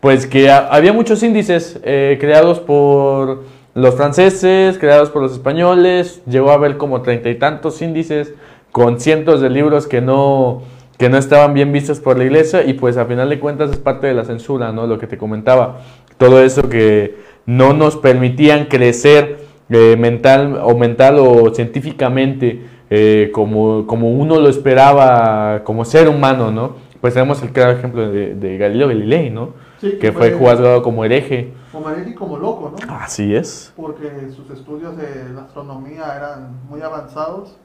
pues 0.00 0.26
que 0.26 0.50
ha- 0.50 0.68
había 0.68 0.92
muchos 0.92 1.22
índices 1.22 1.78
eh, 1.82 2.16
creados 2.20 2.60
por 2.60 3.42
los 3.74 3.96
franceses, 3.96 4.78
creados 4.78 5.10
por 5.10 5.22
los 5.22 5.32
españoles, 5.32 6.22
llegó 6.26 6.50
a 6.50 6.54
haber 6.54 6.76
como 6.76 7.02
treinta 7.02 7.28
y 7.28 7.34
tantos 7.34 7.82
índices 7.82 8.34
con 8.70 9.00
cientos 9.00 9.40
de 9.40 9.50
libros 9.50 9.86
que 9.86 10.00
no 10.00 10.62
que 10.98 11.08
no 11.08 11.18
estaban 11.18 11.54
bien 11.54 11.72
vistos 11.72 11.98
por 11.98 12.16
la 12.16 12.24
iglesia 12.24 12.64
y 12.64 12.74
pues 12.74 12.96
a 12.96 13.04
final 13.06 13.28
de 13.28 13.40
cuentas 13.40 13.70
es 13.70 13.78
parte 13.78 14.06
de 14.06 14.14
la 14.14 14.24
censura, 14.24 14.72
¿no? 14.72 14.86
Lo 14.86 14.98
que 14.98 15.08
te 15.08 15.18
comentaba, 15.18 15.80
todo 16.18 16.40
eso 16.40 16.68
que 16.68 17.16
no 17.46 17.72
nos 17.72 17.96
permitían 17.96 18.66
crecer 18.66 19.38
eh, 19.70 19.96
mental 19.98 20.60
o 20.62 20.76
mental 20.76 21.16
o 21.18 21.52
científicamente 21.52 22.62
eh, 22.90 23.30
como, 23.32 23.86
como 23.86 24.10
uno 24.12 24.38
lo 24.38 24.48
esperaba 24.48 25.62
como 25.64 25.84
ser 25.84 26.08
humano, 26.08 26.50
¿no? 26.52 26.76
Pues 27.00 27.14
tenemos 27.14 27.42
el 27.42 27.50
claro 27.50 27.72
ejemplo 27.72 28.08
de, 28.08 28.34
de 28.34 28.56
Galileo 28.56 28.88
Galilei, 28.88 29.30
¿no? 29.30 29.54
Sí, 29.90 29.98
Que 29.98 30.12
fue 30.12 30.32
juzgado 30.32 30.82
como 30.82 31.04
hereje. 31.04 31.52
Como 31.72 31.90
hereje 31.90 32.10
y 32.10 32.14
como 32.14 32.38
loco, 32.38 32.72
¿no? 32.72 32.94
Así 32.94 33.34
es. 33.34 33.72
Porque 33.76 34.30
sus 34.34 34.48
estudios 34.50 34.96
de 34.96 35.06
astronomía 35.38 36.16
eran 36.16 36.56
muy 36.70 36.80
avanzados 36.80 37.56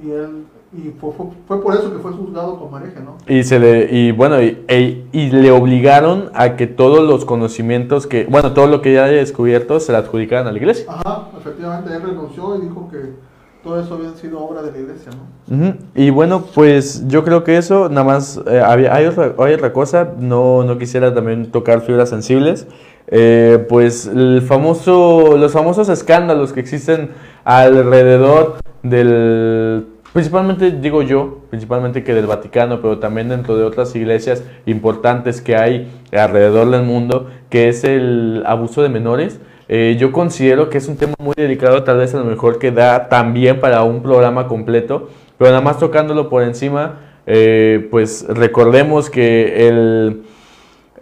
y 0.00 0.10
él 0.10 0.44
y 0.72 0.90
fue, 1.00 1.10
fue- 1.12 1.26
fue 1.46 1.62
por 1.62 1.74
eso 1.74 1.90
que 1.90 1.98
fue 1.98 2.12
juzgado 2.12 2.58
como 2.58 2.78
hereje, 2.78 3.00
¿no? 3.00 3.16
Y 3.26 3.42
se 3.42 3.58
le 3.58 3.88
y 3.90 4.12
bueno 4.12 4.40
y, 4.42 4.62
e- 4.68 5.06
y 5.12 5.30
le 5.30 5.50
obligaron 5.50 6.30
a 6.34 6.56
que 6.56 6.66
todos 6.66 7.00
los 7.08 7.24
conocimientos 7.24 8.06
que 8.06 8.26
bueno 8.26 8.52
todo 8.52 8.66
lo 8.66 8.82
que 8.82 8.92
ya 8.92 9.04
haya 9.04 9.16
descubierto 9.16 9.80
se 9.80 9.92
le 9.92 9.98
adjudicaran 9.98 10.46
a 10.46 10.52
la 10.52 10.58
iglesia. 10.58 10.84
Ajá, 10.88 11.28
efectivamente, 11.40 11.90
él 11.94 12.02
renunció 12.02 12.56
y 12.56 12.60
dijo 12.68 12.88
que 12.90 13.14
todo 13.62 13.80
eso 13.80 13.94
había 13.94 14.14
sido 14.14 14.40
obra 14.40 14.62
de 14.62 14.72
la 14.72 14.78
iglesia, 14.78 15.10
¿no? 15.12 15.56
Ujú. 15.56 15.76
Y 15.94 16.10
bueno, 16.10 16.44
pues 16.54 17.06
yo 17.08 17.24
creo 17.24 17.44
que 17.44 17.56
eso, 17.56 17.88
nada 17.88 18.04
más, 18.04 18.40
eh, 18.46 18.60
había, 18.60 18.94
hay, 18.94 19.06
otra, 19.06 19.34
hay 19.38 19.54
otra 19.54 19.72
cosa, 19.72 20.14
no, 20.18 20.64
no 20.64 20.78
quisiera 20.78 21.14
también 21.14 21.50
tocar 21.50 21.80
fibras 21.82 22.08
sensibles, 22.08 22.66
Eh, 23.10 23.64
pues 23.70 24.06
el 24.06 24.42
famoso, 24.42 25.38
los 25.38 25.52
famosos 25.52 25.88
escándalos 25.88 26.52
que 26.52 26.60
existen 26.60 27.12
alrededor 27.42 28.56
del, 28.82 29.86
principalmente 30.12 30.72
digo 30.72 31.00
yo, 31.00 31.38
principalmente 31.48 32.04
que 32.04 32.12
del 32.12 32.26
Vaticano, 32.26 32.82
pero 32.82 32.98
también 32.98 33.30
dentro 33.30 33.56
de 33.56 33.64
otras 33.64 33.96
iglesias 33.96 34.42
importantes 34.66 35.40
que 35.40 35.56
hay 35.56 35.88
alrededor 36.12 36.68
del 36.68 36.82
mundo, 36.82 37.28
que 37.48 37.70
es 37.70 37.82
el 37.82 38.42
abuso 38.44 38.82
de 38.82 38.90
menores. 38.90 39.40
Eh, 39.68 39.96
yo 39.98 40.12
considero 40.12 40.70
que 40.70 40.78
es 40.78 40.88
un 40.88 40.96
tema 40.96 41.14
muy 41.18 41.34
delicado, 41.36 41.84
tal 41.84 41.98
vez 41.98 42.14
a 42.14 42.18
lo 42.18 42.24
mejor 42.24 42.58
que 42.58 42.70
da 42.70 43.08
también 43.10 43.60
para 43.60 43.82
un 43.82 44.02
programa 44.02 44.48
completo, 44.48 45.10
pero 45.36 45.50
nada 45.50 45.60
más 45.60 45.78
tocándolo 45.78 46.30
por 46.30 46.42
encima, 46.42 47.00
eh, 47.26 47.86
pues 47.90 48.24
recordemos 48.28 49.10
que 49.10 50.16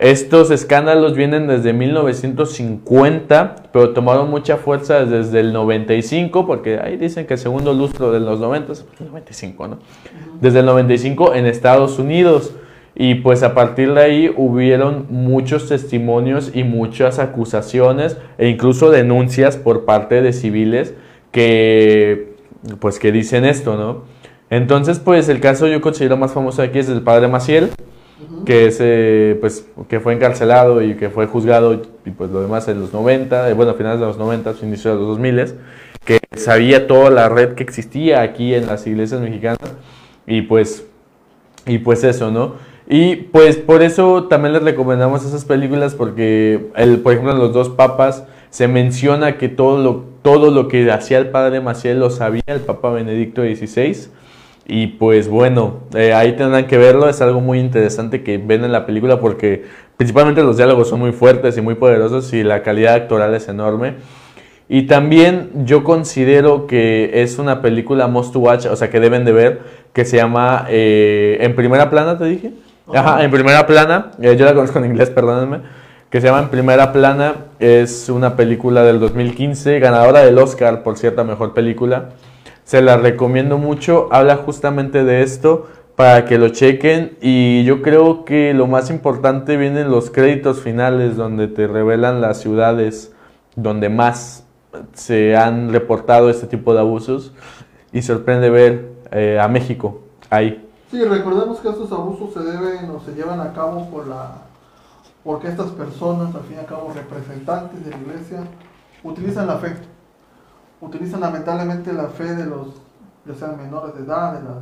estos 0.01 0.51
escándalos 0.51 1.15
vienen 1.15 1.47
desde 1.47 1.73
1950, 1.73 3.55
pero 3.73 3.91
tomaron 3.91 4.29
mucha 4.29 4.57
fuerza 4.57 5.05
desde 5.05 5.39
el 5.41 5.53
95, 5.53 6.45
porque 6.45 6.81
ahí 6.81 6.97
dicen 6.97 7.27
que 7.27 7.35
el 7.35 7.41
segundo 7.41 7.73
lustro 7.73 8.11
de 8.11 8.19
los 8.19 8.41
90, 8.41 8.67
pues, 8.67 8.85
95, 8.99 9.69
¿no? 9.69 9.79
Desde 10.41 10.59
el 10.59 10.67
95 10.67 11.35
en 11.35 11.47
Estados 11.47 12.01
Unidos. 12.01 12.53
Y 12.99 13.17
pues 13.17 13.43
a 13.43 13.53
partir 13.53 13.93
de 13.93 14.01
ahí 14.01 14.35
hubieron 14.35 15.07
muchos 15.11 15.69
testimonios 15.69 16.51
y 16.55 16.65
muchas 16.65 17.19
acusaciones 17.19 18.17
e 18.39 18.49
incluso 18.49 18.91
denuncias 18.91 19.59
por 19.59 19.85
parte 19.85 20.23
de 20.23 20.33
civiles 20.33 20.95
que 21.31 22.35
pues 22.81 22.99
que 22.99 23.13
dicen 23.13 23.45
esto, 23.45 23.77
¿no? 23.77 24.05
Entonces 24.49 24.99
pues 24.99 25.29
el 25.29 25.41
caso 25.41 25.67
yo 25.67 25.83
considero 25.83 26.17
más 26.17 26.33
famoso 26.33 26.63
aquí 26.63 26.79
es 26.79 26.89
el 26.89 27.03
padre 27.03 27.29
Maciel, 27.29 27.69
que 28.47 28.67
es 28.67 28.79
eh, 28.81 29.37
pues 29.43 29.67
que 29.89 30.01
fue 30.01 30.15
encarcelado 30.15 30.81
y 30.81 30.95
que 30.95 31.11
fue 31.11 31.27
juzgado 31.27 31.83
y 32.07 32.11
pues 32.13 32.31
lo 32.31 32.41
demás 32.41 32.67
en 32.69 32.81
los 32.81 32.95
90, 32.95 33.51
eh, 33.51 33.53
bueno, 33.53 33.73
a 33.73 33.75
finales 33.75 34.01
de 34.01 34.07
los 34.07 34.17
90, 34.17 34.55
inicio 34.63 34.93
de 34.93 34.97
los 34.97 35.09
2000, 35.09 35.55
que 36.03 36.19
sabía 36.35 36.87
toda 36.87 37.11
la 37.11 37.29
red 37.29 37.55
que 37.55 37.63
existía 37.63 38.23
aquí 38.23 38.55
en 38.55 38.67
las 38.67 38.87
iglesias 38.87 39.21
mexicanas 39.21 39.75
y 40.27 40.43
pues 40.43 40.87
y 41.67 41.79
pues 41.79 42.05
eso, 42.05 42.31
¿no? 42.31 42.55
Y 42.89 43.17
pues 43.17 43.57
por 43.57 43.83
eso 43.83 44.25
también 44.25 44.53
les 44.53 44.63
recomendamos 44.63 45.25
esas 45.25 45.45
películas 45.45 45.95
porque, 45.95 46.71
el, 46.77 47.01
por 47.01 47.13
ejemplo, 47.13 47.33
en 47.33 47.39
Los 47.39 47.53
dos 47.53 47.69
papas 47.69 48.25
se 48.51 48.69
menciona 48.69 49.39
que 49.39 49.49
todo 49.49 49.83
lo, 49.83 50.05
todo 50.23 50.51
lo 50.51 50.69
que 50.69 50.91
hacía 50.91 51.19
el 51.19 51.31
padre 51.31 51.61
Maciel 51.61 51.99
lo 51.99 52.11
sabía 52.11 52.43
el 52.47 52.61
Papa 52.61 52.91
Benedicto 52.91 53.43
XVI. 53.43 54.09
Y 54.69 54.89
pues 54.89 55.29
bueno, 55.29 55.81
eh, 55.95 56.13
ahí 56.13 56.37
tendrán 56.37 56.67
que 56.67 56.77
verlo, 56.77 57.09
es 57.09 57.21
algo 57.21 57.41
muy 57.41 57.61
interesante 57.61 58.23
que 58.25 58.39
ven 58.39 58.65
en 58.65 58.73
la 58.73 58.85
película 58.85 59.21
porque 59.21 59.65
principalmente 59.97 60.43
los 60.43 60.57
diálogos 60.57 60.89
son 60.89 60.99
muy 61.01 61.13
fuertes 61.13 61.57
y 61.57 61.61
muy 61.61 61.77
poderosos 61.77 62.33
y 62.33 62.43
la 62.43 62.63
calidad 62.63 62.95
actoral 62.95 63.35
es 63.35 63.49
enorme. 63.49 63.95
Y 64.69 64.83
también 64.83 65.51
yo 65.65 65.85
considero 65.85 66.67
que 66.67 67.23
es 67.23 67.39
una 67.39 67.63
película 67.63 68.09
must 68.09 68.33
to 68.33 68.41
watch, 68.41 68.67
o 68.67 68.75
sea, 68.75 68.91
que 68.91 68.99
deben 68.99 69.25
de 69.25 69.33
ver, 69.33 69.61
que 69.93 70.05
se 70.05 70.17
llama 70.17 70.67
eh, 70.69 71.39
En 71.41 71.55
Primera 71.55 71.89
Plana, 71.89 72.19
te 72.19 72.25
dije. 72.25 72.53
Ajá, 72.95 73.25
En 73.25 73.31
Primera 73.31 73.67
Plana, 73.67 74.13
eh, 74.21 74.37
yo 74.37 74.45
la 74.45 74.55
conozco 74.55 74.79
en 74.79 74.85
inglés, 74.85 75.11
perdónenme, 75.11 75.61
que 76.09 76.21
se 76.21 76.29
llama 76.29 76.41
En 76.41 76.49
Primera 76.51 76.93
Plana, 76.93 77.35
es 77.59 78.09
una 78.09 78.37
película 78.37 78.85
del 78.85 79.01
2015, 79.01 79.81
ganadora 79.81 80.21
del 80.21 80.39
Oscar 80.39 80.85
por 80.85 80.97
cierta 80.97 81.25
mejor 81.25 81.53
película. 81.53 82.11
Se 82.63 82.83
la 82.83 82.97
recomiendo 82.97 83.59
mucho, 83.59 84.09
habla 84.13 84.37
justamente 84.37 85.03
de 85.03 85.23
esto 85.23 85.67
para 85.97 86.27
que 86.27 86.39
lo 86.39 86.51
chequen 86.51 87.17
y 87.21 87.65
yo 87.65 87.83
creo 87.83 88.25
que 88.25 88.55
lo 88.55 88.67
más 88.67 88.91
importante 88.91 89.57
vienen 89.57 89.91
los 89.91 90.11
créditos 90.11 90.61
finales 90.61 91.17
donde 91.17 91.49
te 91.49 91.67
revelan 91.67 92.21
las 92.21 92.41
ciudades 92.41 93.13
donde 93.57 93.89
más 93.89 94.47
se 94.93 95.37
han 95.37 95.73
reportado 95.73 96.29
este 96.29 96.47
tipo 96.47 96.75
de 96.75 96.81
abusos 96.81 97.33
y 97.93 98.03
sorprende 98.03 98.51
ver 98.51 98.91
eh, 99.11 99.39
a 99.41 99.49
México 99.49 100.03
ahí. 100.29 100.66
Sí, 100.91 101.03
recordemos 101.05 101.59
que 101.61 101.69
estos 101.69 101.91
abusos 101.91 102.33
se 102.33 102.41
deben 102.41 102.91
o 102.91 103.01
se 103.01 103.13
llevan 103.13 103.41
a 103.41 103.53
cabo 103.53 103.91
por 103.91 104.07
la 104.07 104.47
porque 105.27 105.49
estas 105.49 105.73
personas, 105.73 106.33
al 106.37 106.43
fin 106.43 106.55
y 106.57 106.61
al 106.61 106.67
cabo 106.67 106.93
representantes 106.95 107.85
de 107.85 107.91
la 107.91 107.97
iglesia, 107.97 108.45
utilizan 109.03 109.49
la 109.49 109.57
fe. 109.57 109.77
Utilizan 110.81 111.21
lamentablemente 111.21 111.93
la 111.93 112.07
fe 112.07 112.33
de 112.33 112.47
los, 112.47 112.81
ya 113.25 113.35
sean 113.35 113.57
menores 113.57 113.97
de 113.97 114.05
edad, 114.05 114.35
de 114.35 114.45
las, 114.45 114.59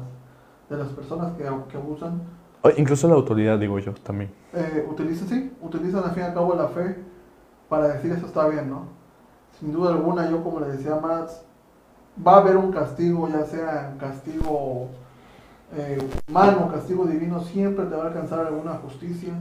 de 0.71 0.77
las 0.79 0.89
personas 0.95 1.33
que, 1.37 1.45
que 1.69 1.77
abusan. 1.77 2.23
O 2.63 2.71
incluso 2.79 3.07
la 3.09 3.15
autoridad, 3.15 3.59
digo 3.59 3.79
yo, 3.79 3.93
también. 3.93 4.33
Eh, 4.55 4.89
utilizan, 4.91 5.29
sí, 5.29 5.53
utilizan 5.61 6.03
al 6.03 6.13
fin 6.13 6.23
y 6.23 6.27
al 6.29 6.35
cabo 6.35 6.55
la 6.55 6.69
fe 6.69 6.97
para 7.69 7.89
decir 7.89 8.13
eso 8.13 8.25
está 8.25 8.49
bien, 8.49 8.71
¿no? 8.71 8.87
Sin 9.61 9.71
duda 9.71 9.91
alguna, 9.91 10.31
yo 10.31 10.43
como 10.43 10.61
le 10.61 10.69
decía 10.69 10.97
más, 10.97 11.45
va 12.27 12.37
a 12.37 12.39
haber 12.39 12.57
un 12.57 12.73
castigo, 12.73 13.29
ya 13.29 13.45
sea 13.45 13.91
un 13.93 13.99
castigo 13.99 14.89
eh, 15.77 15.99
humano, 16.29 16.71
castigo 16.73 17.05
divino, 17.07 17.41
siempre 17.43 17.85
te 17.87 17.97
va 17.97 18.05
a 18.05 18.07
alcanzar 18.09 18.41
alguna 18.41 18.75
justicia. 18.75 19.33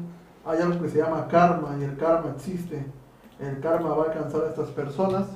Hay 0.45 0.61
algo 0.61 0.81
que 0.81 0.89
se 0.89 0.97
llama 0.97 1.27
karma 1.27 1.75
y 1.79 1.83
el 1.83 1.95
karma 1.97 2.31
existe. 2.35 2.85
El 3.39 3.59
karma 3.59 3.89
va 3.89 4.03
a 4.03 4.07
alcanzar 4.07 4.43
a 4.43 4.49
estas 4.49 4.69
personas. 4.69 5.27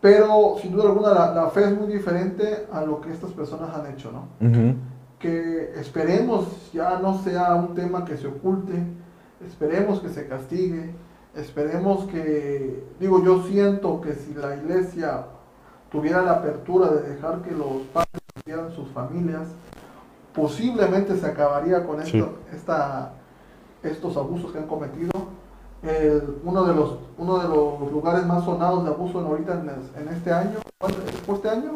Pero 0.00 0.56
sin 0.60 0.72
duda 0.72 0.84
alguna 0.84 1.14
la, 1.14 1.34
la 1.34 1.50
fe 1.50 1.64
es 1.64 1.78
muy 1.78 1.90
diferente 1.90 2.66
a 2.70 2.82
lo 2.82 3.00
que 3.00 3.10
estas 3.10 3.30
personas 3.32 3.74
han 3.74 3.90
hecho, 3.92 4.12
¿no? 4.12 4.28
Que 5.18 5.72
esperemos 5.80 6.70
ya 6.72 6.98
no 6.98 7.18
sea 7.22 7.54
un 7.54 7.74
tema 7.74 8.04
que 8.04 8.18
se 8.18 8.26
oculte, 8.26 8.74
esperemos 9.46 10.00
que 10.00 10.10
se 10.10 10.28
castigue, 10.28 10.94
esperemos 11.34 12.04
que, 12.04 12.84
digo, 13.00 13.24
yo 13.24 13.44
siento 13.44 14.02
que 14.02 14.12
si 14.12 14.34
la 14.34 14.54
iglesia 14.54 15.24
tuviera 15.90 16.20
la 16.20 16.32
apertura 16.32 16.90
de 16.90 17.14
dejar 17.14 17.40
que 17.40 17.52
los 17.52 17.82
padres 17.92 18.20
sus 18.76 18.90
familias, 18.90 19.48
posiblemente 20.34 21.16
se 21.16 21.24
acabaría 21.26 21.86
con 21.86 22.04
Sí. 22.04 22.18
esto, 22.18 22.32
esta, 22.54 23.12
estos 23.82 24.18
abusos 24.18 24.52
que 24.52 24.58
han 24.58 24.66
cometido. 24.66 25.10
El- 25.82 26.36
uno, 26.44 26.64
de 26.64 26.74
los, 26.74 26.98
uno 27.16 27.38
de 27.38 27.48
los 27.48 27.90
lugares 27.90 28.26
más 28.26 28.44
sonados 28.44 28.84
de 28.84 28.90
abuso 28.90 29.20
en 29.20 29.26
ahorita 29.28 29.54
en, 29.54 29.68
es- 29.70 29.98
en 29.98 30.08
este 30.14 30.30
año, 30.30 30.58
¿cuál- 30.78 30.92
¿fue 31.24 31.36
este 31.36 31.48
año? 31.48 31.70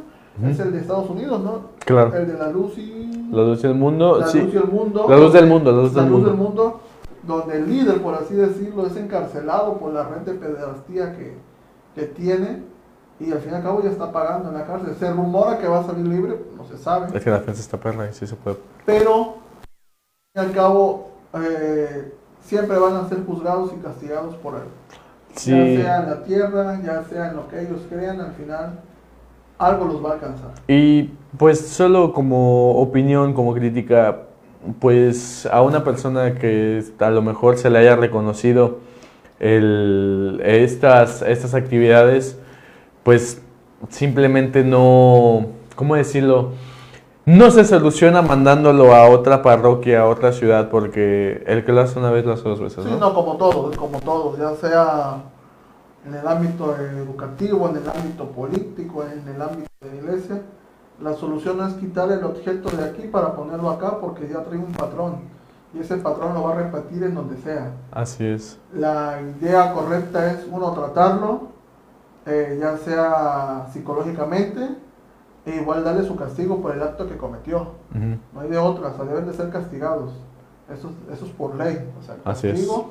Es 0.44 0.60
el 0.60 0.72
de 0.72 0.80
Estados 0.80 1.08
Unidos, 1.08 1.40
¿no? 1.42 1.60
Claro. 1.86 2.14
El 2.14 2.26
de 2.26 2.34
la 2.38 2.50
luz 2.50 2.76
y... 2.76 3.28
La 3.32 3.44
luz 3.44 3.62
del 3.62 3.74
mundo, 3.74 4.18
La 4.18 4.26
sí. 4.26 4.38
luz 4.42 4.52
del 4.52 4.64
mundo. 4.64 5.06
La 5.08 5.16
luz 5.16 5.32
del 5.32 5.46
mundo, 5.46 5.72
la 5.72 5.82
luz 5.82 5.94
del 5.94 6.04
mundo. 6.10 6.34
mundo, 6.36 6.80
Donde 7.26 7.56
el 7.56 7.66
líder, 7.66 8.02
por 8.02 8.12
así 8.14 8.34
decirlo, 8.34 8.86
es 8.86 8.94
encarcelado 8.96 9.78
por 9.78 9.94
la 9.94 10.02
red 10.06 10.18
de 10.20 10.34
pederastía 10.34 11.16
que, 11.16 11.34
que 11.94 12.02
tiene 12.08 12.62
y 13.20 13.32
al 13.32 13.40
fin 13.40 13.52
y 13.52 13.54
al 13.56 13.62
cabo 13.62 13.82
ya 13.82 13.90
está 13.90 14.12
pagando 14.12 14.48
en 14.48 14.54
la 14.54 14.66
cárcel. 14.66 14.94
Se 14.98 15.10
rumora 15.10 15.58
que 15.58 15.66
va 15.66 15.80
a 15.80 15.84
salir 15.84 16.06
libre, 16.06 16.36
no 16.56 16.64
se 16.64 16.78
sabe. 16.78 17.16
Es 17.16 17.22
que 17.22 17.30
la 17.30 17.38
defensa 17.38 17.60
está 17.60 17.78
perra 17.78 18.08
y 18.08 18.14
sí 18.14 18.26
se 18.26 18.36
puede. 18.36 18.58
Pero 18.86 19.38
al 19.62 19.64
fin 19.64 20.36
y 20.36 20.38
al 20.38 20.52
cabo 20.52 21.10
eh, 21.34 22.12
siempre 22.42 22.78
van 22.78 22.96
a 22.96 23.08
ser 23.08 23.24
juzgados 23.24 23.72
y 23.72 23.82
castigados 23.82 24.34
por 24.36 24.54
él. 24.54 24.68
Sí. 25.34 25.50
Ya 25.50 25.82
sea 25.82 26.02
en 26.02 26.10
la 26.10 26.22
tierra, 26.24 26.80
ya 26.84 27.04
sea 27.04 27.28
en 27.28 27.36
lo 27.36 27.48
que 27.48 27.60
ellos 27.60 27.80
crean, 27.88 28.20
al 28.20 28.32
final 28.32 28.80
algo 29.58 29.86
los 29.86 30.04
va 30.04 30.10
a 30.10 30.12
alcanzar. 30.14 30.50
Y 30.68 31.10
pues 31.36 31.60
solo 31.60 32.12
como 32.12 32.80
opinión, 32.80 33.34
como 33.34 33.52
crítica, 33.54 34.22
pues 34.80 35.46
a 35.46 35.62
una 35.62 35.84
persona 35.84 36.34
que 36.34 36.84
a 36.98 37.10
lo 37.10 37.22
mejor 37.22 37.58
se 37.58 37.70
le 37.70 37.78
haya 37.78 37.96
reconocido 37.96 38.78
el, 39.40 40.40
estas, 40.44 41.22
estas 41.22 41.54
actividades, 41.54 42.38
pues 43.08 43.40
simplemente 43.88 44.62
no, 44.64 45.46
¿cómo 45.76 45.94
decirlo? 45.94 46.50
No 47.24 47.50
se 47.50 47.64
soluciona 47.64 48.20
mandándolo 48.20 48.94
a 48.94 49.08
otra 49.08 49.40
parroquia, 49.40 50.02
a 50.02 50.08
otra 50.08 50.30
ciudad, 50.30 50.68
porque 50.68 51.42
el 51.46 51.64
que 51.64 51.72
lo 51.72 51.80
hace 51.80 51.98
una 51.98 52.10
vez 52.10 52.26
lo 52.26 52.34
hace 52.34 52.46
dos 52.46 52.60
veces, 52.60 52.84
Sí, 52.84 52.90
¿no? 52.90 52.98
no, 52.98 53.14
como 53.14 53.38
todo, 53.38 53.70
como 53.78 53.98
todo, 54.00 54.36
ya 54.36 54.54
sea 54.56 55.22
en 56.06 56.16
el 56.16 56.28
ámbito 56.28 56.76
educativo, 56.76 57.70
en 57.70 57.76
el 57.78 57.88
ámbito 57.88 58.26
político, 58.26 59.02
en 59.02 59.26
el 59.34 59.40
ámbito 59.40 59.68
de 59.80 59.88
la 59.88 59.96
iglesia, 59.96 60.42
la 61.00 61.14
solución 61.14 61.56
no 61.56 61.66
es 61.66 61.72
quitar 61.76 62.12
el 62.12 62.22
objeto 62.22 62.68
de 62.76 62.84
aquí 62.84 63.08
para 63.08 63.32
ponerlo 63.34 63.70
acá 63.70 64.00
porque 64.02 64.28
ya 64.28 64.44
trae 64.44 64.58
un 64.58 64.72
patrón 64.72 65.20
y 65.72 65.78
ese 65.78 65.96
patrón 65.96 66.34
lo 66.34 66.42
va 66.42 66.52
a 66.52 66.56
repetir 66.56 67.04
en 67.04 67.14
donde 67.14 67.38
sea. 67.38 67.72
Así 67.90 68.26
es. 68.26 68.58
La 68.74 69.18
idea 69.40 69.72
correcta 69.72 70.30
es 70.30 70.46
uno 70.50 70.72
tratarlo, 70.72 71.56
eh, 72.28 72.58
ya 72.60 72.76
sea 72.76 73.66
psicológicamente, 73.72 74.68
e 75.46 75.56
igual 75.56 75.82
darle 75.82 76.04
su 76.04 76.14
castigo 76.16 76.60
por 76.60 76.74
el 76.74 76.82
acto 76.82 77.08
que 77.08 77.16
cometió. 77.16 77.72
Ujú. 77.94 78.18
No 78.34 78.40
hay 78.40 78.48
de 78.50 78.58
otra, 78.58 78.88
o 78.88 78.94
sea, 78.96 79.04
deben 79.06 79.26
de 79.26 79.32
ser 79.32 79.50
castigados. 79.50 80.12
Eso, 80.72 80.90
es- 81.08 81.14
eso 81.16 81.24
es 81.26 81.32
por 81.32 81.54
ley. 81.56 81.90
O 81.98 82.02
sea, 82.02 82.16
Así 82.24 82.48
es. 82.48 82.52
castigo, 82.54 82.90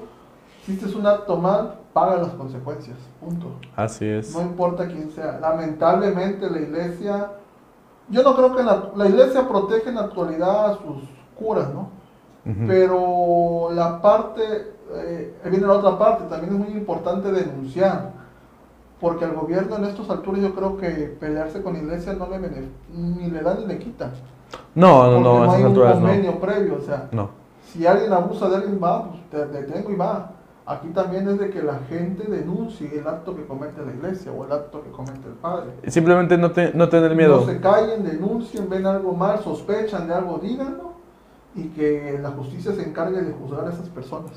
si 0.66 0.74
hiciste 0.74 0.98
un 0.98 1.06
acto 1.06 1.38
mal, 1.38 1.76
paga 1.94 2.18
las 2.18 2.30
consecuencias. 2.30 2.98
Punto. 3.20 3.48
Así 3.76 4.06
es. 4.06 4.34
No 4.36 4.42
importa 4.42 4.88
quién 4.88 5.12
sea. 5.12 5.40
Lamentablemente 5.40 6.50
la 6.50 6.60
iglesia, 6.60 7.32
yo 8.10 8.24
no 8.24 8.36
creo 8.36 8.56
que 8.56 8.64
la, 8.64 8.90
la 8.96 9.08
iglesia 9.08 9.48
protege 9.48 9.90
en 9.90 9.96
la 9.96 10.02
actualidad 10.02 10.72
a 10.72 10.74
sus 10.78 11.04
curas, 11.38 11.70
¿no? 11.74 11.90
Ujú. 12.50 12.66
Pero 12.68 13.70
la 13.74 14.02
parte, 14.02 14.74
eh, 14.96 15.36
viene 15.46 15.68
la 15.68 15.74
otra 15.74 15.98
parte, 16.00 16.24
también 16.30 16.54
es 16.54 16.60
muy 16.60 16.70
importante 16.78 17.32
denunciar. 17.32 18.17
Porque 19.00 19.26
al 19.26 19.34
gobierno 19.36 19.76
en 19.78 19.86
estas 19.86 20.10
alturas 20.10 20.42
yo 20.42 20.56
creo 20.56 20.78
que 20.78 20.90
pelearse 21.20 21.62
con 21.62 21.74
la 21.74 21.80
iglesia 21.80 22.14
no 22.14 22.28
le 22.30 22.40
ni 22.94 23.30
le 23.30 23.42
da 23.42 23.56
ni 23.56 23.66
le 23.66 23.78
quita. 23.78 24.12
No, 24.74 25.04
no, 25.12 25.12
Porque 25.12 25.24
no, 25.24 25.30
a 25.30 25.42
hay 25.44 25.48
esas 25.50 25.60
un 25.60 25.66
alturas 25.68 25.96
no. 25.96 26.02
convenio 26.02 26.40
previo, 26.40 26.76
o 26.76 26.82
sea, 26.82 27.08
No. 27.12 27.30
si 27.72 27.86
alguien 27.86 28.12
abusa 28.14 28.50
de 28.50 28.56
alguien 28.56 28.80
va, 28.84 29.10
pues 29.10 29.22
te 29.30 29.46
detengo 29.46 29.92
y 29.92 29.96
va. 29.96 30.32
Aquí 30.66 30.88
también 30.90 31.28
es 31.30 31.40
de 31.40 31.50
que 31.50 31.62
la 31.64 31.80
gente 31.88 32.24
denuncie 32.30 33.00
el 33.00 33.08
acto 33.08 33.34
que 33.36 33.46
comete 33.46 33.86
la 33.86 33.92
iglesia 33.94 34.32
o 34.34 34.46
el 34.46 34.52
acto 34.52 34.84
que 34.84 34.90
comete 34.92 35.26
el 35.28 35.36
padre. 35.36 35.70
Simplemente 35.88 36.38
no, 36.38 36.52
te- 36.52 36.74
no 36.74 36.90
tener 36.90 37.16
miedo. 37.16 37.40
No 37.42 37.46
se 37.46 37.60
callen, 37.62 38.04
denuncien, 38.04 38.68
ven 38.70 38.86
algo 38.86 39.14
mal, 39.14 39.40
sospechan 39.44 40.08
de 40.08 40.14
algo, 40.16 40.40
díganlo 40.42 40.92
y 41.56 41.70
que 41.70 42.20
la 42.22 42.32
justicia 42.32 42.74
se 42.74 42.84
encargue 42.84 43.22
de 43.22 43.32
juzgar 43.32 43.66
a 43.66 43.70
esas 43.72 43.88
personas. 43.90 44.32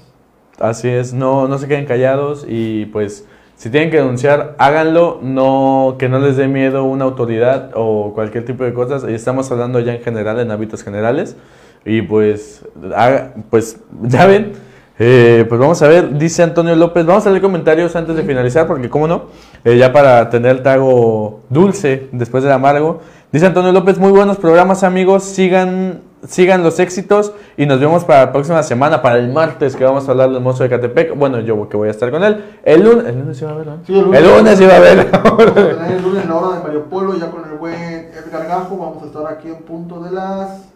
Así 0.61 0.89
es, 0.89 1.13
no, 1.13 1.49
no 1.49 1.59
se 1.59 1.67
queden 1.67 1.87
callados 1.87 2.45
y 2.47 2.87
pues 2.87 3.27
si 3.61 3.69
tienen 3.69 3.91
que 3.91 3.99
denunciar, 3.99 4.55
háganlo, 4.57 5.19
no, 5.21 5.97
que 5.99 6.09
no 6.09 6.19
les 6.19 6.39
dé 6.39 6.49
miedo 6.49 6.85
una 6.85 7.05
autoridad 7.05 7.73
o 7.75 8.13
cualquier 8.15 8.47
tipo 8.47 8.65
de 8.65 8.73
cosas. 8.73 9.05
Estamos 9.05 9.51
hablando 9.53 9.81
ya 9.81 9.93
en 9.93 10.01
general, 10.01 10.41
en 10.41 10.51
hábitos 10.51 10.83
generales. 10.83 11.37
Y 11.85 12.01
pues, 12.01 12.65
haga- 12.97 13.35
pues 13.51 13.79
ya 14.03 14.25
ven, 14.25 14.53
eh, 14.99 15.45
pues 15.47 15.61
vamos 15.61 15.83
a 15.83 15.89
ver, 15.89 16.17
dice 16.17 16.43
Antonio 16.43 16.75
López, 16.75 17.05
vamos 17.05 17.27
a 17.27 17.31
leer 17.31 17.43
comentarios 17.43 17.95
antes 17.97 18.17
de 18.17 18.23
finalizar, 18.23 18.67
porque 18.67 18.89
cómo 18.89 19.07
no, 19.07 19.25
Eh, 19.63 19.77
ya 19.77 19.93
para 19.93 20.31
tener 20.31 20.53
el 20.57 20.63
trago 20.63 21.41
dulce 21.51 22.09
después 22.13 22.43
del 22.43 22.53
amargo. 22.55 23.01
Dice 23.31 23.45
Antonio 23.45 23.73
López, 23.73 23.99
muy 23.99 24.11
buenos 24.11 24.39
programas 24.39 24.83
amigos, 24.85 25.23
sigan, 25.25 26.01
sigan 26.27 26.63
los 26.63 26.79
éxitos 26.79 27.33
y 27.57 27.67
nos 27.67 27.81
vemos 27.81 28.05
para 28.05 28.27
la 28.27 28.33
próxima 28.33 28.63
semana, 28.63 29.01
para 29.03 29.17
el 29.19 29.33
martes 29.33 29.75
que 29.77 29.85
vamos 29.85 30.07
a 30.07 30.11
hablar 30.11 30.31
del 30.31 30.41
monstruo 30.43 30.69
de 30.69 30.77
Catepec. 30.77 31.17
Bueno, 31.17 31.41
yo 31.41 31.69
que 31.69 31.77
voy 31.77 31.89
a 31.89 31.91
estar 31.91 32.11
con 32.11 32.23
él. 32.23 32.45
El 32.63 32.83
lunes, 32.83 33.07
el 33.07 33.19
lunes 33.19 33.41
iba 33.41 33.51
a 33.51 33.55
ver, 33.55 33.67
¿no? 33.67 33.79
Sí, 33.87 33.93
el 33.93 33.99
el 33.99 34.05
lunes. 34.25 34.39
lunes 34.39 34.61
iba 34.61 34.77
a 34.77 34.81
ver. 34.81 34.99
El 34.99 36.03
lunes 36.03 36.23
en 36.25 36.29
la 36.29 36.37
hora 36.37 36.57
de 36.59 36.63
Mario 36.63 36.85
Pueblo, 36.85 37.15
ya 37.17 37.31
con 37.31 37.45
el 37.51 37.57
buen 37.57 37.75
Edgar 37.75 38.47
Gajo, 38.47 38.77
vamos 38.77 39.03
a 39.03 39.07
estar 39.07 39.27
aquí 39.33 39.49
en 39.49 39.63
punto 39.63 40.01
de 40.01 40.11
las 40.13 40.69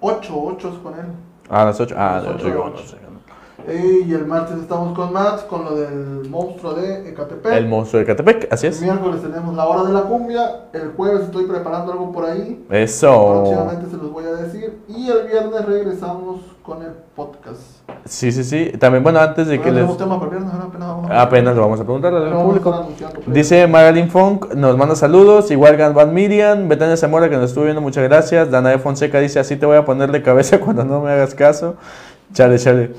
8, 0.00 0.32
8 0.34 0.68
es 0.68 0.78
con 0.80 0.94
él. 0.94 1.06
a 1.48 1.64
las 1.64 1.80
8. 1.80 1.94
Ah, 1.96 2.16
A 2.16 2.22
las 2.22 2.34
ocho, 2.34 2.48
yo 2.48 2.64
ocho. 2.64 2.70
no 2.82 2.88
sé. 2.88 2.96
Eh, 3.68 4.00
y 4.06 4.12
el 4.12 4.26
martes 4.26 4.56
estamos 4.58 4.96
con 4.96 5.12
Max, 5.12 5.42
con 5.48 5.64
lo 5.64 5.74
del 5.76 6.28
monstruo 6.28 6.74
de 6.74 7.08
Ecatepec. 7.10 7.52
El 7.52 7.68
monstruo 7.68 8.00
de 8.00 8.06
Catepec, 8.06 8.52
así 8.52 8.66
El 8.66 8.72
es. 8.72 8.82
miércoles 8.82 9.22
tenemos 9.22 9.54
la 9.54 9.66
hora 9.66 9.84
de 9.88 9.92
la 9.92 10.02
cumbia. 10.02 10.64
El 10.72 10.92
jueves 10.96 11.22
estoy 11.22 11.46
preparando 11.46 11.92
algo 11.92 12.10
por 12.12 12.24
ahí. 12.24 12.64
Eso. 12.70 13.42
Próximamente 13.44 13.90
se 13.90 13.96
los 13.96 14.12
voy 14.12 14.24
a 14.24 14.32
decir. 14.32 14.78
Y 14.88 15.08
el 15.08 15.28
viernes 15.28 15.64
regresamos 15.64 16.40
con 16.62 16.82
el 16.82 16.92
podcast. 17.14 17.60
Sí, 18.04 18.32
sí, 18.32 18.42
sí. 18.42 18.72
También, 18.80 19.02
bueno, 19.04 19.20
antes 19.20 19.46
de 19.46 19.60
que 19.60 19.66
les... 19.70 19.74
tenemos 19.76 19.96
tema 19.96 20.18
para 20.18 20.32
el 20.32 20.38
viernes, 20.38 20.54
apenas 20.60 20.88
vamos 20.88 21.10
a- 21.10 21.22
Apenas 21.22 21.54
lo 21.56 21.62
vamos 21.62 21.80
a 21.80 21.84
preguntar 21.84 22.14
al 22.14 22.32
público. 22.32 22.74
ahí. 22.74 23.22
Dice 23.28 23.66
Marilyn 23.68 24.10
Funk, 24.10 24.54
nos 24.54 24.76
manda 24.76 24.96
saludos. 24.96 25.50
Igual 25.50 25.76
Van 25.92 26.12
Miriam, 26.12 26.68
Betania 26.68 26.96
Zamora 26.96 27.28
que 27.30 27.36
nos 27.36 27.50
estuvo 27.50 27.64
viendo, 27.64 27.80
muchas 27.80 28.02
gracias. 28.04 28.50
Danae 28.50 28.78
Fonseca 28.78 29.20
dice, 29.20 29.38
así 29.38 29.56
te 29.56 29.66
voy 29.66 29.76
a 29.76 29.84
poner 29.84 30.10
de 30.10 30.20
cabeza 30.22 30.58
cuando 30.64 30.84
no 30.84 31.00
me 31.00 31.10
hagas 31.12 31.34
caso. 31.34 31.76
Chale, 32.32 32.58
chale. 32.58 32.92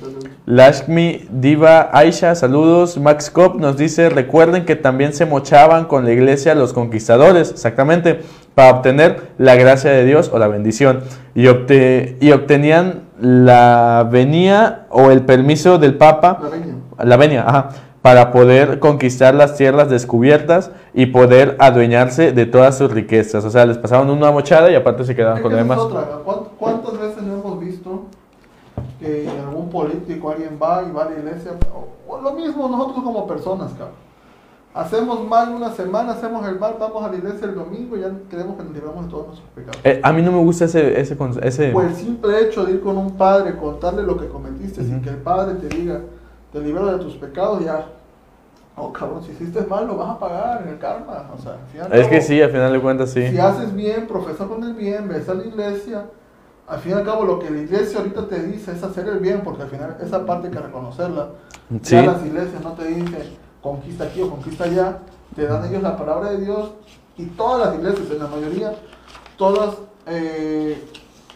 Lashmi 0.46 1.26
Diva 1.32 1.90
Aisha, 1.94 2.36
saludos. 2.36 2.98
Max 2.98 3.30
Cop 3.30 3.56
nos 3.56 3.78
dice, 3.78 4.10
recuerden 4.10 4.66
que 4.66 4.76
también 4.76 5.14
se 5.14 5.26
mochaban 5.26 5.86
con 5.86 6.04
la 6.04 6.12
iglesia 6.12 6.54
los 6.54 6.74
conquistadores, 6.74 7.52
exactamente, 7.52 8.20
para 8.54 8.72
obtener 8.72 9.32
la 9.38 9.56
gracia 9.56 9.92
de 9.92 10.04
Dios 10.06 10.30
o 10.34 10.40
la 10.40 10.48
bendición. 10.48 11.02
Y, 11.34 11.46
obte- 11.48 12.18
y 12.20 12.32
obtenían 12.32 13.04
la 13.22 14.08
venía 14.12 14.86
o 14.90 15.12
el 15.12 15.22
permiso 15.22 15.78
del 15.78 15.96
Papa 15.96 16.40
La 16.44 16.50
veña. 16.50 16.76
la 17.02 17.18
venia, 17.18 17.44
ajá, 17.48 17.70
para 18.02 18.32
poder 18.34 18.80
conquistar 18.80 19.34
las 19.34 19.56
tierras 19.56 19.90
descubiertas 19.90 20.72
y 20.94 21.06
poder 21.06 21.56
adueñarse 21.60 22.34
de 22.34 22.46
todas 22.46 22.78
sus 22.78 22.92
riquezas. 22.92 23.46
O 23.46 23.50
sea, 23.50 23.66
les 23.66 23.78
pasaban 23.78 24.10
una 24.10 24.30
mochada 24.32 24.70
y 24.70 24.76
aparte 24.76 25.06
se 25.06 25.16
quedaban 25.16 25.38
Es 25.38 25.42
con 25.44 25.52
lo 25.54 25.58
demás. 25.58 25.78
otra, 25.80 26.02
¿cuán- 26.26 26.40
¿Cuántas 26.60 27.00
veces 27.00 27.24
no 27.24 27.36
hemos 27.36 27.60
visto 27.62 28.08
que 29.00 29.30
algún 29.30 29.70
político, 29.70 30.32
alguien 30.32 30.58
va 30.62 30.84
y 30.84 30.92
va 30.92 31.04
a 31.04 31.10
la 31.10 31.20
iglesia. 31.20 31.52
O, 31.74 32.14
o 32.14 32.22
lo 32.22 32.32
mismo 32.34 32.68
nosotros 32.68 33.04
como 33.04 33.28
personas, 33.28 33.72
cabrón. 33.72 34.04
Hacemos 34.76 35.24
mal 35.28 35.50
una 35.54 35.72
semana, 35.72 36.14
hacemos 36.14 36.48
el 36.48 36.58
mal, 36.58 36.78
vamos 36.80 37.04
a 37.04 37.10
la 37.10 37.16
iglesia 37.16 37.46
el 37.48 37.54
domingo 37.54 37.96
y 37.96 38.02
ya 38.02 38.12
creemos 38.28 38.58
que 38.58 38.64
nos 38.64 38.74
libramos 38.74 39.06
de 39.06 39.12
todos 39.12 39.28
nuestros 39.28 39.50
pecados. 39.52 39.80
Eh, 39.84 40.00
a 40.02 40.12
mí 40.12 40.24
no 40.24 40.32
me 40.32 40.40
gusta 40.40 40.66
ese... 40.66 41.00
ese, 41.00 41.16
ese 41.44 41.72
Por 41.72 41.86
el 41.86 41.94
simple 41.94 42.42
hecho 42.42 42.66
de 42.66 42.74
ir 42.74 42.82
con 42.82 42.98
un 42.98 43.12
padre, 43.12 43.56
contarle 43.56 44.02
lo 44.02 44.18
que 44.18 44.28
cometiste, 44.28 44.84
sin 44.84 44.96
Ujú. 44.96 45.04
que 45.04 45.10
el 45.12 45.18
padre 45.18 45.56
te 45.56 45.68
diga, 45.76 46.00
te 46.52 46.60
libero 46.60 46.88
de 46.88 46.98
tus 47.04 47.14
pecados, 47.18 47.64
ya. 47.64 47.86
Oh, 48.76 48.92
cabrón, 48.92 49.22
si 49.22 49.32
hiciste 49.34 49.62
mal, 49.68 49.86
lo 49.86 49.96
vas 49.96 50.10
a 50.10 50.18
pagar 50.18 50.64
en 50.64 50.70
el 50.70 50.80
karma. 50.80 51.30
O 51.38 51.40
sea, 51.40 51.58
al 51.80 51.94
es 51.94 52.08
que 52.08 52.22
sí, 52.22 52.42
al 52.42 52.50
final 52.50 52.74
de 52.74 52.82
cuentas 52.82 53.12
sí. 53.12 53.28
Si 53.28 53.38
haces 53.38 53.76
bien, 53.76 54.08
profesa 54.08 54.48
con 54.48 54.64
el 54.64 54.74
bien, 54.74 55.08
ves 55.08 55.30
a 55.30 55.36
la 55.36 55.44
iglesia. 55.44 56.06
Al 56.74 56.80
fin 56.80 56.94
y 56.94 56.96
al 56.96 57.06
cabo, 57.06 57.24
lo 57.24 57.38
que 57.38 57.52
la 57.52 57.60
iglesia 57.60 58.00
ahorita 58.00 58.28
te 58.28 58.42
dice 58.42 58.72
es 58.72 58.82
hacer 58.82 59.08
el 59.08 59.20
bien, 59.20 59.42
porque 59.44 59.62
al 59.62 59.70
final 59.70 59.96
esa 60.02 60.26
parte 60.26 60.48
hay 60.48 60.54
que 60.54 60.60
reconocerla. 60.60 61.28
Sí. 61.84 61.94
Ya 61.96 62.02
las 62.02 62.26
iglesias 62.26 62.64
no 62.64 62.72
te 62.72 62.86
dicen 62.88 63.38
conquista 63.62 64.06
aquí 64.06 64.22
o 64.24 64.30
conquista 64.32 64.64
allá, 64.64 64.98
te 65.36 65.46
dan 65.46 65.64
ellos 65.66 65.84
la 65.84 65.96
palabra 65.96 66.32
de 66.32 66.40
Dios 66.44 66.72
y 67.16 67.26
todas 67.28 67.68
las 67.68 67.76
iglesias, 67.76 68.10
en 68.10 68.20
la 68.20 68.28
mayoría, 68.28 68.74
todas 69.38 69.76
eh, 70.08 70.84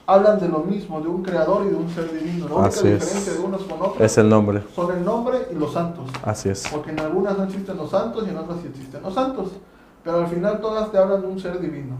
hablan 0.07 0.39
de 0.39 0.49
lo 0.49 0.59
mismo, 0.59 1.01
de 1.01 1.07
un 1.07 1.21
creador 1.21 1.67
y 1.67 1.69
de 1.69 1.75
un 1.75 1.89
ser 1.89 2.11
divino. 2.11 2.47
La 2.47 2.55
única 2.55 2.69
Así 2.69 2.88
es. 2.88 2.99
diferencia 2.99 3.33
de 3.33 3.39
unos 3.39 3.61
con 3.61 3.79
otros 3.79 3.99
Es 4.01 4.17
el 4.17 4.29
nombre. 4.29 4.63
son 4.75 4.97
el 4.97 5.05
nombre 5.05 5.38
y 5.51 5.55
los 5.55 5.71
santos. 5.71 6.09
Así 6.23 6.49
es. 6.49 6.67
Porque 6.71 6.89
en 6.89 6.99
algunas 6.99 7.38
no 7.38 7.43
existen 7.43 7.77
los 7.77 7.91
santos 7.91 8.25
y 8.25 8.31
en 8.31 8.38
otras 8.38 8.57
sí 8.61 8.69
existen 8.69 9.03
los 9.03 9.13
santos. 9.13 9.51
Pero 10.03 10.17
al 10.17 10.27
final 10.27 10.59
todas 10.61 10.91
te 10.91 10.97
hablan 10.97 11.21
de 11.21 11.27
un 11.27 11.39
ser 11.39 11.59
divino. 11.59 11.95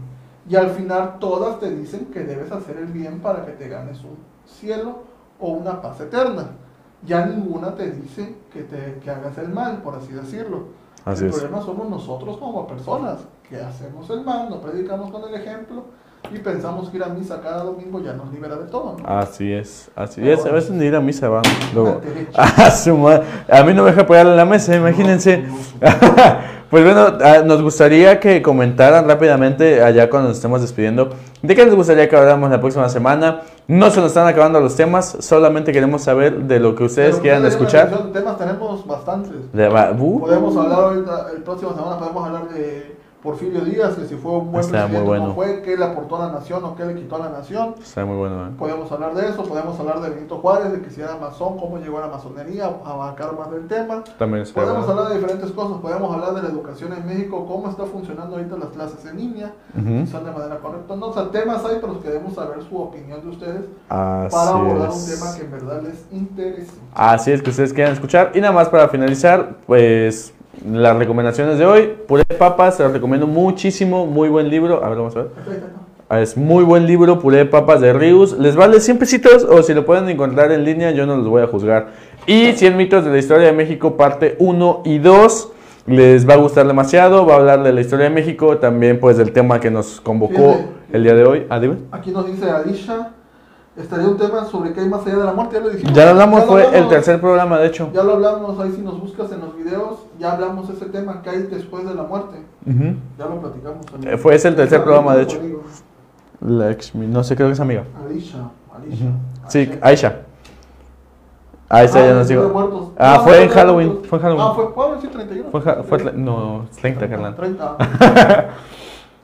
Y 0.48 0.56
al 0.56 0.70
final 0.70 1.18
todas 1.18 1.60
te 1.60 1.70
dicen 1.70 2.06
que 2.06 2.20
debes 2.20 2.50
hacer 2.52 2.76
el 2.78 2.86
bien 2.86 3.20
para 3.20 3.44
que 3.44 3.52
te 3.52 3.68
ganes 3.68 4.02
un 4.02 4.16
cielo 4.46 5.00
o 5.38 5.50
una 5.50 5.80
paz 5.82 6.00
eterna. 6.00 6.50
Ya 7.04 7.26
ninguna 7.26 7.74
te 7.74 7.90
dice 7.90 8.34
que, 8.52 8.62
te, 8.62 8.98
que 9.02 9.10
hagas 9.10 9.36
el 9.38 9.50
mal, 9.50 9.82
por 9.82 9.94
así 9.94 10.12
decirlo. 10.12 10.68
Así 11.04 11.24
el 11.24 11.30
es. 11.30 11.36
problema 11.38 11.62
somos 11.62 11.88
nosotros 11.88 12.38
como 12.38 12.66
personas, 12.66 13.18
que 13.48 13.56
hacemos 13.60 14.08
el 14.10 14.22
mal, 14.24 14.50
no 14.50 14.60
predicamos 14.60 15.10
con 15.10 15.22
el 15.28 15.34
ejemplo 15.40 15.84
y 16.34 16.38
pensamos 16.38 16.90
que 16.90 16.96
ir 16.96 17.04
a 17.04 17.08
misa 17.08 17.40
cada 17.40 17.62
domingo 17.62 18.00
ya 18.00 18.12
nos 18.14 18.30
libera 18.32 18.56
de 18.56 18.66
todo. 18.66 18.96
¿no? 18.98 19.06
Así 19.08 19.52
es. 19.52 19.90
Así 19.94 20.28
es. 20.28 20.44
A 20.44 20.50
veces 20.50 20.70
ni 20.72 20.84
ir 20.86 20.96
a 20.96 21.00
misa 21.00 21.28
va. 21.28 21.42
Luego. 21.74 22.00
Derecho. 22.00 22.32
Ah, 22.36 22.70
su 22.70 22.96
ma- 22.96 23.20
A 23.48 23.62
mí 23.62 23.72
no 23.74 23.84
me 23.84 23.90
deja 23.90 24.06
pegarle 24.06 24.32
a 24.32 24.36
la 24.36 24.44
mesa, 24.44 24.74
imagínense. 24.74 25.44
Pues 26.70 26.84
bueno, 26.84 27.16
ah, 27.24 27.38
nos 27.46 27.62
gustaría 27.62 28.20
que 28.20 28.42
comentaran 28.42 29.08
rápidamente 29.08 29.82
allá 29.82 30.10
cuando 30.10 30.28
nos 30.28 30.36
estemos 30.36 30.60
despidiendo 30.60 31.08
de 31.40 31.54
qué 31.54 31.64
les 31.64 31.74
gustaría 31.74 32.06
que 32.10 32.14
habláramos 32.14 32.50
la 32.50 32.60
próxima 32.60 32.90
semana. 32.90 33.40
No 33.66 33.90
se 33.90 34.00
nos 34.00 34.08
están 34.08 34.26
acabando 34.26 34.60
los 34.60 34.76
temas, 34.76 35.16
solamente 35.20 35.72
queremos 35.72 36.02
saber 36.02 36.42
de 36.42 36.60
lo 36.60 36.74
que 36.74 36.84
ustedes 36.84 37.12
Pero 37.12 37.22
quieran 37.22 37.46
escuchar. 37.46 37.90
Temas 38.12 38.36
tenemos 38.36 38.86
bastantes. 38.86 39.50
De 39.52 39.66
uh, 39.66 40.20
Podemos 40.20 40.56
hablar 40.58 40.78
ahorita, 40.80 41.26
el 41.34 41.42
próximo 41.42 41.72
semana 41.72 41.98
podemos 41.98 42.26
hablar 42.26 42.48
de 42.50 42.97
Porfirio 43.22 43.62
Díaz, 43.62 43.96
que 43.96 44.06
si 44.06 44.14
fue 44.14 44.30
un 44.32 44.52
buen 44.52 44.64
Está 44.64 44.82
presidente 44.84 45.06
bueno. 45.06 45.26
no 45.28 45.34
fue, 45.34 45.60
qué 45.62 45.76
le 45.76 45.84
aportó 45.84 46.22
a 46.22 46.26
la 46.26 46.32
nación 46.32 46.64
o 46.64 46.76
qué 46.76 46.84
le 46.84 46.94
quitó 46.94 47.16
a 47.16 47.18
la 47.18 47.28
nación. 47.30 47.74
Está 47.82 48.04
muy 48.04 48.16
bueno, 48.16 48.46
¿eh? 48.46 48.50
Podemos 48.56 48.92
hablar 48.92 49.14
de 49.16 49.28
eso, 49.28 49.42
podemos 49.42 49.78
hablar 49.80 50.00
de 50.00 50.10
Benito 50.10 50.38
Juárez, 50.38 50.70
de 50.70 50.80
que 50.82 50.90
si 50.90 51.00
era 51.00 51.16
masón, 51.16 51.58
cómo 51.58 51.78
llegó 51.78 51.98
a 51.98 52.02
la 52.02 52.06
masonería, 52.06 52.66
abarcar 52.84 53.36
más 53.36 53.50
del 53.50 53.66
tema. 53.66 54.04
También 54.18 54.42
está 54.44 54.60
Podemos 54.60 54.86
bueno. 54.86 55.00
hablar 55.00 55.12
de 55.14 55.20
diferentes 55.20 55.50
cosas, 55.50 55.78
podemos 55.78 56.14
hablar 56.14 56.34
de 56.34 56.42
la 56.42 56.48
educación 56.48 56.92
en 56.92 57.06
México, 57.06 57.44
cómo 57.46 57.68
está 57.68 57.84
funcionando 57.86 58.36
ahorita 58.36 58.56
las 58.56 58.68
clases 58.68 59.04
en 59.04 59.16
línea, 59.16 59.52
Ujú. 59.76 60.06
si 60.06 60.12
son 60.12 60.24
de 60.24 60.30
manera 60.30 60.56
correcta. 60.58 60.94
No, 60.94 61.06
o 61.06 61.12
sea, 61.12 61.28
temas 61.30 61.64
hay, 61.64 61.78
pero 61.80 62.00
queremos 62.00 62.34
saber 62.34 62.62
su 62.68 62.76
opinión 62.80 63.20
de 63.22 63.28
ustedes 63.30 63.62
para 63.88 64.26
Así 64.26 64.36
abordar 64.36 64.90
un 64.90 64.94
es. 64.96 65.18
tema 65.18 65.36
que 65.36 65.44
en 65.44 65.50
verdad 65.50 65.82
les 65.82 66.06
interese. 66.12 66.72
Así 66.94 67.32
es 67.32 67.42
que 67.42 67.50
ustedes 67.50 67.72
quieran 67.72 67.94
escuchar. 67.94 68.30
Y 68.34 68.40
nada 68.40 68.52
más 68.52 68.68
para 68.68 68.88
finalizar, 68.88 69.56
pues 69.66 70.32
las 70.66 70.96
recomendaciones 70.96 71.58
de 71.58 71.66
hoy. 71.66 71.92
Puré 72.06 72.24
de 72.28 72.34
papas, 72.34 72.76
se 72.76 72.82
los 72.82 72.92
recomiendo 72.92 73.26
muchísimo. 73.26 74.06
Muy 74.06 74.28
buen 74.28 74.48
libro. 74.48 74.84
A 74.84 74.88
ver, 74.88 74.98
vamos 74.98 75.16
a 75.16 75.22
ver. 75.22 75.30
Es 76.22 76.38
muy 76.38 76.64
buen 76.64 76.86
libro, 76.86 77.18
Puré 77.20 77.38
de 77.38 77.44
papas 77.44 77.82
de 77.82 77.92
Rius. 77.92 78.32
Les 78.38 78.56
vale 78.56 78.80
100 78.80 78.98
pesitos 78.98 79.44
o 79.44 79.62
si 79.62 79.74
lo 79.74 79.84
pueden 79.84 80.08
encontrar 80.08 80.50
en 80.52 80.64
línea, 80.64 80.90
yo 80.90 81.04
no 81.04 81.16
los 81.16 81.28
voy 81.28 81.42
a 81.42 81.46
juzgar. 81.46 81.88
Y 82.26 82.52
100 82.52 82.76
mitos 82.78 83.04
de 83.04 83.10
la 83.10 83.18
historia 83.18 83.46
de 83.48 83.52
México, 83.52 83.96
parte 83.96 84.36
1 84.38 84.82
y 84.86 84.98
2. 84.98 85.52
Les 85.86 86.28
va 86.28 86.34
a 86.34 86.36
gustar 86.38 86.66
demasiado. 86.66 87.26
Va 87.26 87.34
a 87.34 87.36
hablar 87.36 87.62
de 87.62 87.72
la 87.72 87.82
historia 87.82 88.04
de 88.04 88.10
México, 88.10 88.56
también 88.56 89.00
pues 89.00 89.18
del 89.18 89.32
tema 89.32 89.60
que 89.60 89.70
nos 89.70 90.00
convocó 90.00 90.54
Fíjate. 90.54 90.68
el 90.92 91.02
día 91.02 91.14
de 91.14 91.24
hoy. 91.24 91.46
Ah. 91.50 91.60
Aquí 91.92 92.10
nos 92.10 92.26
dice 92.26 92.50
Alicia, 92.50 93.10
estaría 93.78 94.08
un 94.08 94.16
tema 94.16 94.44
sobre 94.44 94.72
qué 94.72 94.80
hay 94.80 94.88
más 94.88 95.06
allá 95.06 95.16
de 95.18 95.24
la 95.24 95.32
muerte, 95.32 95.56
ya 95.56 95.60
lo 95.60 95.70
dijimos. 95.70 95.92
Ya 95.94 96.04
lo 96.04 96.10
hablamos, 96.10 96.40
Ya 96.40 96.46
lo 96.46 96.52
fue 96.52 96.78
el 96.78 96.88
tercer 96.88 97.20
programa, 97.20 97.58
de 97.58 97.66
hecho. 97.66 97.90
Ya 97.92 98.02
lo 98.02 98.14
hablamos, 98.14 98.58
ahí 98.60 98.72
si 98.72 98.82
nos 98.82 99.00
buscas 99.00 99.30
en 99.32 99.40
los 99.40 99.56
videos, 99.56 99.98
ya 100.18 100.32
hablamos 100.32 100.68
ese 100.70 100.86
tema, 100.86 101.22
que 101.22 101.30
hay 101.30 101.42
después 101.42 101.86
de 101.86 101.94
la 101.94 102.02
muerte. 102.02 102.42
Ya 102.66 103.26
lo 103.26 103.40
platicamos. 103.40 103.86
Eh, 104.04 104.16
fue 104.16 104.34
ese 104.34 104.48
el 104.48 104.56
tercer 104.56 104.82
programa, 104.82 105.14
de 105.16 105.22
hecho. 105.22 105.38
Lakshmi, 106.40 107.06
no 107.06 107.24
sé, 107.24 107.34
creo 107.36 107.48
que 107.48 107.54
es 107.54 107.60
amiga. 107.60 107.84
Alicia. 108.04 108.38
Sí. 109.48 109.70
Aisha. 109.80 110.22
Ah, 111.70 111.82
esa 111.82 111.98
Ah, 111.98 112.06
ya 112.06 112.14
nos. 112.14 112.52
Muertos. 112.52 112.88
Ah, 112.98 113.16
No, 113.18 113.24
fue 113.24 113.42
en 113.42 113.48
Halloween, 113.50 113.88
no, 114.00 114.08
fue 114.08 114.18
en 114.18 114.22
Halloween. 114.22 114.46
Ah, 114.48 114.52
fue, 114.54 114.72
¿cuándo? 114.72 115.00
Sí, 115.00 115.08
31. 115.08 115.50
Fue, 115.50 115.60
fue, 115.60 116.12
no, 116.14 116.66
30, 116.80 117.08
carnal. 117.10 117.36
30. 117.36 117.76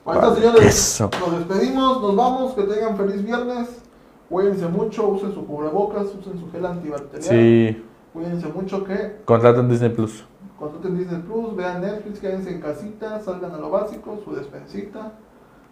Ahorita, 0.05 0.35
señores, 0.35 0.65
Eso. 0.65 1.09
nos 1.19 1.39
despedimos, 1.47 2.01
nos 2.01 2.15
vamos, 2.15 2.53
que 2.53 2.63
tengan 2.63 2.95
feliz 2.97 3.23
viernes. 3.23 3.81
Cuídense 4.29 4.67
mucho, 4.67 5.07
usen 5.07 5.33
su 5.33 5.45
cubrebocas, 5.45 6.05
usen 6.19 6.39
su 6.39 6.51
gel 6.51 6.65
antibacterial. 6.65 7.29
Sí, 7.29 7.83
Cuídense 8.13 8.47
mucho 8.47 8.83
que 8.83 9.17
contratan 9.25 9.69
Disney 9.69 9.89
Plus. 9.89 10.23
contraten 10.57 10.97
Disney 10.97 11.21
Plus, 11.21 11.55
vean 11.55 11.81
Netflix, 11.81 12.19
quédense 12.19 12.49
en 12.49 12.61
casita, 12.61 13.19
salgan 13.19 13.53
a 13.53 13.57
lo 13.57 13.69
básico, 13.69 14.19
su 14.23 14.33
despensita. 14.33 15.11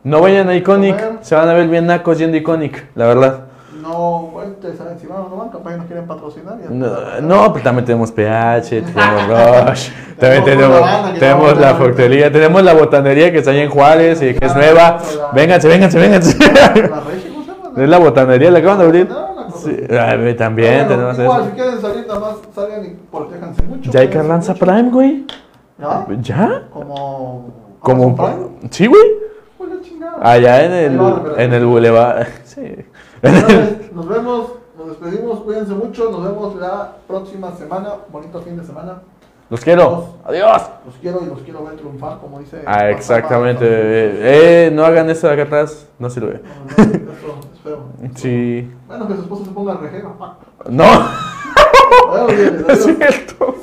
No 0.03 0.19
vayan 0.21 0.49
a 0.49 0.55
Iconic, 0.55 1.21
se 1.21 1.35
van 1.35 1.47
a 1.47 1.53
ver 1.53 1.69
bien 1.69 1.87
nacos 1.87 2.17
yendo 2.17 2.35
a 2.35 2.39
Iconic, 2.41 2.89
la 2.95 3.07
verdad. 3.07 3.45
No, 3.81 4.29
bueno, 4.33 4.51
ustedes 4.51 4.77
saben 4.77 4.99
si 4.99 5.07
van 5.07 5.21
o 5.21 5.29
no 5.29 5.37
van, 5.37 5.49
capaz 5.49 5.71
que 5.71 5.77
nos 5.77 5.85
quieren 5.87 6.05
patrocinar. 6.05 6.59
ya. 6.61 6.69
No, 6.69 7.21
no, 7.21 7.51
pues 7.51 7.63
también 7.63 7.85
tenemos 7.85 8.11
PH, 8.11 8.69
tenemos 8.93 9.27
Rush, 9.69 9.89
también 10.19 10.43
Tenemos 11.19 11.57
la 11.57 11.75
frutería, 11.75 12.31
tenemos 12.31 12.61
la 12.61 12.73
botanería 12.73 13.31
que 13.31 13.39
está 13.39 13.51
ahí 13.51 13.61
en 13.61 13.69
Juárez 13.69 14.21
y 14.21 14.33
que 14.33 14.45
es 14.45 14.55
nueva. 14.55 14.99
Vénganse, 15.33 15.67
vénganse, 15.67 15.97
vénganse. 15.97 16.37
La 16.37 17.01
Es 17.75 17.89
la 17.89 17.97
botanería, 17.99 18.51
la 18.51 18.59
acaban 18.59 18.79
de 18.79 18.83
abrir. 18.85 19.09
Sí, 19.55 19.77
ah, 19.91 20.15
también 20.37 20.87
tenemos 20.87 21.17
igual, 21.19 21.41
eso. 21.41 21.49
si 21.49 21.55
quieren 21.55 21.81
salir, 21.81 22.07
nada 22.07 22.19
más 22.19 22.35
salgan 22.55 22.85
y 22.85 22.89
protéjanse 23.11 23.63
mucho. 23.63 23.91
Ya 23.91 23.99
hay 23.99 24.07
cuídense 24.07 24.09
Carranza 24.09 24.53
mucho. 24.53 24.65
Prime, 24.65 24.89
güey. 24.89 25.25
¿Ya? 25.77 26.07
¿Ya? 26.21 26.63
Como. 26.71 27.53
Como, 27.79 28.15
Amazon 28.15 28.15
Prime. 28.15 28.69
sí, 28.71 28.87
güey. 28.87 29.01
Pues 29.57 29.69
la 29.69 29.81
chingada. 29.81 30.17
Allá 30.21 30.65
en 30.65 30.71
Ahí 30.71 30.85
el, 30.85 30.99
en 31.37 31.53
el 31.53 31.65
boulevard. 31.65 32.27
Sí. 32.45 32.75
Señores, 33.21 33.93
Nos 33.93 34.07
vemos, 34.07 34.51
nos 34.77 34.87
despedimos, 34.87 35.39
cuídense 35.41 35.73
mucho, 35.73 36.11
nos 36.11 36.23
vemos 36.23 36.55
la 36.55 36.97
próxima 37.07 37.55
semana, 37.55 37.89
bonito 38.11 38.41
fin 38.41 38.57
de 38.57 38.63
semana. 38.63 39.01
Los 39.49 39.61
quiero. 39.61 40.15
Adiós. 40.25 40.63
Los 40.85 40.95
quiero 40.95 41.21
y 41.23 41.27
los 41.27 41.41
quiero 41.41 41.63
ver 41.65 41.75
triunfar, 41.75 42.19
como 42.19 42.39
dice. 42.39 42.63
Ah, 42.65 42.89
exactamente. 42.89 43.65
Eh, 43.65 44.67
eh, 44.67 44.71
no 44.71 44.85
hagan 44.85 45.09
eso 45.09 45.27
de 45.27 45.33
acá 45.33 45.43
atrás. 45.43 45.87
No 45.99 46.09
sirve. 46.09 46.41
No, 46.77 46.85
no, 46.85 46.91
eso 47.13 47.39
es 47.53 47.59
feo. 47.61 47.83
Sí. 48.15 48.71
Bueno, 48.87 49.07
que 49.07 49.15
su 49.15 49.21
esposa 49.21 49.45
se 49.45 49.51
ponga 49.51 49.75
rejega. 49.75 50.15
No. 50.69 50.83
Adiós, 52.13 52.65
Es 52.69 52.83
cierto. 52.85 53.55